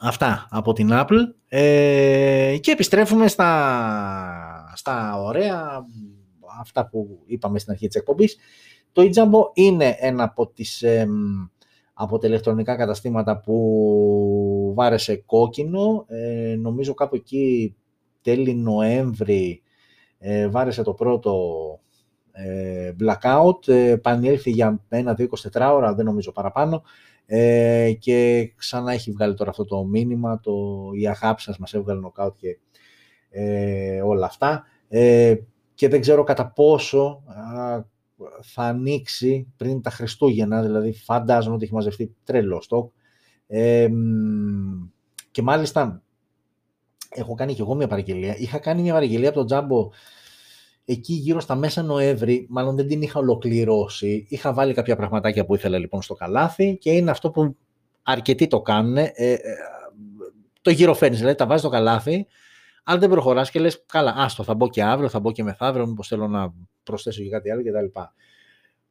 Αυτά 0.04 0.48
από 0.50 0.74
την 0.74 0.90
Apple. 0.92 1.34
Ε, 1.54 2.58
και 2.62 2.72
επιστρέφουμε 2.72 3.28
στα, 3.28 4.74
στα 4.76 5.22
ωραία, 5.22 5.86
αυτά 6.60 6.88
που 6.90 7.20
είπαμε 7.26 7.60
στην 7.60 7.72
αρχή 7.72 7.88
της 7.88 7.96
εκπομπής. 7.96 8.38
Το 8.92 9.02
eJumbo 9.02 9.52
είναι 9.54 9.96
ένα 10.00 10.24
από, 10.24 10.48
τις, 10.48 10.82
ε, 10.82 11.08
από 11.94 12.18
τα 12.18 12.28
ηλεκτρονικά 12.28 12.76
καταστήματα 12.76 13.40
που 13.40 14.74
βάρεσε 14.76 15.16
κόκκινο. 15.16 16.06
Ε, 16.08 16.56
νομίζω 16.56 16.94
κάπου 16.94 17.16
εκεί 17.16 17.76
τέλη 18.22 18.54
Νοέμβρη 18.54 19.62
ε, 20.18 20.48
βάρεσε 20.48 20.84
το 20.84 20.94
πρώτο 20.94 21.36
ε, 22.32 22.92
blackout. 23.00 23.68
Ε, 23.68 23.96
πανήλθε 23.96 24.50
για 24.50 24.82
ένα, 24.90 25.14
δύο, 25.14 25.28
24 25.52 25.72
ώρα, 25.74 25.94
δεν 25.94 26.06
νομίζω 26.06 26.32
παραπάνω. 26.32 26.84
Ε, 27.34 27.92
και 28.00 28.52
ξανά 28.56 28.92
έχει 28.92 29.12
βγάλει 29.12 29.34
τώρα 29.34 29.50
αυτό 29.50 29.66
το 29.66 29.84
μήνυμα, 29.84 30.40
το 30.40 30.54
η 30.94 31.08
αγάπη 31.08 31.42
σας 31.42 31.58
μας 31.58 31.74
έβγαλε 31.74 32.00
νοκάουτ 32.00 32.36
και 32.38 32.58
ε, 33.30 34.02
όλα 34.02 34.26
αυτά. 34.26 34.64
Ε, 34.88 35.36
και 35.74 35.88
δεν 35.88 36.02
ξέρω 36.02 36.24
κατά 36.24 36.52
πόσο 36.52 37.24
θα 38.42 38.64
ανοίξει 38.64 39.48
πριν 39.58 39.82
τα 39.82 39.90
Χριστούγεννα, 39.90 40.62
δηλαδή 40.62 40.94
φαντάζομαι 40.94 41.56
ότι 41.56 41.64
έχει 41.64 41.74
μαζευτεί 41.74 42.16
τρελό 42.24 42.62
στόκ. 42.62 42.92
Ε, 43.48 43.90
και 45.32 45.42
μάλιστα 45.42 46.02
έχω 47.10 47.34
κάνει 47.34 47.54
και 47.54 47.62
εγώ 47.62 47.76
μια 47.76 47.88
παραγγελία. 47.88 48.36
Είχα 48.38 48.58
κάνει 48.58 48.82
μια 48.82 48.94
παραγγελία 48.94 49.30
από 49.30 49.38
τον 49.38 49.48
Τζάμπο 49.48 49.90
εκεί 50.86 51.14
γύρω 51.14 51.40
στα 51.40 51.56
μέσα 51.56 51.82
Νοέμβρη, 51.82 52.46
μάλλον 52.50 52.76
δεν 52.76 52.88
την 52.88 53.02
είχα 53.02 53.20
ολοκληρώσει. 53.20 54.26
Είχα 54.30 54.54
βάλει 54.54 54.74
κάποια 54.74 54.96
πραγματάκια 54.96 55.46
που 55.46 55.56
ήθελα 55.56 55.78
λοιπόν 55.78 56.02
στο 56.02 56.14
καλάθι 56.14 56.78
και 56.78 56.92
είναι 56.92 57.12
αυτό 57.12 57.32
που 57.32 57.56
αρκετοί 58.04 58.48
το 58.48 58.62
κάνουν. 58.62 58.98
Ε, 58.98 59.12
ε, 59.16 59.38
το 60.62 60.70
γύρω 60.70 60.94
φέρνει, 60.94 61.16
δηλαδή 61.16 61.36
τα 61.36 61.46
βάζεις 61.46 61.62
στο 61.62 61.70
καλάθι, 61.70 62.28
αλλά 62.84 63.00
δεν 63.00 63.10
προχωράς 63.10 63.52
και 63.52 63.60
λες: 63.60 63.84
Καλά, 63.86 64.14
άστο, 64.18 64.44
θα 64.44 64.54
μπω 64.54 64.70
και 64.70 64.84
αύριο, 64.84 65.10
θα 65.10 65.20
μπω 65.20 65.32
και 65.32 65.44
μεθαύριο, 65.44 65.88
μήπως 65.88 66.08
θέλω 66.08 66.28
να 66.28 66.54
προσθέσω 66.84 67.24
και 67.24 67.30
κάτι 67.30 67.52
άλλο 67.52 67.62
κτλ. 67.62 68.00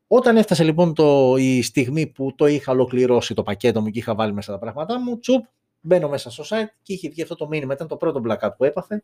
Όταν 0.06 0.36
έφτασε 0.36 0.64
λοιπόν 0.64 0.94
το, 0.94 1.36
η 1.36 1.62
στιγμή 1.62 2.06
που 2.06 2.34
το 2.34 2.46
είχα 2.46 2.72
ολοκληρώσει 2.72 3.34
το 3.34 3.42
πακέτο 3.42 3.80
μου 3.80 3.90
και 3.90 3.98
είχα 3.98 4.14
βάλει 4.14 4.32
μέσα 4.32 4.52
τα 4.52 4.58
πράγματά 4.58 5.00
μου, 5.00 5.18
τσουπ, 5.18 5.44
μπαίνω 5.80 6.08
μέσα 6.08 6.30
στο 6.30 6.44
site 6.48 6.68
και 6.82 6.92
είχε 6.92 7.08
βγει 7.08 7.22
αυτό 7.22 7.34
το 7.34 7.48
μήνυμα. 7.48 7.74
Ήταν 7.74 7.88
το 7.88 7.96
πρώτο 7.96 8.20
blackout 8.28 8.50
που 8.56 8.64
έπαθε. 8.64 9.02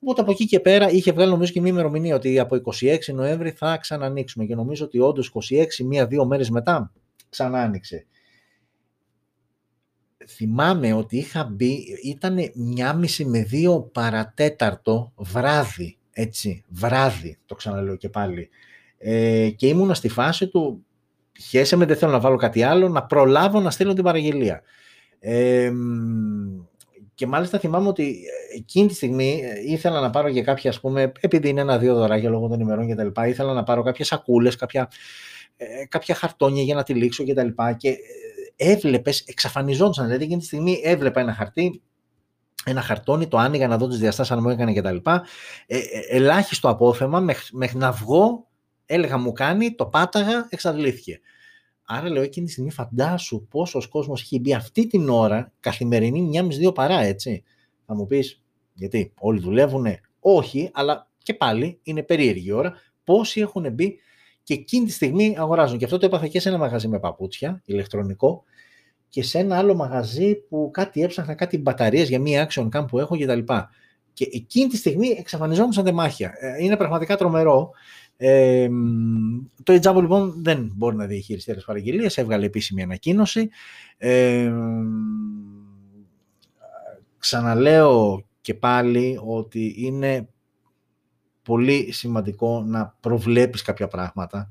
Οπότε 0.00 0.20
από 0.20 0.30
εκεί 0.30 0.46
και 0.46 0.60
πέρα 0.60 0.90
είχε 0.90 1.12
βγάλει 1.12 1.30
νομίζω 1.30 1.52
και 1.52 1.60
μια 1.60 1.70
ημερομηνία 1.70 2.14
ότι 2.14 2.38
από 2.38 2.60
26 2.80 2.98
Νοέμβρη 3.12 3.50
θα 3.50 3.76
ξανανοίξουμε 3.76 4.44
και 4.44 4.54
νομίζω 4.54 4.84
ότι 4.84 4.98
όντως 4.98 5.32
26, 5.50 5.84
μία-δύο 5.84 6.26
μέρες 6.26 6.50
μετά 6.50 6.92
ξανά 7.28 7.62
άνοιξε. 7.62 8.06
Θυμάμαι 10.28 10.92
ότι 10.92 11.16
είχα 11.16 11.44
μπει, 11.44 11.98
ήταν 12.02 12.38
μια 12.54 12.92
μισή 12.92 13.24
με 13.24 13.42
δύο 13.42 13.80
παρατέταρτο 13.80 15.12
βράδυ, 15.16 15.98
έτσι, 16.12 16.64
βράδυ, 16.68 17.38
το 17.46 17.54
ξαναλέω 17.54 17.96
και 17.96 18.08
πάλι. 18.08 18.48
Ε, 18.98 19.50
και 19.50 19.66
ήμουνα 19.66 19.94
στη 19.94 20.08
φάση 20.08 20.48
του, 20.48 20.84
χέσε 21.40 21.76
με, 21.76 21.84
δεν 21.84 21.96
θέλω 21.96 22.12
να 22.12 22.20
βάλω 22.20 22.36
κάτι 22.36 22.62
άλλο, 22.62 22.88
να 22.88 23.04
προλάβω 23.04 23.60
να 23.60 23.70
στείλω 23.70 23.92
την 23.92 24.04
παραγγελία. 24.04 24.62
Ε, 25.20 25.72
και 27.18 27.26
μάλιστα 27.26 27.58
θυμάμαι 27.58 27.88
ότι 27.88 28.24
ε, 28.52 28.56
εκείνη 28.56 28.88
τη 28.88 28.94
στιγμή 28.94 29.40
ε, 29.44 29.72
ήθελα 29.72 30.00
να 30.00 30.10
πάρω 30.10 30.28
για 30.28 30.42
κάποια, 30.42 30.70
ας 30.70 30.80
πούμε, 30.80 31.12
επειδή 31.20 31.48
είναι 31.48 31.60
ένα-δύο 31.60 31.94
δωράκια 31.94 32.30
λόγω 32.30 32.48
των 32.48 32.60
ημερών 32.60 32.88
κτλ. 32.88 33.22
Ήθελα 33.28 33.52
να 33.52 33.62
πάρω 33.62 33.82
κάποιες 33.82 34.06
σακούλες, 34.06 34.56
κάποια, 34.56 34.90
ε, 35.56 35.84
κάποια 35.88 36.14
χαρτόνια 36.14 36.62
για 36.62 36.74
να 36.74 36.82
τυλίξω 36.82 37.24
κτλ. 37.24 37.46
Και, 37.46 37.74
και 37.76 37.96
έβλεπες, 38.56 39.20
εξαφανιζόντουσαν. 39.20 40.04
Δηλαδή 40.06 40.24
εκείνη 40.24 40.40
τη 40.40 40.46
στιγμή 40.46 40.80
έβλεπα 40.84 41.20
ένα 41.20 41.32
χαρτί, 41.32 41.82
ένα 42.64 42.80
χαρτόνι, 42.80 43.28
το 43.28 43.36
άνοιγα 43.38 43.68
να 43.68 43.76
δω 43.76 43.88
τις 43.88 43.98
διαστάσεις 43.98 44.32
αν 44.32 44.38
μου 44.42 44.48
έκανε 44.48 44.72
κτλ. 44.72 44.96
Ε, 45.66 45.78
ελάχιστο 46.10 46.68
απόθεμα 46.68 47.20
μέχρι 47.52 47.78
να 47.78 47.92
βγω, 47.92 48.46
έλεγα 48.86 49.18
μου 49.18 49.32
κάνει, 49.32 49.74
το 49.74 49.86
πάταγα, 49.86 50.46
εξαντλήθηκε. 50.50 51.20
Άρα 51.90 52.08
λέω 52.08 52.22
εκείνη 52.22 52.46
τη 52.46 52.52
στιγμή 52.52 52.70
φαντάσου 52.70 53.46
πόσος 53.50 53.86
κόσμος 53.86 54.20
έχει 54.20 54.40
μπει 54.40 54.54
αυτή 54.54 54.86
την 54.86 55.08
ώρα, 55.08 55.52
καθημερινή, 55.60 56.22
μια 56.22 56.42
μισή 56.42 56.58
δύο 56.58 56.72
παρά, 56.72 57.00
έτσι. 57.00 57.42
Θα 57.86 57.94
μου 57.94 58.06
πεις, 58.06 58.42
γιατί 58.74 59.12
όλοι 59.18 59.40
δουλεύουν, 59.40 59.86
όχι, 60.20 60.70
αλλά 60.72 61.08
και 61.22 61.34
πάλι 61.34 61.78
είναι 61.82 62.02
περίεργη 62.02 62.52
ώρα. 62.52 62.72
Πόσοι 63.04 63.40
έχουν 63.40 63.72
μπει 63.72 63.98
και 64.42 64.54
εκείνη 64.54 64.86
τη 64.86 64.92
στιγμή 64.92 65.34
αγοράζουν. 65.38 65.78
Και 65.78 65.84
αυτό 65.84 65.98
το 65.98 66.06
έπαθα 66.06 66.26
και 66.26 66.40
σε 66.40 66.48
ένα 66.48 66.58
μαγαζί 66.58 66.88
με 66.88 66.98
παπούτσια, 66.98 67.62
ηλεκτρονικό, 67.64 68.44
και 69.08 69.22
σε 69.22 69.38
ένα 69.38 69.58
άλλο 69.58 69.74
μαγαζί 69.74 70.34
που 70.34 70.70
κάτι 70.72 71.02
έψαχνα, 71.02 71.34
κάτι 71.34 71.58
μπαταρίες 71.58 72.08
για 72.08 72.20
μία 72.20 72.48
action 72.50 72.68
cam 72.72 72.84
που 72.88 72.98
έχω 72.98 73.18
κτλ. 73.18 73.38
Και 74.12 74.28
εκείνη 74.32 74.68
τη 74.68 74.76
στιγμή 74.76 75.08
εξαφανιζόμουν 75.08 75.84
τεμάχια. 75.84 76.32
Ε, 76.38 76.64
είναι 76.64 76.76
πραγματικά 76.76 77.16
τρομερό. 77.16 77.70
Ε, 78.20 78.68
το 79.62 79.72
Ιτζάμπο 79.72 80.00
λοιπόν 80.00 80.34
δεν 80.42 80.72
μπορεί 80.74 80.96
να 80.96 81.06
διαχειριστεί 81.06 81.54
τις 81.54 81.64
παραγγελίες, 81.64 82.18
έβγαλε 82.18 82.46
επίσημη 82.46 82.82
ανακοίνωση. 82.82 83.48
Ε, 83.96 84.52
ξαναλέω 87.18 88.24
και 88.40 88.54
πάλι 88.54 89.20
ότι 89.24 89.74
είναι 89.76 90.28
πολύ 91.42 91.92
σημαντικό 91.92 92.62
να 92.62 92.96
προβλέπεις 93.00 93.62
κάποια 93.62 93.88
πράγματα 93.88 94.50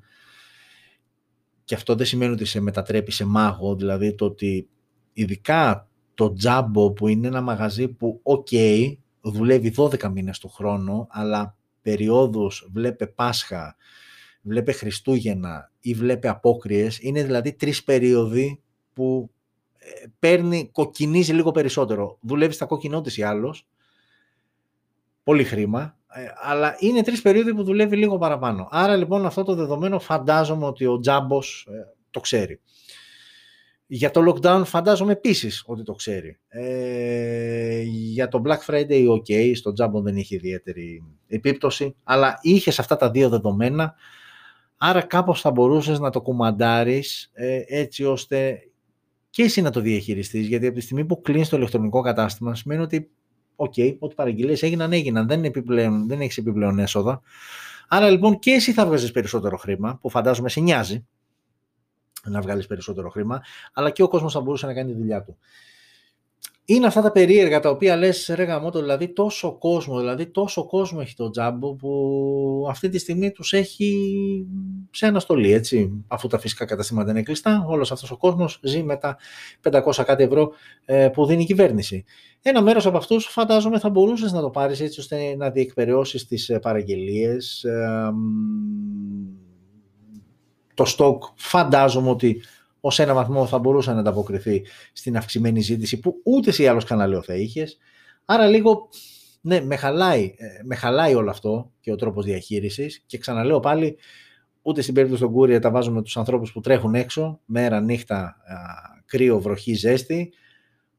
και 1.68 1.76
αυτό 1.76 1.95
δεν 1.95 2.05
σημαίνει 2.05 2.34
ότι 2.34 2.45
σε 2.45 2.59
μετατρέπει 2.59 3.11
σε 3.11 3.26
μάγο, 3.26 3.76
δηλαδή 3.76 4.15
το 4.15 4.26
ότι 4.26 4.70
ειδικά 5.13 5.88
το 6.13 6.34
Τζάμπο 6.34 6.91
που 6.91 7.07
είναι 7.07 7.28
ένα 7.28 7.41
μαγαζί 7.41 7.88
που 7.88 8.20
οκ, 8.24 8.47
δουλεύει 9.22 9.74
12 9.78 10.09
μήνες 10.09 10.39
του 10.39 10.49
χρόνου, 10.49 11.07
αλλά 11.09 11.57
περιόδους 11.88 12.69
βλέπε 12.73 13.07
Πάσχα, 13.07 13.75
βλέπε 14.41 14.71
Χριστούγεννα 14.71 15.71
ή 15.79 15.93
βλέπε 15.93 16.27
Απόκριες, 16.27 16.99
είναι 16.99 17.23
δηλαδή 17.23 17.53
τρεις 17.53 17.83
περίοδοι 17.83 18.61
που 18.93 19.29
ε, 19.77 20.05
παίρνει, 20.19 20.69
κοκκινίζει 20.71 21.33
λίγο 21.33 21.51
περισσότερο. 21.51 22.17
Δουλεύει 22.21 22.53
στα 22.53 22.65
κόκκινό 22.65 23.01
ή 23.15 23.23
άλλος, 23.23 23.67
πολύ 25.23 25.43
χρήμα, 25.43 25.97
ε, 26.07 26.25
αλλά 26.41 26.75
είναι 26.79 27.03
τρεις 27.03 27.21
περίοδοι 27.21 27.53
που 27.53 27.63
δουλεύει 27.63 27.95
λίγο 27.95 28.17
παραπάνω. 28.17 28.67
Άρα 28.71 28.95
λοιπόν 28.95 29.25
αυτό 29.25 29.43
το 29.43 29.55
δεδομένο 29.55 29.99
φαντάζομαι 29.99 30.65
ότι 30.65 30.85
ο 30.85 30.99
Τζάμπος 30.99 31.67
ε, 31.71 31.95
το 32.11 32.19
ξέρει. 32.19 32.59
Για 33.89 34.11
το 34.11 34.21
lockdown 34.31 34.61
φαντάζομαι 34.65 35.11
επίσης 35.11 35.63
ότι 35.65 35.83
το 35.83 35.93
ξέρει. 35.93 36.39
Ε, 36.47 37.81
για 37.83 38.27
το 38.27 38.41
Black 38.45 38.59
Friday 38.65 39.07
ok, 39.09 39.55
στο 39.55 39.73
Jumbo 39.77 40.01
δεν 40.01 40.17
είχε 40.17 40.35
ιδιαίτερη 40.35 41.03
επίπτωση, 41.27 41.95
αλλά 42.03 42.39
είχες 42.41 42.79
αυτά 42.79 42.95
τα 42.95 43.11
δύο 43.11 43.29
δεδομένα, 43.29 43.95
άρα 44.77 45.01
κάπως 45.01 45.41
θα 45.41 45.51
μπορούσες 45.51 45.99
να 45.99 46.09
το 46.09 46.21
κουμαντάρεις 46.21 47.29
ε, 47.33 47.61
έτσι 47.67 48.03
ώστε 48.03 48.59
και 49.29 49.43
εσύ 49.43 49.61
να 49.61 49.69
το 49.69 49.79
διαχειριστείς, 49.79 50.47
γιατί 50.47 50.65
από 50.65 50.75
τη 50.75 50.81
στιγμή 50.81 51.05
που 51.05 51.21
κλείνεις 51.21 51.49
το 51.49 51.57
ηλεκτρονικό 51.57 52.01
κατάστημα 52.01 52.55
σημαίνει 52.55 52.81
ότι 52.81 53.09
ok, 53.55 53.73
okay, 53.77 53.95
ό,τι 53.99 54.15
παραγγελίες 54.15 54.63
έγιναν, 54.63 54.93
έγιναν, 54.93 55.27
δεν, 55.27 55.43
επιπλέον, 55.43 56.07
δεν 56.07 56.21
έχεις 56.21 56.38
επιπλέον 56.38 56.79
έσοδα. 56.79 57.21
Άρα 57.88 58.09
λοιπόν 58.09 58.39
και 58.39 58.51
εσύ 58.51 58.73
θα 58.73 58.85
βγάζεις 58.85 59.11
περισσότερο 59.11 59.57
χρήμα, 59.57 59.97
που 60.01 60.09
φαντάζομαι 60.09 60.49
σε 60.49 60.59
νοιάζει, 60.59 61.05
να 62.26 62.41
βγάλεις 62.41 62.68
περισσότερο 62.68 63.09
χρήμα, 63.09 63.41
αλλά 63.74 63.89
και 63.89 64.03
ο 64.03 64.07
κόσμος 64.07 64.34
θα 64.34 64.41
μπορούσε 64.41 64.65
να 64.65 64.74
κάνει 64.74 64.91
τη 64.91 64.97
δουλειά 64.97 65.24
του. 65.24 65.38
Είναι 66.70 66.86
αυτά 66.86 67.01
τα 67.01 67.11
περίεργα 67.11 67.59
τα 67.59 67.70
οποία 67.70 67.95
λες 67.95 68.32
ρε 68.36 68.43
γαμώτο, 68.43 68.80
δηλαδή 68.80 69.07
τόσο 69.07 69.57
κόσμο, 69.57 69.99
δηλαδή 69.99 70.26
τόσο 70.26 70.65
κόσμο 70.65 70.99
έχει 71.01 71.15
το 71.15 71.30
τζάμπο 71.30 71.76
που 71.76 72.68
αυτή 72.70 72.89
τη 72.89 72.97
στιγμή 72.97 73.32
τους 73.32 73.53
έχει 73.53 73.95
σε 74.91 75.05
αναστολή, 75.05 75.51
έτσι, 75.51 76.03
αφού 76.07 76.28
τα 76.28 76.39
φυσικά 76.39 76.65
καταστήματα 76.65 77.11
είναι 77.11 77.22
κλειστά, 77.22 77.65
όλος 77.68 77.91
αυτός 77.91 78.11
ο 78.11 78.18
κόσμος 78.18 78.59
ζει 78.63 78.84
με 78.84 78.97
τα 78.97 79.18
500 79.61 80.03
κάτι 80.05 80.24
ευρώ 80.24 80.51
ε, 80.86 81.09
που 81.13 81.26
δίνει 81.26 81.41
η 81.41 81.45
κυβέρνηση. 81.45 82.05
Ένα 82.41 82.61
μέρος 82.61 82.86
από 82.86 82.97
αυτούς 82.97 83.26
φαντάζομαι 83.26 83.80
θα 83.80 83.89
μπορούσες 83.89 84.32
να 84.32 84.41
το 84.41 84.49
πάρεις 84.49 84.82
έτσι 84.82 84.99
ώστε 84.99 85.36
να 85.36 85.49
διεκπαιρεώσεις 85.49 86.28
τις 86.28 86.49
ε, 86.49 86.59
παραγγελίες, 86.59 87.63
ε, 87.63 88.11
το 90.78 90.86
στοκ 90.86 91.23
φαντάζομαι 91.36 92.09
ότι 92.09 92.41
ως 92.80 92.99
ένα 92.99 93.13
βαθμό 93.13 93.45
θα 93.45 93.59
μπορούσε 93.59 93.93
να 93.93 93.99
ανταποκριθεί 93.99 94.65
στην 94.93 95.17
αυξημένη 95.17 95.59
ζήτηση 95.59 95.99
που 95.99 96.21
ούτως 96.23 96.59
ή 96.59 96.67
άλλως 96.67 96.84
καναλαίο 96.84 97.21
θα 97.21 97.36
είχε. 97.36 97.67
Άρα 98.25 98.47
λίγο, 98.47 98.89
ναι, 99.41 99.61
με 99.61 99.75
χαλάει, 99.75 100.36
ε, 100.38 100.45
με 100.63 100.75
χαλάει 100.75 101.15
όλο 101.15 101.30
αυτό 101.30 101.71
και 101.80 101.91
ο 101.91 101.95
τρόπος 101.95 102.25
διαχείρισης 102.25 103.03
και 103.05 103.17
ξαναλέω 103.17 103.59
πάλι, 103.59 103.97
ούτε 104.61 104.82
στην 104.82 104.93
περίπτωση 104.93 105.21
των 105.21 105.32
κούριερ 105.32 105.59
τα 105.59 105.71
βάζουμε 105.71 106.01
τους 106.01 106.17
ανθρώπους 106.17 106.51
που 106.51 106.59
τρέχουν 106.59 106.95
έξω, 106.95 107.39
μέρα, 107.45 107.82
νύχτα, 107.82 108.38
κρύο, 109.05 109.39
βροχή, 109.39 109.73
ζέστη, 109.73 110.34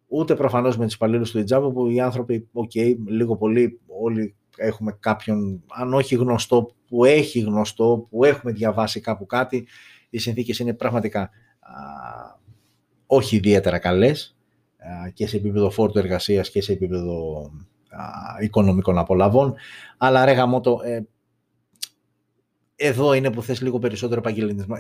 ούτε 0.07 0.35
προφανώς 0.35 0.77
με 0.77 0.85
τους 0.85 0.95
υπαλλήλους 0.95 1.31
του 1.31 1.39
Ιτζάμπου 1.39 1.73
που 1.73 1.87
οι 1.87 2.01
άνθρωποι, 2.01 2.49
ok, 2.53 2.71
okay, 2.75 2.97
λίγο 3.07 3.37
πολύ 3.37 3.81
όλοι 3.87 4.37
έχουμε 4.57 4.97
κάποιον, 5.01 5.65
αν 5.69 5.95
όχι 5.95 6.15
γνωστό, 6.15 6.77
που 6.89 7.05
έχει 7.05 7.41
γνωστό, 7.41 8.07
που 8.11 8.25
έχουμε 8.25 8.53
διαβάσει 8.53 9.01
κάπου 9.01 9.27
κάτι, 9.27 9.67
οι 10.11 10.19
συνθήκες 10.19 10.59
είναι 10.59 10.75
πραγματικά 10.75 11.21
α, 11.21 11.31
όχι 13.07 13.37
ιδιαίτερα 13.37 13.79
καλές 13.79 14.37
και 15.13 15.27
σε 15.27 15.37
επίπεδο 15.37 15.71
φόρτου 15.71 15.99
εργασίας 15.99 16.51
και 16.51 16.63
σε 16.63 16.73
επίπεδο 16.73 17.41
α, 17.89 18.03
οικονομικών 18.41 18.99
απολαβών. 18.99 19.55
Αλλά 19.97 20.25
ρε 20.25 20.33
γαμώτο, 20.33 20.81
ε, 20.85 21.01
εδώ 22.77 23.13
είναι 23.13 23.31
που 23.31 23.43
θες 23.43 23.61
λίγο 23.61 23.79
περισσότερο 23.79 24.23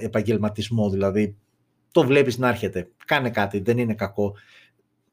επαγγελματισμό, 0.00 0.90
δηλαδή 0.90 1.36
το 1.92 2.04
βλέπεις 2.04 2.38
να 2.38 2.48
έρχεται, 2.48 2.90
κάνε 3.04 3.30
κάτι, 3.30 3.60
δεν 3.60 3.78
είναι 3.78 3.94
κακό, 3.94 4.34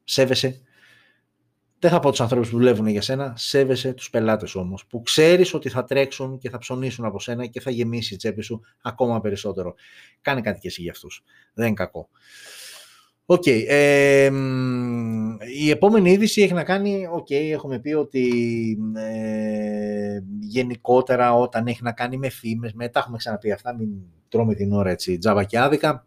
σέβεσαι, 0.04 0.60
δεν 1.86 1.94
θα 1.94 2.00
πω 2.00 2.10
τους 2.10 2.20
ανθρώπους 2.20 2.50
που 2.50 2.56
δουλεύουν 2.56 2.86
για 2.86 3.02
σένα, 3.02 3.34
σέβεσαι 3.36 3.92
τους 3.92 4.10
πελάτες 4.10 4.54
όμως, 4.54 4.86
που 4.86 5.02
ξέρεις 5.02 5.54
ότι 5.54 5.68
θα 5.68 5.84
τρέξουν 5.84 6.38
και 6.38 6.50
θα 6.50 6.58
ψωνίσουν 6.58 7.04
από 7.04 7.20
σένα 7.20 7.46
και 7.46 7.60
θα 7.60 7.70
γεμίσει 7.70 8.14
η 8.14 8.16
τσέπη 8.16 8.42
σου 8.42 8.60
ακόμα 8.82 9.20
περισσότερο. 9.20 9.74
Κάνε 10.20 10.40
κάτι 10.40 10.60
και 10.60 10.68
εσύ 10.68 10.82
για 10.82 10.90
αυτούς. 10.90 11.24
Δεν 11.54 11.66
είναι 11.66 11.74
κακό. 11.74 12.08
Ok. 13.26 13.42
Okay, 13.46 14.30
η 15.58 15.70
επόμενη 15.70 16.10
είδηση 16.10 16.42
έχει 16.42 16.52
να 16.52 16.64
κάνει, 16.64 17.06
ok, 17.12 17.26
okay, 17.28 17.50
έχουμε 17.52 17.78
πει 17.78 17.92
ότι 17.92 18.28
ε, 18.96 20.18
γενικότερα 20.40 21.34
όταν 21.34 21.66
έχει 21.66 21.82
να 21.82 21.92
κάνει 21.92 22.16
με 22.16 22.28
φήμες, 22.28 22.72
με, 22.72 22.88
τα 22.88 22.98
έχουμε 22.98 23.16
ξαναπεί 23.16 23.52
αυτά, 23.52 23.74
μην 23.74 23.88
τρώμε 24.28 24.54
την 24.54 24.72
ώρα 24.72 24.90
έτσι 24.90 25.18
τζάμπα 25.18 25.44
και 25.44 25.58
άδικα, 25.58 26.06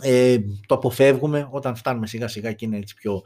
ε, 0.00 0.36
το 0.66 0.74
αποφεύγουμε 0.74 1.48
όταν 1.50 1.76
φτάνουμε 1.76 2.06
σιγά 2.06 2.28
σιγά 2.28 2.52
και 2.52 2.64
είναι 2.64 2.76
έτσι 2.76 2.94
πιο 2.94 3.22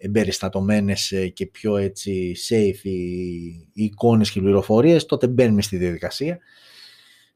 εμπεριστατωμένες 0.00 1.12
ε, 1.12 1.28
και 1.28 1.46
πιο 1.46 1.76
έτσι 1.76 2.36
safe 2.48 2.82
οι, 2.82 2.90
οι 3.72 3.84
εικόνες 3.84 4.30
και 4.30 4.38
οι 4.38 4.42
πληροφορίες, 4.42 5.06
τότε 5.06 5.26
μπαίνουμε 5.26 5.62
στη 5.62 5.76
διαδικασία. 5.76 6.38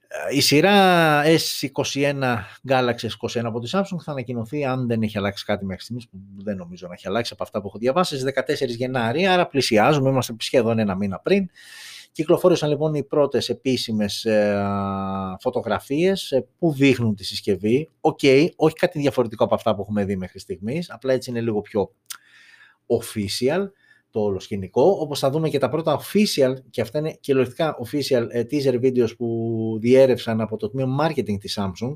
Ε, 0.08 0.36
η 0.36 0.40
σειρά 0.40 1.22
S21 1.24 2.36
Galaxy 2.68 3.08
S21 3.08 3.42
από 3.44 3.60
τη 3.60 3.70
Samsung 3.72 3.98
θα 4.02 4.10
ανακοινωθεί 4.10 4.64
αν 4.64 4.86
δεν 4.86 5.02
έχει 5.02 5.18
αλλάξει 5.18 5.44
κάτι 5.44 5.64
μέχρι 5.64 5.82
στιγμής, 5.82 6.08
που 6.08 6.18
δεν 6.42 6.56
νομίζω 6.56 6.86
να 6.86 6.94
έχει 6.94 7.08
αλλάξει 7.08 7.32
από 7.34 7.42
αυτά 7.42 7.60
που 7.60 7.66
έχω 7.66 7.78
διαβάσει, 7.78 8.18
στις 8.18 8.32
14 8.66 8.76
Γενάρη, 8.76 9.26
άρα 9.26 9.46
πλησιάζουμε, 9.46 10.10
είμαστε 10.10 10.34
σχεδόν 10.38 10.78
ένα 10.78 10.94
μήνα 10.94 11.18
πριν. 11.18 11.48
Κυκλοφόρησαν 12.12 12.68
λοιπόν 12.68 12.94
οι 12.94 13.04
πρώτες 13.04 13.48
επίσημες 13.48 14.24
ε, 14.24 14.64
φωτογραφίες 15.40 16.30
ε, 16.30 16.46
που 16.58 16.72
δείχνουν 16.72 17.14
τη 17.14 17.24
συσκευή. 17.24 17.88
Ok, 18.00 18.18
okay, 18.22 18.48
όχι 18.56 18.74
κάτι 18.74 18.98
διαφορετικό 18.98 19.44
από 19.44 19.54
αυτά 19.54 19.74
που 19.74 19.80
έχουμε 19.80 20.04
δει 20.04 20.16
μέχρι 20.16 20.38
στιγμής, 20.38 20.90
απλά 20.90 21.12
έτσι 21.12 21.30
είναι 21.30 21.40
λίγο 21.40 21.60
πιο 21.60 21.90
official 22.86 23.68
το 24.10 24.20
όλο 24.20 24.40
σκηνικό, 24.40 24.96
όπως 25.00 25.18
θα 25.18 25.30
δούμε 25.30 25.48
και 25.48 25.58
τα 25.58 25.68
πρώτα 25.68 26.00
official, 26.00 26.54
και 26.70 26.80
αυτά 26.80 26.98
είναι 26.98 27.16
κυριολεκτικά 27.20 27.76
official 27.84 28.26
ε, 28.30 28.42
teaser 28.50 28.80
videos 28.82 29.16
που 29.16 29.78
διέρευσαν 29.80 30.40
από 30.40 30.56
το 30.56 30.70
τμήμα 30.70 31.08
marketing 31.08 31.38
της 31.38 31.58
Samsung, 31.60 31.94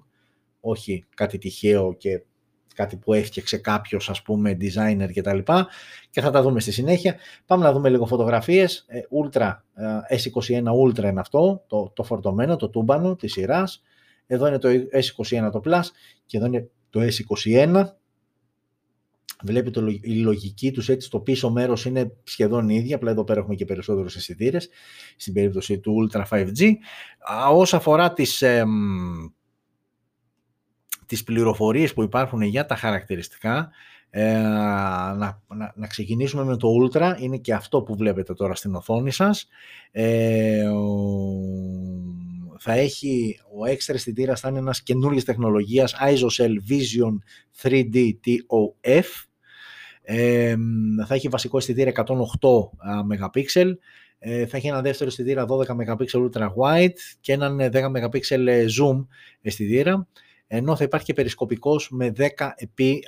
όχι 0.61 1.05
κάτι 1.14 1.39
τυχαίο 1.39 1.95
και 1.95 2.22
κάτι 2.74 2.97
που 2.97 3.12
έφτιαξε 3.12 3.57
κάποιος 3.57 4.11
ας 4.11 4.22
πούμε 4.22 4.57
designer 4.61 5.09
και 5.12 5.22
τα 5.22 5.34
λοιπά 5.34 5.68
και 6.11 6.20
θα 6.20 6.30
τα 6.30 6.43
δούμε 6.43 6.61
στη 6.61 6.72
συνέχεια. 6.72 7.16
Πάμε 7.47 7.64
να 7.64 7.72
δούμε 7.72 7.89
λίγο 7.89 8.07
φωτογραφίες. 8.07 8.84
Ε, 8.89 9.01
Ultra, 9.22 9.57
ε, 9.74 10.16
S21 10.16 10.64
Ultra 10.84 11.03
είναι 11.05 11.20
αυτό, 11.20 11.64
το, 11.66 11.93
το 11.95 12.03
φορτωμένο, 12.03 12.57
το 12.57 12.68
τούμπανο 12.68 13.16
της 13.16 13.32
σειράς. 13.32 13.82
Εδώ 14.26 14.47
είναι 14.47 14.59
το 14.59 14.68
S21 14.93 15.49
το 15.53 15.61
Plus 15.64 15.82
και 16.26 16.36
εδώ 16.36 16.47
είναι 16.47 16.70
το 16.91 17.01
S21 17.01 17.84
Βλέπετε 19.45 19.80
η 20.01 20.14
λογική 20.14 20.70
τους 20.72 20.89
έτσι 20.89 21.07
στο 21.07 21.20
πίσω 21.20 21.51
μέρος 21.51 21.84
είναι 21.84 22.12
σχεδόν 22.24 22.68
ίδια, 22.68 22.97
απλά 22.97 23.11
εδώ 23.11 23.24
πέρα 23.24 23.41
έχουμε 23.41 23.55
και 23.55 23.64
περισσότερους 23.64 24.16
αισθητήρες 24.16 24.68
στην 25.16 25.32
περίπτωση 25.32 25.78
του 25.78 26.09
Ultra 26.11 26.24
5G. 26.30 26.72
Όσο 27.53 27.76
αφορά 27.76 28.12
τις, 28.12 28.43
ε, 28.43 28.64
τις 31.07 31.24
πληροφορίες 31.24 31.95
που 31.95 32.03
υπάρχουν 32.03 32.43
για 32.43 32.66
τα 32.66 32.76
χαρακτηριστικά, 32.76 33.70
ε, 34.11 34.32
να, 34.32 35.16
να, 35.16 35.72
να, 35.74 35.86
ξεκινήσουμε 35.86 36.45
με 36.45 36.57
το 36.57 36.68
Ultra, 36.82 37.14
είναι 37.20 37.36
και 37.36 37.55
αυτό 37.55 37.82
που 37.82 37.97
βλέπετε 37.97 38.34
τώρα 38.34 38.55
στην 38.55 38.74
οθόνη 38.74 39.11
σας. 39.11 39.49
Ε, 39.91 40.64
θα 42.59 42.72
έχει, 42.72 43.41
ο 43.59 43.66
έξτρα 43.66 43.95
αισθητήρα 43.95 44.36
θα 44.36 44.49
είναι 44.49 44.59
ένας 44.59 44.82
καινούργιας 44.82 45.24
τεχνολογίας 45.24 45.95
ISOCELL 46.01 46.55
Vision 46.70 47.18
3D 47.62 48.12
TOF 48.24 49.28
θα 51.06 51.14
έχει 51.14 51.28
βασικό 51.28 51.56
αισθητήρα 51.56 51.92
108 51.94 52.04
MP, 53.09 53.72
ε, 54.18 54.46
θα 54.46 54.56
έχει 54.56 54.66
ένα 54.66 54.80
δεύτερο 54.80 55.09
αισθητήρα 55.11 55.44
12 55.48 55.66
MP 55.66 56.04
ultra 56.12 56.48
wide 56.56 56.98
και 57.20 57.32
έναν 57.32 57.59
10 57.59 57.70
MP 57.72 58.20
zoom 58.78 59.06
αισθητήρα 59.42 60.06
ενώ 60.50 60.76
θα 60.76 60.84
υπάρχει 60.84 61.06
και 61.06 61.12
περισκοπικός 61.12 61.90
με 61.90 62.12
10 62.16 62.50
επί 62.56 63.02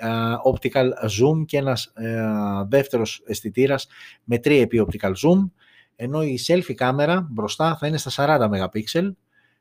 optical 0.52 0.88
zoom 1.18 1.44
και 1.46 1.56
ένας 1.56 1.92
ε, 1.94 2.22
δεύτερος 2.68 3.22
αισθητήρα 3.26 3.76
με 4.24 4.36
3 4.36 4.50
επί 4.50 4.86
optical 4.86 5.12
zoom. 5.12 5.50
Ενώ 5.96 6.22
η 6.22 6.38
selfie 6.46 6.74
κάμερα 6.74 7.28
μπροστά 7.30 7.76
θα 7.76 7.86
είναι 7.86 7.98
στα 7.98 8.38
40 8.38 8.68
MP 8.70 9.10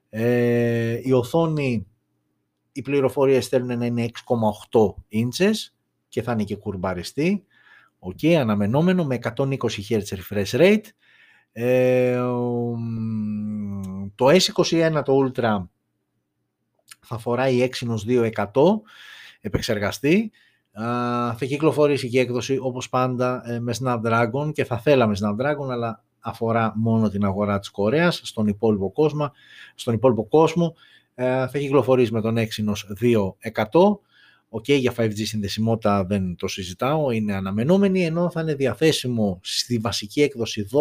ε, 0.10 1.00
η 1.04 1.12
οθόνη 1.12 1.88
οι 2.72 2.82
πληροφορίες 2.82 3.48
θέλουν 3.48 3.78
να 3.78 3.86
είναι 3.86 4.06
6,8 4.72 4.80
inches 5.12 5.56
και 6.10 6.22
θα 6.22 6.32
είναι 6.32 6.44
και 6.44 6.56
κουρμπαριστή. 6.56 7.46
Οκ, 8.00 8.20
αναμενόμενο 8.40 9.06
με 9.06 9.20
120 9.36 9.58
Hz 9.90 10.02
refresh 10.02 10.52
rate. 10.52 10.84
Ε, 11.52 12.18
το 14.16 14.28
S21 14.28 15.02
το 15.06 15.26
Ultra 15.26 15.64
θα 17.00 17.18
φοράει 17.18 17.70
Exynos 17.70 18.32
2100 18.32 18.44
επεξεργαστή 19.42 20.32
θα 21.36 21.46
κυκλοφορήσει 21.46 22.10
και 22.10 22.18
η 22.18 22.22
έκδοση 22.22 22.58
όπως 22.62 22.90
πάντα 22.90 23.42
ε, 23.46 23.60
με 23.60 23.74
Snapdragon 23.80 24.52
και 24.54 24.66
θα 24.66 24.78
θέλαμε 24.78 25.16
Snapdragon 25.22 25.70
αλλά 25.72 26.04
αφορά 26.20 26.74
μόνο 26.76 27.10
την 27.10 27.26
αγορά 27.26 27.60
της 27.60 27.70
Κορέας 27.70 28.22
στον 28.24 28.48
υπόλοιπο 28.48 28.92
κόσμο, 28.92 29.32
στον 29.76 29.94
υπόλοιπο 29.94 30.26
κόσμο 30.26 30.76
ε, 31.16 31.48
θα 31.48 31.60
κυκλοφορήσει 31.60 32.14
με 32.14 32.22
τον 32.22 32.38
Exynos 32.38 33.10
2100 33.72 34.00
Ok, 34.52 34.66
okay, 34.68 34.78
για 34.80 34.94
5G 34.98 35.26
συνδεσιμότητα 35.26 36.06
δεν 36.06 36.36
το 36.36 36.48
συζητάω, 36.48 37.12
είναι 37.12 37.34
αναμενόμενη, 37.34 38.06
ενώ 38.06 38.30
θα 38.30 38.42
είναι 38.42 38.56
διαθέσιμο 38.56 39.40
στη 39.44 39.78
βασική 39.78 40.22
έκδοση 40.22 40.68
12128, 40.72 40.80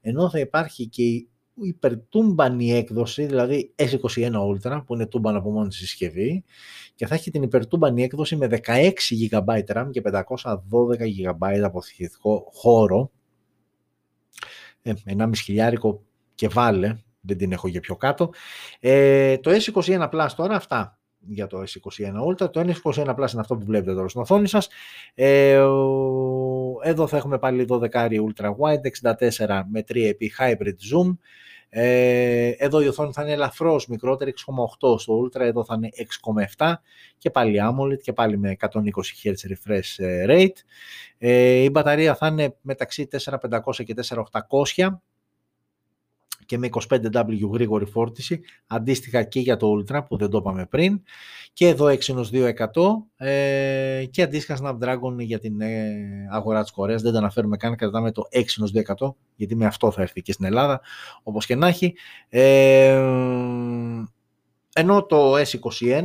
ενώ 0.00 0.30
θα 0.30 0.38
υπάρχει 0.38 0.86
και 0.86 1.02
η 1.02 1.28
υπερτούμπανη 1.54 2.72
έκδοση, 2.72 3.26
δηλαδή 3.26 3.74
S21 3.76 4.32
Ultra, 4.32 4.82
που 4.86 4.94
είναι 4.94 5.06
τούμπαν 5.06 5.36
από 5.36 5.50
μόνη 5.50 5.68
της 5.68 5.78
συσκευή, 5.78 6.44
και 6.94 7.06
θα 7.06 7.14
έχει 7.14 7.30
την 7.30 7.42
υπερτούμπανη 7.42 8.02
έκδοση 8.02 8.36
με 8.36 8.48
16 8.64 8.90
GB 9.30 9.60
RAM 9.74 9.88
και 9.90 10.02
512 10.04 10.44
GB 11.16 11.60
αποθηκευτικό 11.64 12.50
χώρο. 12.52 13.10
Ε, 14.82 14.92
1,5 15.04 15.30
χιλιάρικο 15.34 16.02
και 16.34 16.48
βάλε, 16.48 16.98
δεν 17.20 17.36
την 17.36 17.52
έχω 17.52 17.68
για 17.68 17.80
πιο 17.80 17.96
κάτω. 17.96 18.30
Ε, 18.80 19.38
το 19.38 19.50
S21 19.50 20.10
Plus 20.10 20.28
τώρα, 20.36 20.56
αυτά 20.56 20.99
για 21.26 21.46
το 21.46 21.62
S21 21.62 22.28
Ultra. 22.28 22.52
Το 22.52 22.60
S21 22.60 23.14
Plus 23.14 23.30
είναι 23.30 23.40
αυτό 23.40 23.56
που 23.56 23.64
βλέπετε 23.64 23.94
τώρα 23.94 24.08
στην 24.08 24.20
οθόνη 24.20 24.48
σας. 24.48 24.68
Ε, 25.14 25.52
εδώ 26.82 27.06
θα 27.06 27.16
έχουμε 27.16 27.38
πάλι 27.38 27.66
12 27.68 27.88
Ultra 27.90 28.50
Wide, 28.58 29.12
64 29.38 29.62
με 29.70 29.84
3 29.88 29.96
επί 29.96 30.32
Hybrid 30.38 30.76
Zoom. 30.92 31.16
Ε, 31.72 32.48
εδώ 32.48 32.80
η 32.80 32.88
οθόνη 32.88 33.12
θα 33.12 33.22
είναι 33.22 33.32
ελαφρώς 33.32 33.86
μικρότερη, 33.86 34.34
6,8 34.80 34.98
στο 34.98 35.20
Ultra, 35.20 35.40
εδώ 35.40 35.64
θα 35.64 35.74
είναι 35.74 35.88
6,7 36.56 36.72
και 37.18 37.30
πάλι 37.30 37.58
AMOLED 37.62 37.98
και 38.02 38.12
πάλι 38.12 38.38
με 38.38 38.56
120 38.60 38.68
Hz 39.22 39.32
refresh 39.32 40.04
ε, 40.04 40.24
rate. 40.28 40.58
Ε, 41.18 41.62
η 41.62 41.68
μπαταρία 41.72 42.14
θα 42.14 42.26
είναι 42.26 42.56
μεταξύ 42.60 43.08
4500 43.10 43.84
και 43.84 43.94
4800 44.76 44.88
και 46.50 46.58
με 46.58 46.68
25W 46.72 47.50
γρήγορη 47.52 47.84
φόρτιση, 47.84 48.40
αντίστοιχα 48.66 49.22
και 49.22 49.40
για 49.40 49.56
το 49.56 49.72
Ultra 49.76 50.00
που 50.08 50.16
δεν 50.16 50.30
το 50.30 50.38
είπαμε 50.38 50.66
πριν. 50.66 51.02
Και 51.52 51.66
εδώ 51.68 51.86
Exynos 51.86 52.52
2100 53.16 53.26
ε, 53.26 54.04
και 54.10 54.22
αντίστοιχα 54.22 54.58
Snapdragon 54.62 55.18
για 55.18 55.38
την 55.38 55.60
ε, 55.60 55.94
αγορά 56.30 56.62
της 56.62 56.70
Κορέας. 56.70 57.02
Δεν 57.02 57.12
το 57.12 57.18
αναφέρουμε 57.18 57.56
καν, 57.56 57.76
κρατάμε 57.76 58.12
το 58.12 58.22
Exynos 58.32 58.82
2100 59.06 59.14
γιατί 59.36 59.56
με 59.56 59.66
αυτό 59.66 59.90
θα 59.90 60.02
έρθει 60.02 60.22
και 60.22 60.32
στην 60.32 60.44
Ελλάδα, 60.44 60.80
όπως 61.22 61.46
και 61.46 61.54
να 61.54 61.66
έχει. 61.66 61.94
Ε, 62.28 63.02
ενώ 64.74 65.06
το 65.06 65.34
S21, 65.36 66.02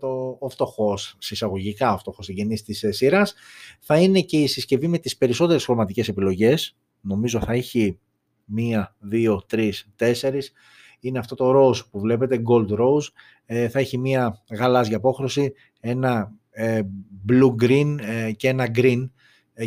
το, 0.00 0.36
ο 0.40 0.48
φτωχός, 0.48 1.16
συσσαγωγικά 1.18 1.92
ο 1.92 1.98
φτωχός 1.98 2.24
συγγενής 2.24 2.62
της 2.62 2.82
ε, 2.82 2.92
σειράς, 2.92 3.34
θα 3.80 3.98
είναι 3.98 4.20
και 4.20 4.36
η 4.36 4.46
συσκευή 4.46 4.88
με 4.88 4.98
τις 4.98 5.16
περισσότερες 5.16 5.64
χρωματικές 5.64 6.08
επιλογές. 6.08 6.76
Νομίζω 7.00 7.40
θα 7.40 7.52
έχει 7.52 7.98
μία, 8.44 8.96
δύο, 8.98 9.42
τρεις, 9.46 9.88
τέσσερις. 9.96 10.52
Είναι 11.00 11.18
αυτό 11.18 11.34
το 11.34 11.52
rose 11.56 11.86
που 11.90 12.00
βλέπετε, 12.00 12.42
gold 12.48 12.68
rose. 12.78 13.08
Ε, 13.46 13.68
θα 13.68 13.78
έχει 13.78 13.98
μία 13.98 14.42
γαλάζια 14.50 14.96
απόχρωση, 14.96 15.52
ένα 15.80 16.32
ε, 16.50 16.80
blue 17.28 17.54
green 17.62 17.96
ε, 18.00 18.32
και 18.32 18.48
ένα 18.48 18.68
green 18.74 19.10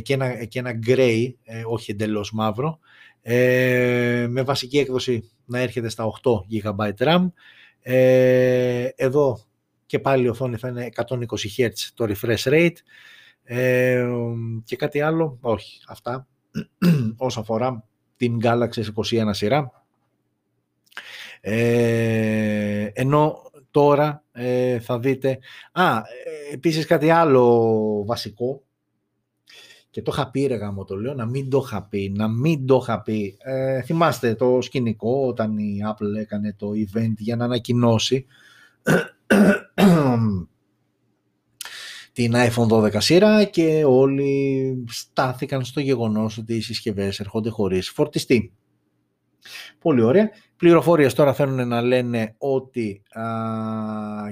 και 0.02 0.14
ένα, 0.14 0.46
και 0.46 0.60
ένα 0.60 0.80
grey, 0.88 1.34
όχι 1.68 1.92
εντελώς 1.92 2.32
μαύρο. 2.32 2.80
με 4.28 4.42
βασική 4.46 4.78
έκδοση 4.78 5.32
να 5.46 5.60
έρχεται 5.60 5.90
στα 5.90 6.06
8 6.24 6.32
GB 6.52 6.92
RAM. 6.98 7.32
εδώ 8.96 9.40
και 9.86 10.00
πάλι 10.00 10.24
η 10.24 10.28
οθόνη 10.30 10.58
θα 10.58 10.68
είναι 10.68 10.90
120 10.96 11.16
Hz 11.58 11.70
το 11.94 12.06
refresh 12.10 12.52
rate. 12.54 12.78
και 14.64 14.76
κάτι 14.76 15.02
άλλο, 15.02 15.38
όχι, 15.42 15.82
αυτά 15.88 16.28
όσο 17.18 17.40
αφορά 17.40 17.88
την 18.18 18.40
Galaxy 18.44 18.84
S21 18.96 19.30
σειρά. 19.32 19.72
Ε, 21.42 22.90
ενώ 22.94 23.52
τώρα 23.72 24.24
ε, 24.32 24.80
θα 24.80 25.00
δείτε... 25.00 25.40
Α, 25.72 25.98
ε, 25.98 26.54
επίσης 26.54 26.86
κάτι 26.86 27.10
άλλο 27.10 28.04
βασικό 28.06 28.62
και 29.90 30.02
το 30.02 30.12
είχα 30.14 30.30
πει 30.30 30.46
ρε 30.46 30.56
γάμο 30.56 30.84
το 30.84 30.96
λέω, 30.96 31.14
να 31.14 31.26
μην 31.26 31.50
το 31.50 31.64
είχα 31.66 31.84
πει, 31.84 32.14
να 32.16 32.28
μην 32.28 32.66
το 32.66 32.80
είχα 32.82 33.02
πει. 33.02 33.38
Ε, 33.40 33.82
θυμάστε 33.82 34.36
το 34.36 34.62
σκηνικό 34.62 35.28
όταν 35.28 35.58
η 35.58 35.80
Apple 35.90 36.20
έκανε 36.20 36.56
το 36.58 36.70
event 36.70 37.14
για 37.18 37.36
να 37.36 37.46
ανακοινώσει 37.46 38.26
την 42.18 42.34
iPhone 42.36 42.68
12 42.68 42.96
σειρά 42.98 43.44
και 43.44 43.84
όλοι 43.86 44.84
στάθηκαν 44.88 45.66
στο 45.66 45.80
γεγονός 45.80 46.38
ότι 46.38 46.56
οι 46.56 46.62
συσκευές 46.62 47.20
έρχονται 47.20 47.50
χωρίς 47.50 47.90
φορτιστή. 47.90 48.54
Πολύ 49.80 50.02
ωραία. 50.02 50.30
Πληροφορίες 50.58 51.14
τώρα 51.14 51.34
θέλουν 51.34 51.68
να 51.68 51.82
λένε 51.82 52.36
ότι 52.38 53.02
α, 53.10 53.24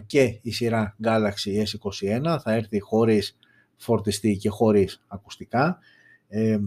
και 0.06 0.40
η 0.42 0.52
σειρά 0.52 0.96
Galaxy 1.04 1.64
S21 1.64 2.38
θα 2.42 2.54
έρθει 2.54 2.80
χωρίς 2.80 3.38
φορτιστή 3.76 4.38
και 4.38 4.50
χωρίς 4.50 5.04
ακουστικά. 5.08 5.80
Ε, 6.28 6.58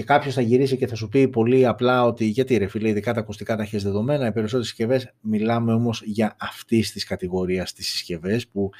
και 0.00 0.06
κάποιος 0.06 0.34
θα 0.34 0.40
γυρίσει 0.40 0.76
και 0.76 0.86
θα 0.86 0.94
σου 0.94 1.08
πει 1.08 1.28
πολύ 1.28 1.66
απλά 1.66 2.04
ότι 2.04 2.24
γιατί 2.24 2.56
ρε 2.56 2.66
φίλε, 2.66 2.88
ειδικά 2.88 3.14
τα 3.14 3.20
ακουστικά 3.20 3.56
τα 3.56 3.62
έχεις 3.62 3.82
δεδομένα, 3.82 4.26
οι 4.26 4.32
περισσότερες 4.32 4.66
συσκευές 4.66 5.12
μιλάμε 5.20 5.72
όμως 5.72 6.02
για 6.04 6.36
αυτής 6.40 6.92
της 6.92 7.04
κατηγορίας 7.04 7.72
τις 7.72 7.88
συσκευές 7.88 8.48
που 8.48 8.70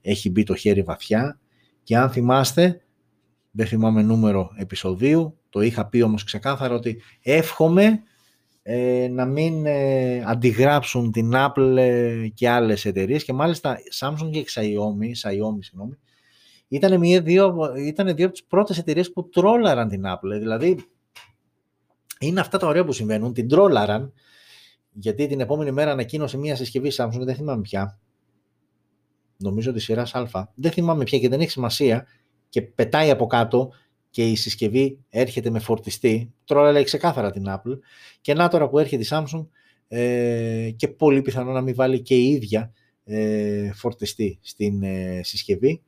έχει 0.00 0.30
μπει 0.30 0.42
το 0.42 0.54
χέρι 0.54 0.82
βαθιά. 0.82 1.40
Και 1.82 1.96
αν 1.96 2.10
θυμάστε, 2.10 2.80
δεν 3.50 3.66
θυμάμαι 3.66 4.02
νούμερο 4.02 4.50
επεισοδίου, 4.56 5.38
το 5.48 5.60
είχα 5.60 5.86
πει 5.86 6.02
όμως 6.02 6.24
ξεκάθαρα 6.24 6.74
ότι 6.74 7.02
εύχομαι 7.22 8.02
ε, 8.62 9.08
να 9.10 9.24
μην 9.24 9.66
ε, 9.66 10.22
αντιγράψουν 10.26 11.12
την 11.12 11.32
Apple 11.34 11.76
ε, 11.76 12.28
και 12.34 12.48
άλλες 12.48 12.84
εταιρείες 12.84 13.24
και 13.24 13.32
μάλιστα 13.32 13.78
Samsung 14.00 14.30
και 14.30 14.44
Xiaomi, 14.54 15.28
Xiaomi 15.28 15.58
συγγνώμη, 15.60 15.98
ήταν, 16.68 16.98
μία, 16.98 17.20
δύο, 17.20 17.74
ήταν 17.76 18.14
δύο 18.14 18.24
από 18.24 18.34
τις 18.34 18.44
πρώτες 18.44 18.78
εταιρείες 18.78 19.12
που 19.12 19.28
τρόλαραν 19.28 19.88
την 19.88 20.02
Apple. 20.06 20.38
Δηλαδή, 20.38 20.78
είναι 22.18 22.40
αυτά 22.40 22.58
τα 22.58 22.66
ωραία 22.66 22.84
που 22.84 22.92
συμβαίνουν. 22.92 23.32
Την 23.32 23.48
τρόλαραν, 23.48 24.12
γιατί 24.92 25.26
την 25.26 25.40
επόμενη 25.40 25.70
μέρα 25.70 25.90
ανακοίνωσε 25.90 26.36
μία 26.38 26.56
συσκευή 26.56 26.90
Samsung, 26.96 27.20
δεν 27.20 27.34
θυμάμαι 27.34 27.60
πια. 27.60 27.98
Νομίζω 29.36 29.70
ότι 29.70 29.80
σειρά 29.80 30.06
Α. 30.12 30.44
Δεν 30.54 30.70
θυμάμαι 30.70 31.04
πια 31.04 31.18
και 31.18 31.28
δεν 31.28 31.40
έχει 31.40 31.50
σημασία. 31.50 32.06
Και 32.48 32.62
πετάει 32.62 33.10
από 33.10 33.26
κάτω 33.26 33.70
και 34.10 34.30
η 34.30 34.36
συσκευή 34.36 34.98
έρχεται 35.08 35.50
με 35.50 35.58
φορτιστή. 35.58 36.32
Τρόλαρε 36.44 36.82
ξεκάθαρα 36.82 37.30
την 37.30 37.44
Apple. 37.48 37.78
Και 38.20 38.34
να 38.34 38.48
τώρα 38.48 38.68
που 38.68 38.78
έρχεται 38.78 39.02
η 39.02 39.06
Samsung 39.10 39.46
ε, 39.88 40.70
και 40.76 40.88
πολύ 40.88 41.22
πιθανό 41.22 41.52
να 41.52 41.60
μην 41.60 41.74
βάλει 41.74 42.02
και 42.02 42.14
η 42.14 42.28
ίδια 42.28 42.72
ε, 43.04 43.72
φορτιστή 43.72 44.38
στην 44.42 44.82
ε, 44.82 45.20
συσκευή 45.22 45.82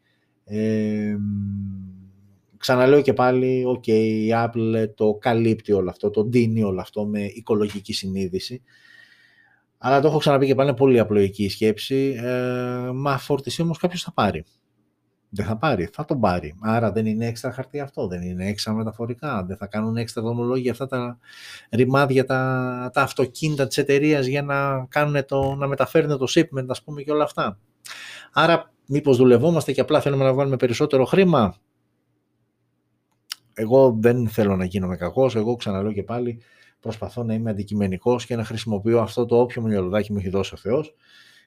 ξαναλέω 2.57 3.01
και 3.01 3.13
πάλι, 3.13 3.65
ok, 3.67 3.87
η 3.87 4.29
Apple 4.33 4.87
το 4.95 5.15
καλύπτει 5.21 5.73
όλο 5.73 5.91
αυτό, 5.91 6.11
το 6.11 6.25
δίνει 6.25 6.63
όλο 6.63 6.81
αυτό 6.81 7.07
με 7.07 7.21
οικολογική 7.21 7.93
συνείδηση. 7.93 8.63
Αλλά 9.79 10.01
το 10.01 10.09
έχω 10.09 10.19
ξαναπεί 10.19 10.47
και 10.47 10.55
πάλι, 10.55 10.69
είναι 10.69 10.79
πολύ 10.79 10.99
απλοϊκή 10.99 11.45
η 11.45 11.49
σκέψη. 11.49 12.15
Ε, 12.23 12.91
μα 12.95 13.19
φορτισή 13.19 13.63
όμως 13.63 13.79
κάποιος 13.79 14.03
θα 14.03 14.13
πάρει. 14.13 14.45
Δεν 15.29 15.47
θα 15.47 15.57
πάρει, 15.57 15.89
θα 15.93 16.05
τον 16.05 16.21
πάρει. 16.21 16.55
Άρα 16.61 16.93
δεν 16.93 17.07
είναι 17.07 17.27
έξτρα 17.27 17.53
χαρτί 17.53 17.81
αυτό, 17.81 18.07
δεν 18.07 18.23
είναι 18.23 18.49
έξτρα 18.49 18.73
μεταφορικά, 18.73 19.45
δεν 19.45 19.57
θα 19.57 19.67
κάνουν 19.67 19.97
έξτρα 19.97 20.23
δομολόγια 20.23 20.73
αυτά 20.73 20.87
τα 20.87 21.19
ρημάδια, 21.71 22.25
τα, 22.25 22.91
τα 22.93 23.03
αυτοκίνητα 23.03 23.67
της 23.67 23.79
εταιρείας 23.79 24.27
για 24.27 24.43
να, 24.43 24.87
κάνουν 24.89 25.25
το, 25.27 25.55
να 25.55 25.67
μεταφέρουν 25.67 26.19
το 26.19 26.27
shipment, 26.29 26.67
ας 26.69 26.83
πούμε, 26.83 27.03
και 27.03 27.11
όλα 27.11 27.25
αυτά. 27.25 27.59
Άρα 28.33 28.73
μήπως 28.87 29.17
δουλευόμαστε 29.17 29.73
και 29.73 29.81
απλά 29.81 30.01
θέλουμε 30.01 30.25
να 30.25 30.33
βάλουμε 30.33 30.57
περισσότερο 30.57 31.05
χρήμα; 31.05 31.55
Εγώ 33.55 33.97
δεν 34.01 34.29
θέλω 34.29 34.57
να 34.57 34.65
γίνομαι 34.65 34.97
κακός, 34.97 35.37
εγώ 35.37 35.57
ξαναλέω 35.57 35.93
και 35.93 36.03
πάλι 36.03 36.43
προσπαθώ 36.81 37.23
να 37.23 37.35
είμαι 37.35 37.51
αντικειμενικός 37.51 38.27
και 38.27 38.37
να 38.37 38.45
χρησιμοποιώ 38.45 39.01
αυτό 39.01 39.27
το 39.27 39.41
όποιο 39.41 39.63
μυαλουδάκι 39.63 40.13
μου 40.13 40.19
έχει 40.19 40.29
δώσει 40.29 40.55
ο 40.55 40.57
Θεός. 40.57 40.95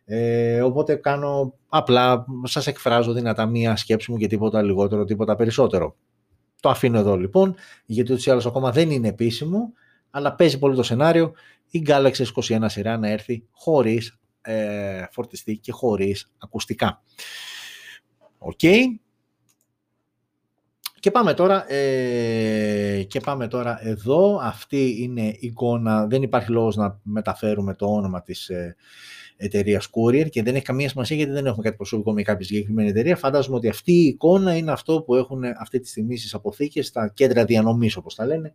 Ε, 0.05 0.61
οπότε 0.61 0.95
κάνω 0.95 1.53
απλά, 1.69 2.25
σας 2.43 2.67
εκφράζω 2.67 3.13
δυνατά 3.13 3.45
μία 3.45 3.75
σκέψη 3.75 4.11
μου 4.11 4.17
και 4.17 4.27
τίποτα 4.27 4.61
λιγότερο, 4.61 5.05
τίποτα 5.05 5.36
περισσότερο. 5.36 5.95
Το 6.61 6.69
αφήνω 6.69 6.99
εδώ 6.99 7.15
λοιπόν, 7.17 7.55
γιατί 7.86 8.11
ούτως 8.11 8.25
ή 8.25 8.31
άλλως 8.31 8.45
ακόμα 8.45 8.71
δεν 8.71 8.91
είναι 8.91 9.07
επίσημο, 9.07 9.73
αλλά 10.09 10.36
παίζει 10.36 10.59
πολύ 10.59 10.75
το 10.75 10.84
σενάριο 10.84 11.34
η 11.69 11.84
Galaxy 11.88 12.23
S21 12.34 12.65
σειρά 12.65 12.97
να 12.97 13.07
έρθει 13.09 13.47
χωρίς 13.51 14.19
ε, 14.43 15.05
φορτιστή 15.11 15.57
και 15.57 15.71
χωρίς 15.71 16.31
ακουστικά. 16.37 17.03
Οκ. 18.37 18.59
Και 20.99 21.11
πάμε 21.11 21.33
τώρα, 21.33 21.73
ε, 21.73 23.03
και 23.03 23.19
πάμε 23.19 23.47
τώρα 23.47 23.87
εδώ. 23.87 24.39
Αυτή 24.41 24.95
είναι 25.01 25.35
εικόνα. 25.39 26.07
Δεν 26.07 26.21
υπάρχει 26.21 26.51
λόγος 26.51 26.75
να 26.75 26.99
μεταφέρουμε 27.03 27.73
το 27.73 27.85
όνομα 27.85 28.21
της 28.21 28.49
ε, 28.49 28.75
εταιρείας 29.37 29.89
Courier 29.91 30.29
και 30.29 30.43
δεν 30.43 30.55
έχει 30.55 30.63
καμία 30.65 30.89
σημασία 30.89 31.15
γιατί 31.15 31.31
δεν 31.31 31.45
έχουμε 31.45 31.63
κάτι 31.63 31.75
προσωπικό 31.75 32.13
με 32.13 32.21
κάποια 32.21 32.45
συγκεκριμένη 32.45 32.89
εταιρεία. 32.89 33.15
Φαντάζομαι 33.15 33.55
ότι 33.55 33.67
αυτή 33.67 33.91
η 33.91 34.05
εικόνα 34.05 34.55
είναι 34.55 34.71
αυτό 34.71 35.01
που 35.01 35.15
έχουν 35.15 35.43
αυτή 35.59 35.79
τη 35.79 35.87
στιγμή 35.87 36.17
στις 36.17 36.33
αποθήκες, 36.33 36.87
στα 36.87 37.11
κέντρα 37.13 37.45
διανομής 37.45 37.95
όπως 37.95 38.15
τα 38.15 38.25
λένε, 38.25 38.53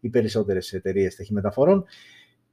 οι 0.00 0.08
περισσότερες 0.08 0.72
εταιρείες 0.72 1.16
ταχυμεταφορών. 1.16 1.84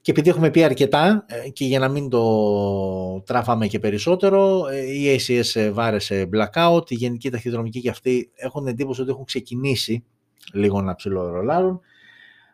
Και 0.06 0.12
επειδή 0.12 0.30
έχουμε 0.30 0.52
πει 0.52 0.64
αρκετά 0.64 1.26
ε, 1.28 1.50
και 1.50 1.66
για 1.66 1.80
να 1.80 1.88
μην 1.88 2.10
το 2.10 3.22
τράφαμε 3.22 3.68
και 3.68 3.80
περισσότερο, 3.80 4.68
ε, 4.68 4.82
η 4.82 5.20
ACS 5.20 5.70
βάρεσε 5.74 6.30
blackout, 6.34 6.92
η 6.92 6.96
γενική 6.96 7.30
ταχυδρομική 7.30 7.82
και 7.82 7.90
αυτοί 7.90 8.32
έχουν 8.36 8.68
εντύπωση 8.68 9.02
ότι 9.02 9.10
έχουν 9.10 9.26
ξεκινήσει 9.26 10.06
λίγο 10.54 10.82
να 10.82 10.96
ψιλορολάρουν. 10.96 11.82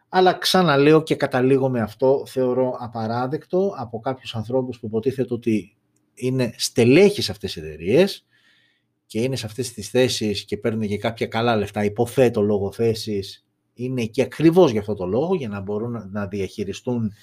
Αλλά 0.09 0.33
ξαναλέω 0.33 1.03
και 1.03 1.15
καταλήγω 1.15 1.69
με 1.69 1.81
αυτό, 1.81 2.23
θεωρώ 2.27 2.75
απαράδεκτο 2.79 3.73
από 3.77 3.99
κάποιους 3.99 4.35
ανθρώπους 4.35 4.79
που 4.79 4.85
υποτίθεται 4.85 5.33
ότι 5.33 5.77
είναι 6.13 6.53
στελέχοι 6.57 7.21
σε 7.21 7.31
αυτές 7.31 7.53
τις 7.53 7.63
εταιρείες 7.63 8.25
και 9.05 9.21
είναι 9.21 9.35
σε 9.35 9.45
αυτές 9.45 9.73
τις 9.73 9.89
θέσεις 9.89 10.45
και 10.45 10.57
παίρνουν 10.57 10.87
και 10.87 10.97
κάποια 10.97 11.27
καλά 11.27 11.55
λεφτά, 11.55 11.83
υποθέτω 11.83 12.41
λόγω 12.41 12.71
θέσης, 12.71 13.45
είναι 13.83 14.05
και 14.05 14.21
ακριβώς 14.21 14.71
για 14.71 14.79
αυτό 14.79 14.93
το 14.93 15.05
λόγο, 15.05 15.35
για 15.35 15.47
να 15.47 15.59
μπορούν 15.59 16.09
να 16.11 16.27
διαχειριστούν 16.27 17.13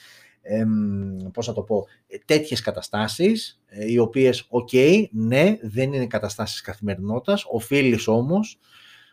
εμ, 0.42 1.16
πώς 1.32 1.46
θα 1.46 1.52
το 1.52 1.62
πω, 1.62 1.86
τέτοιες 2.24 2.61
καταστάσεις, 2.61 3.61
ε, 3.66 3.92
οι 3.92 3.98
οποίες, 3.98 4.46
οκ, 4.48 4.68
ναι, 5.11 5.56
δεν 5.62 5.92
είναι 5.92 6.06
καταστάσεις 6.06 6.61
καθημερινότητας, 6.61 7.44
οφείλεις 7.50 8.09
όμως 8.09 8.59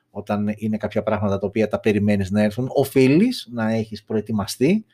όταν 0.10 0.54
είναι 0.58 0.78
κάποια 0.78 1.04
πράγματα 1.04 1.38
τα 1.38 1.48
οποία 1.48 1.68
τα 1.68 1.80
περιμένεις 1.80 2.32
να 2.32 2.42
έρθουν, 2.42 2.68
οφείλεις 2.74 3.48
να 3.52 3.72
έχεις 3.72 4.04
προετοιμαστεί. 4.04 4.86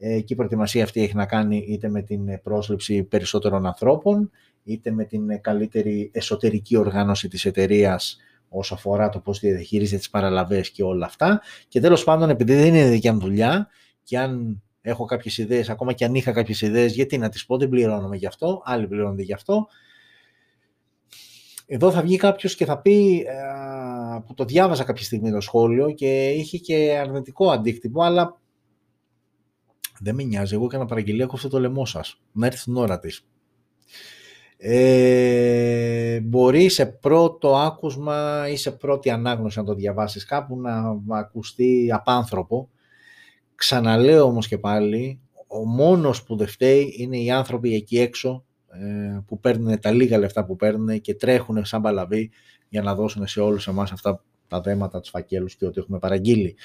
Ε, 0.00 0.20
και 0.20 0.32
η 0.32 0.36
προετοιμασία 0.36 0.84
αυτή 0.84 1.02
έχει 1.02 1.14
να 1.14 1.26
κάνει 1.26 1.64
είτε 1.68 1.88
με 1.88 2.02
την 2.02 2.40
πρόσληψη 2.42 3.02
περισσότερων 3.02 3.66
ανθρώπων, 3.66 4.30
είτε 4.64 4.90
με 4.90 5.04
την 5.04 5.40
καλύτερη 5.40 6.10
εσωτερική 6.12 6.76
οργάνωση 6.76 7.28
της 7.28 7.44
εταιρείας 7.44 8.16
όσο 8.48 8.74
αφορά 8.74 9.08
το 9.08 9.20
πώς 9.20 9.38
διαχειρίζεται 9.38 9.98
τις 9.98 10.10
παραλαβές 10.10 10.70
και 10.70 10.82
όλα 10.82 11.06
αυτά. 11.06 11.40
Και 11.68 11.80
τέλος 11.80 12.04
πάντων, 12.04 12.30
επειδή 12.30 12.54
δεν 12.54 12.66
είναι 12.66 12.88
δικιά 12.88 13.12
μου 13.12 13.20
δουλειά 13.20 13.68
και 14.02 14.18
αν 14.18 14.62
έχω 14.80 15.04
κάποιες 15.04 15.38
ιδέες, 15.38 15.68
ακόμα 15.68 15.92
και 15.92 16.04
αν 16.04 16.14
είχα 16.14 16.32
κάποιες 16.32 16.60
ιδέες, 16.60 16.94
γιατί 16.94 17.18
να 17.18 17.28
τις 17.28 17.46
πω, 17.46 17.58
δεν 17.58 17.68
πληρώνομαι 17.68 18.16
γι' 18.16 18.26
αυτό, 18.26 18.62
άλλοι 18.64 18.86
πληρώνονται 18.86 19.22
γι' 19.22 19.32
αυτό, 19.32 19.66
εδώ 21.70 21.90
θα 21.90 22.02
βγει 22.02 22.16
κάποιος 22.16 22.54
και 22.54 22.64
θα 22.64 22.78
πει, 22.80 23.24
ε, 23.26 24.18
που 24.26 24.34
το 24.34 24.44
διάβαζα 24.44 24.84
κάποια 24.84 25.04
στιγμή 25.04 25.30
το 25.30 25.40
σχόλιο 25.40 25.90
και 25.90 26.28
είχε 26.28 26.58
και 26.58 26.98
αρνητικό 27.00 27.50
αντίκτυπο, 27.50 28.02
αλλά 28.02 28.40
δεν 30.00 30.14
με 30.14 30.22
νοιάζει, 30.22 30.54
εγώ 30.54 30.64
έκανα 30.64 30.84
παραγγελία 30.84 31.26
κόφτε 31.26 31.48
το 31.48 31.60
λαιμό 31.60 31.86
σας, 31.86 32.20
να 32.32 32.46
έρθει 32.46 32.64
την 32.64 32.76
ώρα 32.76 32.98
της. 32.98 33.26
Ε, 34.60 36.20
μπορεί 36.20 36.68
σε 36.68 36.86
πρώτο 36.86 37.56
άκουσμα 37.56 38.48
ή 38.48 38.56
σε 38.56 38.70
πρώτη 38.70 39.10
ανάγνωση 39.10 39.58
να 39.58 39.64
το 39.64 39.74
διαβάσεις 39.74 40.24
κάπου 40.24 40.60
να 40.60 41.00
ακουστεί 41.18 41.90
απάνθρωπο. 41.92 42.68
Ξαναλέω 43.54 44.24
όμως 44.24 44.48
και 44.48 44.58
πάλι, 44.58 45.20
ο 45.46 45.66
μόνος 45.66 46.22
που 46.22 46.36
δεν 46.36 46.46
φταίει 46.46 46.94
είναι 46.96 47.18
οι 47.18 47.30
άνθρωποι 47.30 47.74
εκεί 47.74 47.98
έξω 47.98 48.44
ε, 48.72 49.18
που 49.26 49.40
παίρνουν 49.40 49.80
τα 49.80 49.90
λίγα 49.90 50.18
λεφτά 50.18 50.44
που 50.44 50.56
παίρνουν 50.56 51.00
και 51.00 51.14
τρέχουν 51.14 51.64
σαν 51.64 51.82
παλαβή 51.82 52.30
για 52.68 52.82
να 52.82 52.94
δώσουν 52.94 53.26
σε 53.26 53.40
όλους 53.40 53.66
εμάς 53.68 53.92
αυτά 53.92 54.22
τα 54.48 54.60
δέματα, 54.60 55.00
τους 55.00 55.10
φακέλους 55.10 55.56
και 55.56 55.66
ό,τι 55.66 55.80
έχουμε 55.80 55.98
παραγγείλει. 55.98 56.56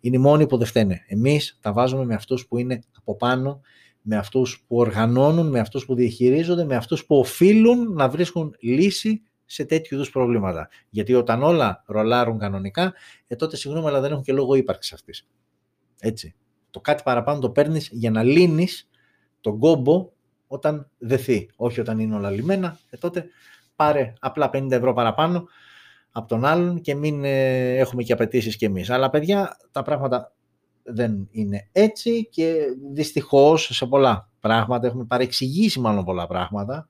Είναι 0.00 0.16
οι 0.16 0.20
μόνοι 0.20 0.46
που 0.46 0.56
δεν 0.56 0.66
φταίνε. 0.66 1.04
Εμείς 1.06 1.58
τα 1.60 1.72
βάζουμε 1.72 2.04
με 2.04 2.14
αυτούς 2.14 2.46
που 2.46 2.58
είναι 2.58 2.80
από 2.96 3.16
πάνω, 3.16 3.60
με 4.02 4.16
αυτούς 4.16 4.64
που 4.66 4.76
οργανώνουν, 4.76 5.48
με 5.48 5.60
αυτούς 5.60 5.84
που 5.84 5.94
διαχειρίζονται, 5.94 6.64
με 6.64 6.76
αυτούς 6.76 7.06
που 7.06 7.16
οφείλουν 7.16 7.92
να 7.92 8.08
βρίσκουν 8.08 8.54
λύση 8.60 9.22
σε 9.44 9.64
τέτοιου 9.64 9.94
είδους 9.94 10.10
προβλήματα. 10.10 10.68
Γιατί 10.90 11.14
όταν 11.14 11.42
όλα 11.42 11.82
ρολάρουν 11.86 12.38
κανονικά, 12.38 12.94
ε, 13.26 13.36
τότε 13.36 13.56
συγγνώμη, 13.56 13.88
αλλά 13.88 14.00
δεν 14.00 14.10
έχουν 14.10 14.22
και 14.22 14.32
λόγο 14.32 14.54
ύπαρξης 14.54 14.92
αυτής. 14.92 15.28
Έτσι. 16.00 16.34
Το 16.70 16.80
κάτι 16.80 17.02
παραπάνω 17.02 17.40
το 17.40 17.50
παίρνεις 17.50 17.88
για 17.92 18.10
να 18.10 18.22
λύνεις 18.22 18.88
τον 19.40 19.58
κόμπο 19.58 20.10
όταν 20.46 20.90
δεθεί. 20.98 21.50
Όχι 21.56 21.80
όταν 21.80 21.98
είναι 21.98 22.14
όλα 22.14 22.30
λιμένα, 22.30 22.78
ε, 22.90 22.96
τότε 22.96 23.24
πάρε 23.76 24.12
απλά 24.20 24.50
50 24.52 24.70
ευρώ 24.70 24.92
παραπάνω 24.92 25.48
από 26.12 26.28
τον 26.28 26.44
άλλον 26.44 26.80
και 26.80 26.94
μην 26.94 27.24
ε, 27.24 27.76
έχουμε 27.76 28.02
και 28.02 28.12
απαιτήσεις 28.12 28.56
κι 28.56 28.64
εμείς. 28.64 28.90
Αλλά 28.90 29.10
παιδιά, 29.10 29.56
τα 29.70 29.82
πράγματα 29.82 30.32
δεν 30.82 31.28
είναι 31.30 31.68
έτσι 31.72 32.28
και 32.30 32.54
δυστυχώς 32.92 33.70
σε 33.72 33.86
πολλά 33.86 34.30
πράγματα 34.40 34.86
έχουμε 34.86 35.04
παρεξηγήσει 35.04 35.80
μάλλον 35.80 36.04
πολλά 36.04 36.26
πράγματα 36.26 36.88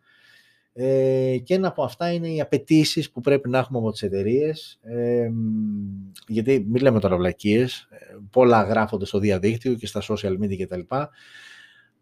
ε, 0.72 1.36
και 1.42 1.54
ένα 1.54 1.68
από 1.68 1.82
αυτά 1.82 2.12
είναι 2.12 2.28
οι 2.28 2.40
απαιτήσεις 2.40 3.10
που 3.10 3.20
πρέπει 3.20 3.48
να 3.48 3.58
έχουμε 3.58 3.78
από 3.78 3.90
τις 3.90 4.02
εταιρείες. 4.02 4.78
Ε, 4.82 5.30
γιατί 6.28 6.66
μην 6.68 6.82
λέμε 6.82 7.00
τώρα 7.00 7.16
βλακίες, 7.16 7.88
ε, 7.90 8.16
πολλά 8.30 8.62
γράφονται 8.62 9.04
στο 9.04 9.18
διαδίκτυο 9.18 9.74
και 9.74 9.86
στα 9.86 10.02
social 10.08 10.38
media 10.38 10.64
κτλ 10.64 10.80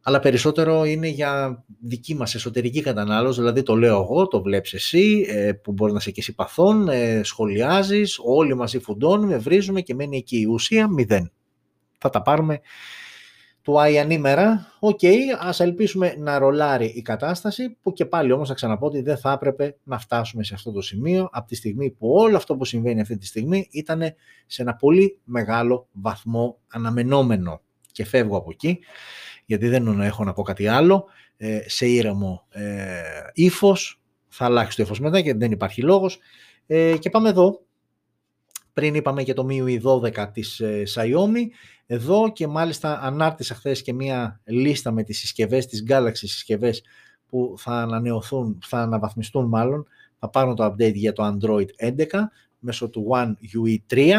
αλλά 0.02 0.20
περισσότερο 0.20 0.84
είναι 0.84 1.08
για 1.08 1.64
δική 1.80 2.14
μας 2.14 2.34
εσωτερική 2.34 2.82
κατανάλωση, 2.82 3.40
δηλαδή 3.40 3.62
το 3.62 3.76
λέω 3.76 4.00
εγώ, 4.00 4.26
το 4.26 4.42
βλέπεις 4.42 4.72
εσύ, 4.72 5.24
ε, 5.28 5.52
που 5.52 5.72
μπορεί 5.72 5.92
να 5.92 6.00
'σαι 6.00 6.10
και 6.10 6.20
εσύ 6.20 6.34
παθών, 6.34 6.88
ε, 6.88 7.20
σχολιάζεις, 7.24 8.18
όλοι 8.24 8.54
μαζί 8.54 8.78
φουντώνουμε, 8.78 9.36
βρίζουμε 9.36 9.80
και 9.80 9.94
μένει 9.94 10.16
εκεί 10.16 10.40
η 10.40 10.44
ουσία 10.46 10.88
μηδέν. 10.88 11.32
Θα 12.00 12.10
τα 12.10 12.22
πάρουμε. 12.22 12.60
Του 13.62 13.80
Άι 13.80 13.98
ανήμερα, 13.98 14.72
ok, 14.78 14.98
okay, 15.02 15.16
ας 15.38 15.60
ελπίσουμε 15.60 16.14
να 16.18 16.38
ρολάρει 16.38 16.86
η 16.86 17.02
κατάσταση, 17.02 17.76
που 17.82 17.92
και 17.92 18.04
πάλι 18.04 18.32
όμως 18.32 18.48
θα 18.48 18.54
ξαναπώ 18.54 18.86
ότι 18.86 19.00
δεν 19.02 19.18
θα 19.18 19.32
έπρεπε 19.32 19.76
να 19.82 19.98
φτάσουμε 19.98 20.44
σε 20.44 20.54
αυτό 20.54 20.72
το 20.72 20.80
σημείο, 20.80 21.28
από 21.32 21.46
τη 21.46 21.54
στιγμή 21.54 21.90
που 21.90 22.12
όλο 22.12 22.36
αυτό 22.36 22.56
που 22.56 22.64
συμβαίνει 22.64 23.00
αυτή 23.00 23.16
τη 23.16 23.26
στιγμή 23.26 23.68
ήταν 23.70 24.02
σε 24.46 24.62
ένα 24.62 24.74
πολύ 24.76 25.18
μεγάλο 25.24 25.88
βαθμό 25.92 26.58
αναμενόμενο. 26.68 27.60
Και 27.92 28.04
φεύγω 28.04 28.36
από 28.36 28.50
εκεί 28.50 28.78
γιατί 29.50 29.68
δεν 29.68 30.00
έχω 30.00 30.24
να 30.24 30.32
πω 30.32 30.42
κάτι 30.42 30.66
άλλο, 30.66 31.04
ε, 31.36 31.60
σε 31.66 31.86
ήρεμο 31.86 32.46
ε, 32.50 33.00
ύφος, 33.32 34.00
θα 34.28 34.44
αλλάξει 34.44 34.76
το 34.76 34.82
ύφος 34.82 35.00
μετά 35.00 35.20
και 35.20 35.34
δεν 35.34 35.52
υπάρχει 35.52 35.82
λόγος. 35.82 36.18
Ε, 36.66 36.96
και 36.98 37.10
πάμε 37.10 37.28
εδώ, 37.28 37.60
πριν 38.72 38.94
είπαμε 38.94 39.22
για 39.22 39.34
το 39.34 39.46
MIUI 39.50 39.80
12 39.82 40.28
της 40.32 40.60
ε, 40.60 40.82
Xiaomi, 40.94 41.44
εδώ 41.92 42.32
και 42.32 42.46
μάλιστα 42.46 43.00
ανάρτησα 43.02 43.54
χθες 43.54 43.82
και 43.82 43.92
μία 43.92 44.40
λίστα 44.44 44.90
με 44.90 45.02
τις 45.02 45.18
συσκευές, 45.18 45.66
τις 45.66 45.84
Galaxy 45.88 46.12
συσκευές 46.12 46.82
που 47.26 47.54
θα 47.58 47.72
ανανεωθούν, 47.72 48.58
θα 48.66 48.78
αναβαθμιστούν 48.78 49.48
μάλλον, 49.48 49.86
θα 50.18 50.28
πάρουν 50.28 50.54
το 50.54 50.64
update 50.64 50.94
για 50.94 51.12
το 51.12 51.26
Android 51.26 51.66
11 51.76 52.04
μέσω 52.58 52.88
του 52.88 53.06
One 53.10 53.32
UI 53.66 53.76
3 53.94 54.12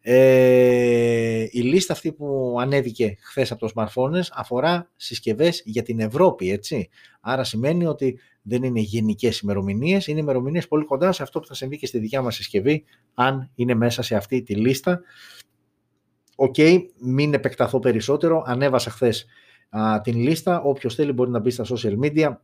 ε, 0.00 1.46
η 1.50 1.60
λίστα 1.60 1.92
αυτή 1.92 2.12
που 2.12 2.56
ανέβηκε 2.60 3.16
χθες 3.20 3.52
από 3.52 3.66
το 3.66 3.72
smartphone 3.74 4.20
αφορά 4.32 4.90
συσκευές 4.96 5.62
για 5.64 5.82
την 5.82 6.00
Ευρώπη, 6.00 6.50
έτσι. 6.50 6.88
Άρα 7.20 7.44
σημαίνει 7.44 7.86
ότι 7.86 8.18
δεν 8.42 8.62
είναι 8.62 8.80
γενικές 8.80 9.38
ημερομηνίες, 9.38 10.06
είναι 10.06 10.20
ημερομηνίες 10.20 10.68
πολύ 10.68 10.84
κοντά 10.84 11.12
σε 11.12 11.22
αυτό 11.22 11.40
που 11.40 11.46
θα 11.46 11.54
συμβεί 11.54 11.78
και 11.78 11.86
στη 11.86 11.98
δικιά 11.98 12.22
μας 12.22 12.34
συσκευή, 12.34 12.84
αν 13.14 13.50
είναι 13.54 13.74
μέσα 13.74 14.02
σε 14.02 14.14
αυτή 14.14 14.42
τη 14.42 14.54
λίστα. 14.54 15.00
Ok, 16.40 16.54
okay, 16.58 16.78
μην 16.98 17.34
επεκταθώ 17.34 17.78
περισσότερο, 17.78 18.42
ανέβασα 18.46 18.90
χθες 18.90 19.26
την 20.02 20.18
λίστα, 20.18 20.60
όποιος 20.60 20.94
θέλει 20.94 21.12
μπορεί 21.12 21.30
να 21.30 21.38
μπει 21.38 21.50
στα 21.50 21.64
social 21.64 21.98
media, 21.98 22.36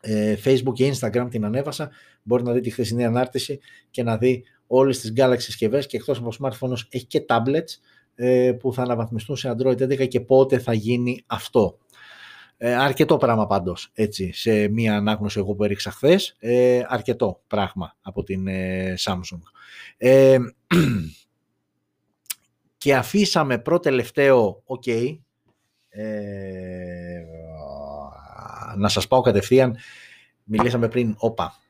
ε, 0.00 0.36
Facebook 0.44 0.72
και 0.72 0.94
Instagram 0.94 1.26
την 1.30 1.44
ανέβασα, 1.44 1.90
μπορεί 2.22 2.42
να 2.42 2.52
δει 2.52 2.60
τη 2.60 2.70
χθεσινή 2.70 3.04
ανάρτηση 3.04 3.60
και 3.90 4.02
να 4.02 4.16
δει 4.16 4.44
όλες 4.66 5.00
τις 5.00 5.12
Galaxy 5.16 5.38
συσκευές. 5.38 5.86
Και 5.86 5.96
εκτός 5.96 6.18
από 6.18 6.32
smartphones 6.40 6.86
έχει 6.88 7.06
και 7.06 7.24
tablets 7.28 7.78
ε, 8.14 8.52
που 8.52 8.72
θα 8.72 8.82
αναβαθμιστούν 8.82 9.36
σε 9.36 9.54
Android 9.56 9.82
11 9.82 10.08
και 10.08 10.20
πότε 10.20 10.58
θα 10.58 10.72
γίνει 10.72 11.22
αυτό. 11.26 11.78
Ε, 12.56 12.74
αρκετό 12.74 13.16
πράγμα 13.16 13.46
πάντως, 13.46 13.90
έτσι, 13.94 14.32
σε 14.32 14.68
μία 14.68 14.96
ανάγνωση 14.96 15.38
εγώ 15.38 15.54
που 15.54 15.64
έριξα 15.64 15.90
χθες, 15.90 16.36
ε, 16.38 16.82
αρκετό 16.88 17.40
πράγμα 17.46 17.96
από 18.02 18.22
την 18.22 18.46
ε, 18.46 18.94
Samsung. 18.98 19.40
Ε, 22.82 22.88
και 22.88 22.94
αφήσαμε 22.94 23.58
πρώτο 23.58 23.80
τελευταίο, 23.82 24.62
ok, 24.66 25.18
ε, 25.88 27.22
να 28.76 28.88
σας 28.88 29.08
πάω 29.08 29.20
κατευθείαν, 29.20 29.76
μιλήσαμε 30.44 30.88
πριν, 30.88 31.14
όπα, 31.18 31.62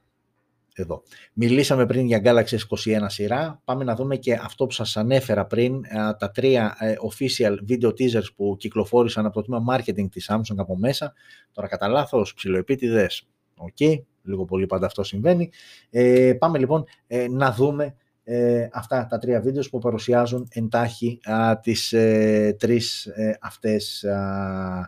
εδώ. 0.74 1.02
Μιλήσαμε 1.32 1.86
πριν 1.86 2.06
για 2.06 2.20
Galaxy 2.24 2.56
S21 2.56 3.04
σειρά. 3.06 3.60
Πάμε 3.64 3.84
να 3.84 3.94
δούμε 3.94 4.16
και 4.16 4.34
αυτό 4.34 4.66
που 4.66 4.72
σας 4.72 4.96
ανέφερα 4.96 5.46
πριν, 5.46 5.84
ε, 5.84 6.14
τα 6.18 6.30
τρία 6.30 6.76
ε, 6.78 6.94
official 7.10 7.56
video 7.68 7.88
teasers 7.88 8.34
που 8.36 8.56
κυκλοφόρησαν 8.58 9.26
από 9.26 9.34
το 9.34 9.42
τμήμα 9.42 9.76
marketing 9.76 10.10
της 10.10 10.30
Samsung 10.30 10.56
από 10.56 10.76
μέσα. 10.76 11.12
Τώρα 11.52 11.68
κατά 11.68 11.88
λάθος, 11.88 12.34
ψιλοεπίτηδες. 12.34 13.26
Ok, 13.56 13.68
okay. 13.78 14.02
λίγο 14.22 14.44
πολύ 14.44 14.66
πάντα 14.66 14.86
αυτό 14.86 15.02
συμβαίνει. 15.02 15.50
Ε, 15.90 16.32
πάμε 16.38 16.58
λοιπόν 16.58 16.84
ε, 17.06 17.28
να 17.28 17.52
δούμε 17.52 17.96
ε, 18.24 18.68
αυτά 18.72 19.06
τα 19.06 19.18
τρία 19.18 19.40
videos 19.40 19.70
που 19.70 19.78
παρουσιάζουν 19.78 20.48
εν 20.50 20.68
τάχει 20.68 21.20
α, 21.22 21.60
τις 21.60 21.92
ε, 21.92 22.56
τρεις 22.58 23.06
ε, 23.06 23.38
αυτές 23.40 24.04
α, 24.04 24.86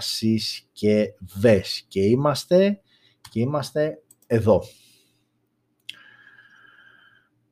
συσκευές. 0.00 1.84
Και 1.88 2.00
είμαστε, 2.02 2.80
και 3.30 3.40
είμαστε 3.40 4.02
εδώ. 4.26 4.62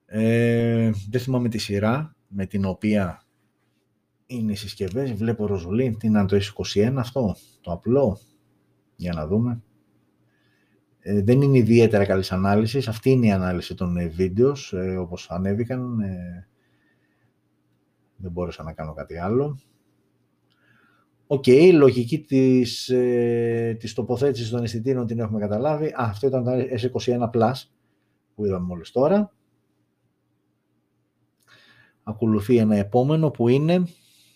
Ε, 0.06 0.90
δεν 1.10 1.20
θυμάμαι 1.20 1.48
τη 1.48 1.58
σειρά 1.58 2.16
με 2.28 2.46
την 2.46 2.64
οποία 2.64 3.26
είναι 4.26 4.52
οι 4.52 4.56
συσκευές. 4.56 5.12
Βλέπω 5.12 5.46
ροζουλή. 5.46 5.96
Τι 5.98 6.06
είναι 6.06 6.26
το 6.26 6.36
S21 6.36 6.94
αυτό, 6.96 7.36
το 7.60 7.72
απλό. 7.72 8.18
Για 8.96 9.12
να 9.12 9.26
δούμε. 9.26 9.62
Ε, 11.08 11.22
δεν 11.22 11.42
είναι 11.42 11.58
ιδιαίτερα 11.58 12.04
καλής 12.04 12.32
ανάλυσης. 12.32 12.88
Αυτή 12.88 13.10
είναι 13.10 13.26
η 13.26 13.32
ανάλυση 13.32 13.74
των 13.74 13.96
ε, 13.96 14.06
βίντεος, 14.06 14.72
ε, 14.72 14.96
όπως 14.96 15.30
ανέβηκαν. 15.30 16.00
Ε, 16.00 16.48
δεν 18.16 18.30
μπόρεσα 18.30 18.62
να 18.62 18.72
κάνω 18.72 18.94
κάτι 18.94 19.18
άλλο. 19.18 19.58
Ok, 21.26 21.44
okay, 21.46 21.70
λογική 21.72 22.20
της, 22.20 22.88
ε, 22.88 23.76
της 23.78 23.94
τοποθέτησης 23.94 24.50
των 24.50 24.62
αισθητήρων 24.62 25.06
την 25.06 25.18
έχουμε 25.18 25.40
καταλάβει. 25.40 25.86
Α, 25.86 25.94
αυτό 25.96 26.26
ήταν 26.26 26.44
το 26.44 26.50
S21 26.50 27.30
Plus 27.30 27.52
που 28.34 28.44
είδαμε 28.44 28.66
μόλις 28.66 28.90
τώρα. 28.90 29.32
Ακολουθεί 32.02 32.56
ένα 32.56 32.76
επόμενο 32.76 33.30
που 33.30 33.48
είναι, 33.48 33.86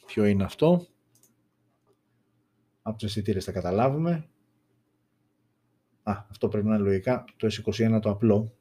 ποιο 0.06 0.24
είναι 0.24 0.44
αυτό. 0.44 0.86
Από 2.82 2.98
τους 2.98 3.08
αισθητήρες 3.08 3.44
θα 3.44 3.52
καταλάβουμε. 3.52 4.28
Α, 6.02 6.24
αυτό 6.30 6.48
πρέπει 6.48 6.66
να 6.66 6.74
είναι 6.74 6.84
λογικά 6.84 7.24
το 7.36 7.48
S21 7.50 7.98
το 8.02 8.10
απλό. 8.10 8.54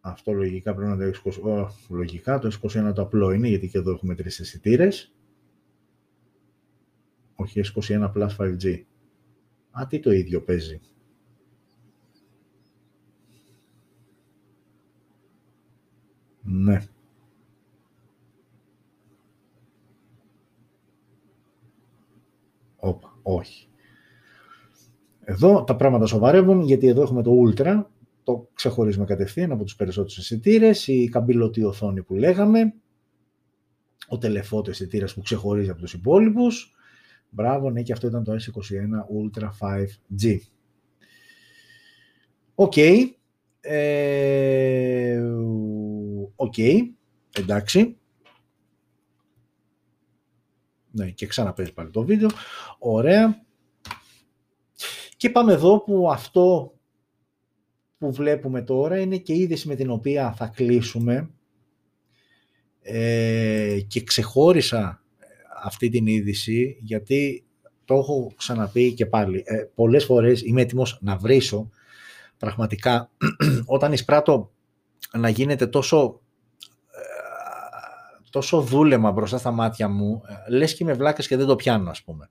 Αυτό 0.00 0.32
λογικά 0.32 0.74
πρέπει 0.74 0.88
να 0.88 0.94
είναι 0.94 1.10
το 1.10 1.20
S21. 1.24 1.66
Λογικά 1.88 2.38
το 2.38 2.58
S21 2.62 2.92
το 2.94 3.02
απλό 3.02 3.30
είναι, 3.30 3.48
γιατί 3.48 3.68
και 3.68 3.78
εδώ 3.78 3.90
έχουμε 3.90 4.14
τρεις 4.14 4.40
αισθητήρες. 4.40 5.12
Όχι 7.34 7.60
S21 7.64 8.12
Plus 8.12 8.36
5G. 8.36 8.82
Α, 9.70 9.86
τι 9.88 10.00
το 10.00 10.10
ίδιο 10.10 10.42
παίζει. 10.42 10.80
Ναι. 16.42 16.82
Όπα, 22.80 23.18
όχι. 23.22 23.68
Εδώ 25.24 25.64
τα 25.64 25.76
πράγματα 25.76 26.06
σοβαρεύουν 26.06 26.60
γιατί 26.60 26.86
εδώ 26.86 27.02
έχουμε 27.02 27.22
το 27.22 27.32
Ultra, 27.46 27.84
το 28.22 28.48
ξεχωρίζουμε 28.54 29.04
κατευθείαν 29.04 29.52
από 29.52 29.64
τους 29.64 29.76
περισσότερους 29.76 30.18
αισθητήρες, 30.18 30.86
η 30.86 31.08
καμπυλωτή 31.08 31.64
οθόνη 31.64 32.02
που 32.02 32.14
λέγαμε, 32.14 32.74
ο 34.08 34.18
telephoto 34.18 34.70
αισθητήρας 34.70 35.14
που 35.14 35.20
ξεχωρίζει 35.20 35.70
από 35.70 35.80
τους 35.80 35.92
υπόλοιπους. 35.92 36.72
Μπράβο, 37.30 37.70
ναι, 37.70 37.82
και 37.82 37.92
αυτό 37.92 38.06
ήταν 38.06 38.24
το 38.24 38.32
S21 38.32 39.06
Ultra 39.18 39.48
5G. 39.58 40.36
Οκ. 42.54 42.76
Ε, 43.60 45.22
οκ. 46.36 46.58
Εντάξει. 47.38 47.97
Ναι, 50.90 51.10
και 51.10 51.26
ξαναπέζει 51.26 51.72
πάλι 51.72 51.90
το 51.90 52.04
βίντεο. 52.04 52.28
Ωραία. 52.78 53.42
Και 55.16 55.30
πάμε 55.30 55.52
εδώ 55.52 55.80
που 55.80 56.10
αυτό 56.10 56.72
που 57.98 58.12
βλέπουμε 58.12 58.62
τώρα 58.62 58.98
είναι 58.98 59.16
και 59.16 59.32
η 59.32 59.38
είδηση 59.38 59.68
με 59.68 59.74
την 59.74 59.90
οποία 59.90 60.32
θα 60.32 60.46
κλείσουμε 60.46 61.30
ε, 62.80 63.78
και 63.86 64.02
ξεχώρισα 64.02 65.02
αυτή 65.62 65.88
την 65.88 66.06
είδηση 66.06 66.76
γιατί 66.80 67.44
το 67.84 67.94
έχω 67.94 68.32
ξαναπεί 68.36 68.94
και 68.94 69.06
πάλι. 69.06 69.42
Ε, 69.46 69.56
πολλές 69.74 70.04
φορές 70.04 70.42
είμαι 70.42 70.60
έτοιμος 70.60 70.98
να 71.00 71.16
βρίσω 71.16 71.70
πραγματικά 72.38 73.10
όταν 73.76 73.92
εισπράττω 73.92 74.52
να 75.12 75.28
γίνεται 75.28 75.66
τόσο 75.66 76.20
τόσο 78.38 78.60
δούλεμα 78.60 79.12
μπροστά 79.12 79.38
στα 79.38 79.50
μάτια 79.50 79.88
μου, 79.88 80.22
ε, 80.46 80.50
λες 80.50 80.74
και 80.74 80.84
είμαι 80.84 80.92
βλάκας 80.92 81.26
και 81.26 81.36
δεν 81.36 81.46
το 81.46 81.56
πιάνω, 81.56 81.90
ας 81.90 82.02
πούμε. 82.02 82.28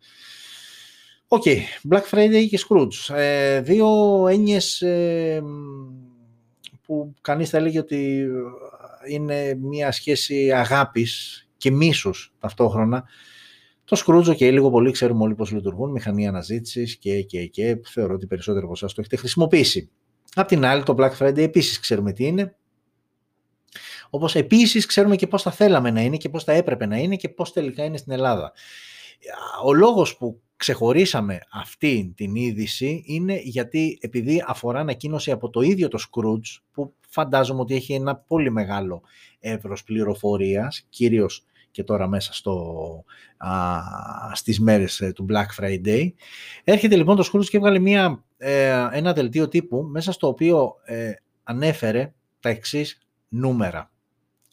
OK, 1.27 1.43
okay. 1.45 1.57
Black 1.89 2.03
Friday 2.11 2.47
και 2.49 2.59
Skroutz. 2.67 3.15
Ε, 3.15 3.61
δύο 3.61 3.87
έννοιες 4.27 4.81
ε, 4.81 5.43
που 6.81 7.13
κανείς 7.21 7.49
θα 7.49 7.57
έλεγε 7.57 7.79
ότι 7.79 8.25
είναι 9.09 9.57
μια 9.61 9.91
σχέση 9.91 10.51
αγάπης 10.51 11.41
και 11.57 11.71
μίσους 11.71 12.33
ταυτόχρονα. 12.39 13.03
Το 13.83 14.03
Skroutz, 14.05 14.35
και 14.35 14.51
λίγο 14.51 14.69
πολύ 14.69 14.91
ξέρουμε 14.91 15.23
όλοι 15.23 15.35
πώς 15.35 15.51
λειτουργούν, 15.51 15.91
μηχανή 15.91 16.27
αναζήτησης 16.27 16.97
και, 16.97 17.21
και, 17.21 17.45
και 17.45 17.77
θεωρώ 17.85 18.13
ότι 18.13 18.27
περισσότερο 18.27 18.63
από 18.63 18.73
εσάς 18.73 18.93
το 18.93 19.01
έχετε 19.01 19.15
χρησιμοποιήσει. 19.15 19.89
Απ' 20.33 20.47
την 20.47 20.65
άλλη, 20.65 20.83
το 20.83 20.95
Black 20.97 21.17
Friday 21.17 21.37
επίσης 21.37 21.79
ξέρουμε 21.79 22.13
τι 22.13 22.25
είναι, 22.25 22.55
όπως 24.09 24.35
επίσης 24.35 24.85
ξέρουμε 24.85 25.15
και 25.15 25.27
πώς 25.27 25.41
θα 25.41 25.51
θέλαμε 25.51 25.91
να 25.91 26.01
είναι 26.01 26.17
και 26.17 26.29
πώς 26.29 26.43
θα 26.43 26.51
έπρεπε 26.51 26.85
να 26.85 26.97
είναι 26.97 27.15
και 27.15 27.29
πώς 27.29 27.53
τελικά 27.53 27.83
είναι 27.83 27.97
στην 27.97 28.11
Ελλάδα. 28.11 28.53
Ο 29.63 29.73
λόγος 29.73 30.17
που 30.17 30.41
ξεχωρίσαμε 30.55 31.39
αυτή 31.51 32.13
την 32.15 32.35
είδηση 32.35 33.03
είναι 33.05 33.39
γιατί 33.43 33.97
επειδή 34.01 34.43
αφορά 34.47 34.79
ανακοίνωση 34.79 35.31
από 35.31 35.49
το 35.49 35.61
ίδιο 35.61 35.87
το 35.87 35.99
Scrooge 36.01 36.61
που 36.71 36.93
φαντάζομαι 37.09 37.61
ότι 37.61 37.75
έχει 37.75 37.93
ένα 37.93 38.15
πολύ 38.15 38.51
μεγάλο 38.51 39.01
εύρος 39.39 39.83
πληροφορίας, 39.83 40.85
κυρίως 40.89 41.45
και 41.71 41.83
τώρα 41.83 42.07
μέσα 42.07 42.33
στο, 42.33 43.03
α, 43.37 43.79
στις 44.33 44.59
μέρες 44.59 45.01
ε, 45.01 45.11
του 45.11 45.25
Black 45.29 45.63
Friday. 45.63 46.11
Έρχεται 46.63 46.95
λοιπόν 46.95 47.15
το 47.15 47.29
Scrooge 47.33 47.45
και 47.45 47.57
έβγαλε 47.57 47.79
μια, 47.79 48.23
ε, 48.37 48.87
ένα 48.91 49.13
δελτίο 49.13 49.47
τύπου 49.47 49.83
μέσα 49.83 50.11
στο 50.11 50.27
οποίο 50.27 50.75
ε, 50.85 51.11
ανέφερε 51.43 52.13
τα 52.39 52.49
εξής 52.49 53.07
νούμερα. 53.27 53.91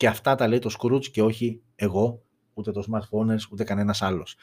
Και 0.05 0.11
αυτά 0.11 0.35
τα 0.35 0.49
λέει 0.49 0.59
το 0.59 0.75
Scrooge 0.79 1.07
και 1.07 1.23
όχι 1.23 1.61
εγώ, 1.75 2.23
ούτε 2.55 2.73
το 2.73 2.85
smartphone, 2.91 3.37
ούτε 3.51 3.65
κανένας 3.65 4.03
άλλος. 4.03 4.37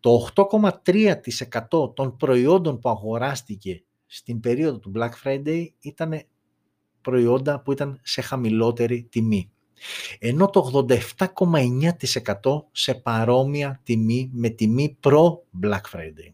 Το 0.00 0.28
8,3% 0.34 1.94
των 1.94 2.16
προϊόντων 2.16 2.78
που 2.78 2.88
αγοράστηκε 2.88 3.82
στην 4.06 4.40
περίοδο 4.40 4.78
του 4.78 4.92
Black 4.94 5.10
Friday 5.24 5.66
ήταν 5.80 6.22
προϊόντα 7.00 7.60
που 7.60 7.72
ήταν 7.72 8.00
σε 8.02 8.20
χαμηλότερη 8.20 9.06
τιμή. 9.10 9.50
Ενώ 10.18 10.50
το 10.50 10.86
87,9% 10.88 12.64
σε 12.72 12.94
παρόμοια 12.94 13.80
τιμή 13.82 14.30
με 14.32 14.48
τιμή 14.48 14.96
προ 15.00 15.44
Black 15.62 15.82
Friday. 15.92 16.32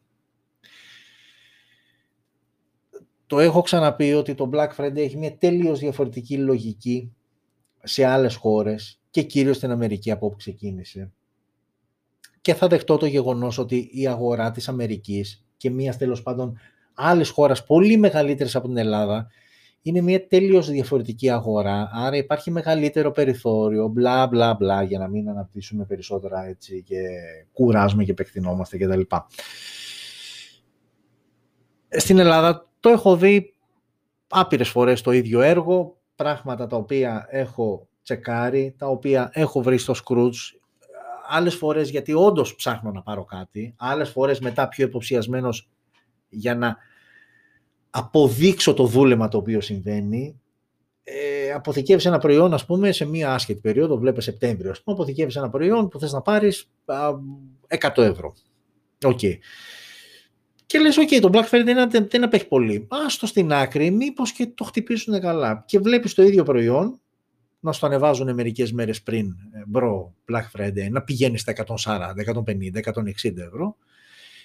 Το 3.26 3.38
έχω 3.38 3.62
ξαναπεί 3.62 4.12
ότι 4.12 4.34
το 4.34 4.51
Black 4.53 4.68
Friday 4.76 4.97
έχει 4.97 5.16
μια 5.16 5.36
τελείως 5.36 5.78
διαφορετική 5.78 6.38
λογική 6.38 7.12
σε 7.85 8.05
άλλες 8.05 8.35
χώρες 8.35 9.01
και 9.11 9.22
κυρίως 9.22 9.57
στην 9.57 9.70
Αμερική 9.70 10.11
από 10.11 10.26
όπου 10.26 10.37
ξεκίνησε. 10.37 11.12
Και 12.41 12.55
θα 12.55 12.66
δεχτώ 12.66 12.97
το 12.97 13.07
γεγονός 13.07 13.59
ότι 13.59 13.89
η 13.93 14.07
αγορά 14.07 14.51
της 14.51 14.68
Αμερικής 14.68 15.45
και 15.57 15.70
μιας 15.70 15.97
τέλος 15.97 16.22
πάντων 16.22 16.59
άλλες 16.95 17.28
χώρες 17.28 17.64
πολύ 17.64 17.97
μεγαλύτερες 17.97 18.57
από 18.57 18.66
την 18.66 18.76
Ελλάδα 18.76 19.28
είναι 19.82 20.01
μια 20.01 20.26
τελείως 20.26 20.70
διαφορετική 20.70 21.30
αγορά, 21.30 21.91
άρα 21.93 22.16
υπάρχει 22.16 22.51
μεγαλύτερο 22.51 23.11
περιθώριο, 23.11 23.89
μπλα 23.89 24.26
μπλα 24.26 24.55
μπλα, 24.55 24.82
για 24.82 24.99
να 24.99 25.09
μην 25.09 25.28
αναπτύσσουμε 25.28 25.85
περισσότερα 25.85 26.45
έτσι 26.45 26.82
και 26.82 26.97
κουράζουμε 27.53 28.05
και 28.05 28.11
επεκτηνόμαστε 28.11 28.78
κτλ. 28.78 29.01
Στην 31.89 32.18
Ελλάδα 32.18 32.70
το 32.80 32.89
έχω 32.89 33.16
δει 33.16 33.55
άπειρες 34.28 34.68
φορές 34.68 35.01
το 35.01 35.12
ίδιο 35.12 35.41
έργο, 35.41 35.97
πράγματα 36.17 36.67
τα 36.67 36.77
οποία 36.77 37.27
έχω 37.31 37.89
τσεκάρει, 38.03 38.75
τα 38.79 38.87
οποία 38.87 39.31
έχω 39.33 39.62
βρει 39.62 39.79
στο 39.79 39.95
Scrooge, 40.05 40.59
άλλες 41.29 41.55
φορές 41.55 41.91
γιατί 41.91 42.12
όντως 42.12 42.55
ψάχνω 42.55 42.91
να 42.91 43.03
πάρω 43.03 43.25
κάτι, 43.25 43.75
άλλες 43.77 44.11
φορές 44.11 44.41
μετά 44.41 44.69
πιο 44.69 44.87
υποψιασμένος 44.87 45.69
για 46.29 46.55
να 46.55 46.77
αποδείξω 47.91 48.75
το 48.75 48.87
δούλεμα 48.87 49.29
το 49.29 49.39
οποίο 49.39 49.61
συμβαίνει. 49.61 50.41
Ε, 51.05 51.53
αποθηκεύεις 51.53 52.05
ένα 52.05 52.19
προϊόν, 52.19 52.55
ας 52.55 52.67
πούμε, 52.67 52.93
σε 52.93 53.05
μία 53.05 53.35
άσχετη 53.35 53.61
περίοδο, 53.61 53.99
βλέπεις 53.99 54.25
Σεπτέμβριο, 54.25 54.71
ας 54.71 54.83
πούμε, 54.83 54.97
αποθηκεύεις 54.97 55.37
ένα 55.37 55.51
προϊόν 55.51 55.89
που 55.89 55.99
θες 55.99 56.12
να 56.12 56.21
πάρεις 56.21 56.71
α, 56.85 57.11
100 57.69 58.03
ευρώ. 58.03 58.35
OK. 59.05 59.18
Okay. 59.23 59.35
Και 60.75 60.81
λες, 60.81 60.97
ok, 60.99 61.18
το 61.20 61.31
Black 61.33 61.49
Friday 61.51 61.89
δεν, 61.89 62.09
δεν 62.11 62.25
απέχει 62.25 62.47
πολύ. 62.47 62.87
Άστο 63.07 63.27
στην 63.27 63.53
άκρη, 63.53 63.91
μήπως 63.91 64.33
και 64.33 64.47
το 64.47 64.64
χτυπήσουν 64.64 65.20
καλά. 65.20 65.64
Και 65.66 65.79
βλέπεις 65.79 66.14
το 66.14 66.22
ίδιο 66.22 66.43
προϊόν, 66.43 67.01
να 67.61 67.72
σου 67.72 67.81
το 67.81 67.87
ανεβάζουν 67.87 68.35
μερικές 68.35 68.72
μέρες 68.72 69.03
πριν, 69.03 69.27
ε, 69.53 69.62
προ 69.66 70.14
Black 70.33 70.61
Friday, 70.61 70.91
να 70.91 71.03
πηγαίνει 71.03 71.39
στα 71.39 71.51
140, 71.51 72.20
150, 72.20 72.79
160 72.79 73.43
ευρώ 73.43 73.77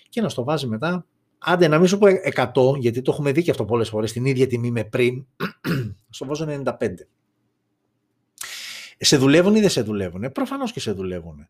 και 0.10 0.22
να 0.22 0.30
στο 0.30 0.44
βάζει 0.44 0.68
μετά 0.68 1.06
άντε 1.38 1.68
να 1.68 1.78
μην 1.80 1.88
σου 1.88 1.98
πω 1.98 2.08
100, 2.34 2.78
γιατί 2.80 3.02
το 3.02 3.12
έχουμε 3.12 3.32
δει 3.32 3.44
και 3.44 3.52
αυτό 3.52 3.66
πολλές 3.66 3.90
φορές, 3.90 4.12
την 4.12 4.26
ίδια 4.26 4.48
τιμή 4.48 4.72
με 4.72 4.84
πριν, 4.84 5.26
στο 6.10 6.26
βάζω 6.26 6.64
95. 6.66 6.72
Σε 8.98 9.18
δουλεύουν 9.18 9.56
ή 9.56 9.60
δεν 9.60 9.70
σε 9.70 9.82
δουλεύουν. 9.82 10.24
Ε, 10.24 10.30
προφανώς 10.30 10.72
και 10.72 10.80
σε 10.80 10.92
δουλεύουν. 10.92 11.48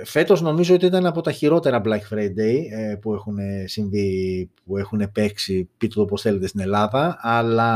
Ε, 0.00 0.04
φέτος 0.04 0.40
νομίζω 0.40 0.74
ότι 0.74 0.86
ήταν 0.86 1.06
από 1.06 1.20
τα 1.20 1.32
χειρότερα 1.32 1.80
Black 1.84 2.14
Friday 2.14 2.62
ε, 2.70 2.94
που 3.00 3.14
έχουν 3.14 3.38
συμβεί, 3.64 4.50
που 4.64 4.76
έχουν 4.76 5.12
παίξει, 5.12 5.68
πείτε 5.76 5.94
το 5.94 6.04
πώς 6.04 6.22
θέλετε 6.22 6.46
στην 6.46 6.60
Ελλάδα, 6.60 7.18
αλλά 7.20 7.66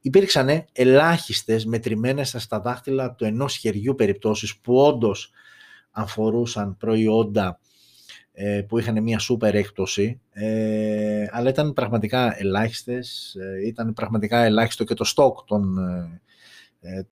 υπήρξαν 0.00 0.64
ελάχιστες 0.72 1.64
μετρημένες 1.64 2.34
στα 2.38 2.60
δάχτυλα 2.60 3.14
του 3.14 3.24
ενός 3.24 3.56
χεριού 3.56 3.94
περιπτώσεις 3.94 4.56
που 4.56 4.76
όντως 4.76 5.30
αφορούσαν 5.90 6.76
προϊόντα 6.76 7.58
ε, 8.32 8.62
που 8.68 8.78
είχαν 8.78 9.02
μια 9.02 9.18
σούπερ 9.18 9.54
έκπτωση, 9.54 10.20
ε, 10.30 11.26
αλλά 11.30 11.48
ήταν 11.48 11.72
πραγματικά 11.72 12.40
ελάχιστες, 12.40 13.34
ε, 13.34 13.66
ήταν 13.66 13.92
πραγματικά 13.92 14.44
ελάχιστο 14.44 14.84
και 14.84 14.94
το 14.94 15.04
στόκ 15.04 15.38
των, 15.44 15.78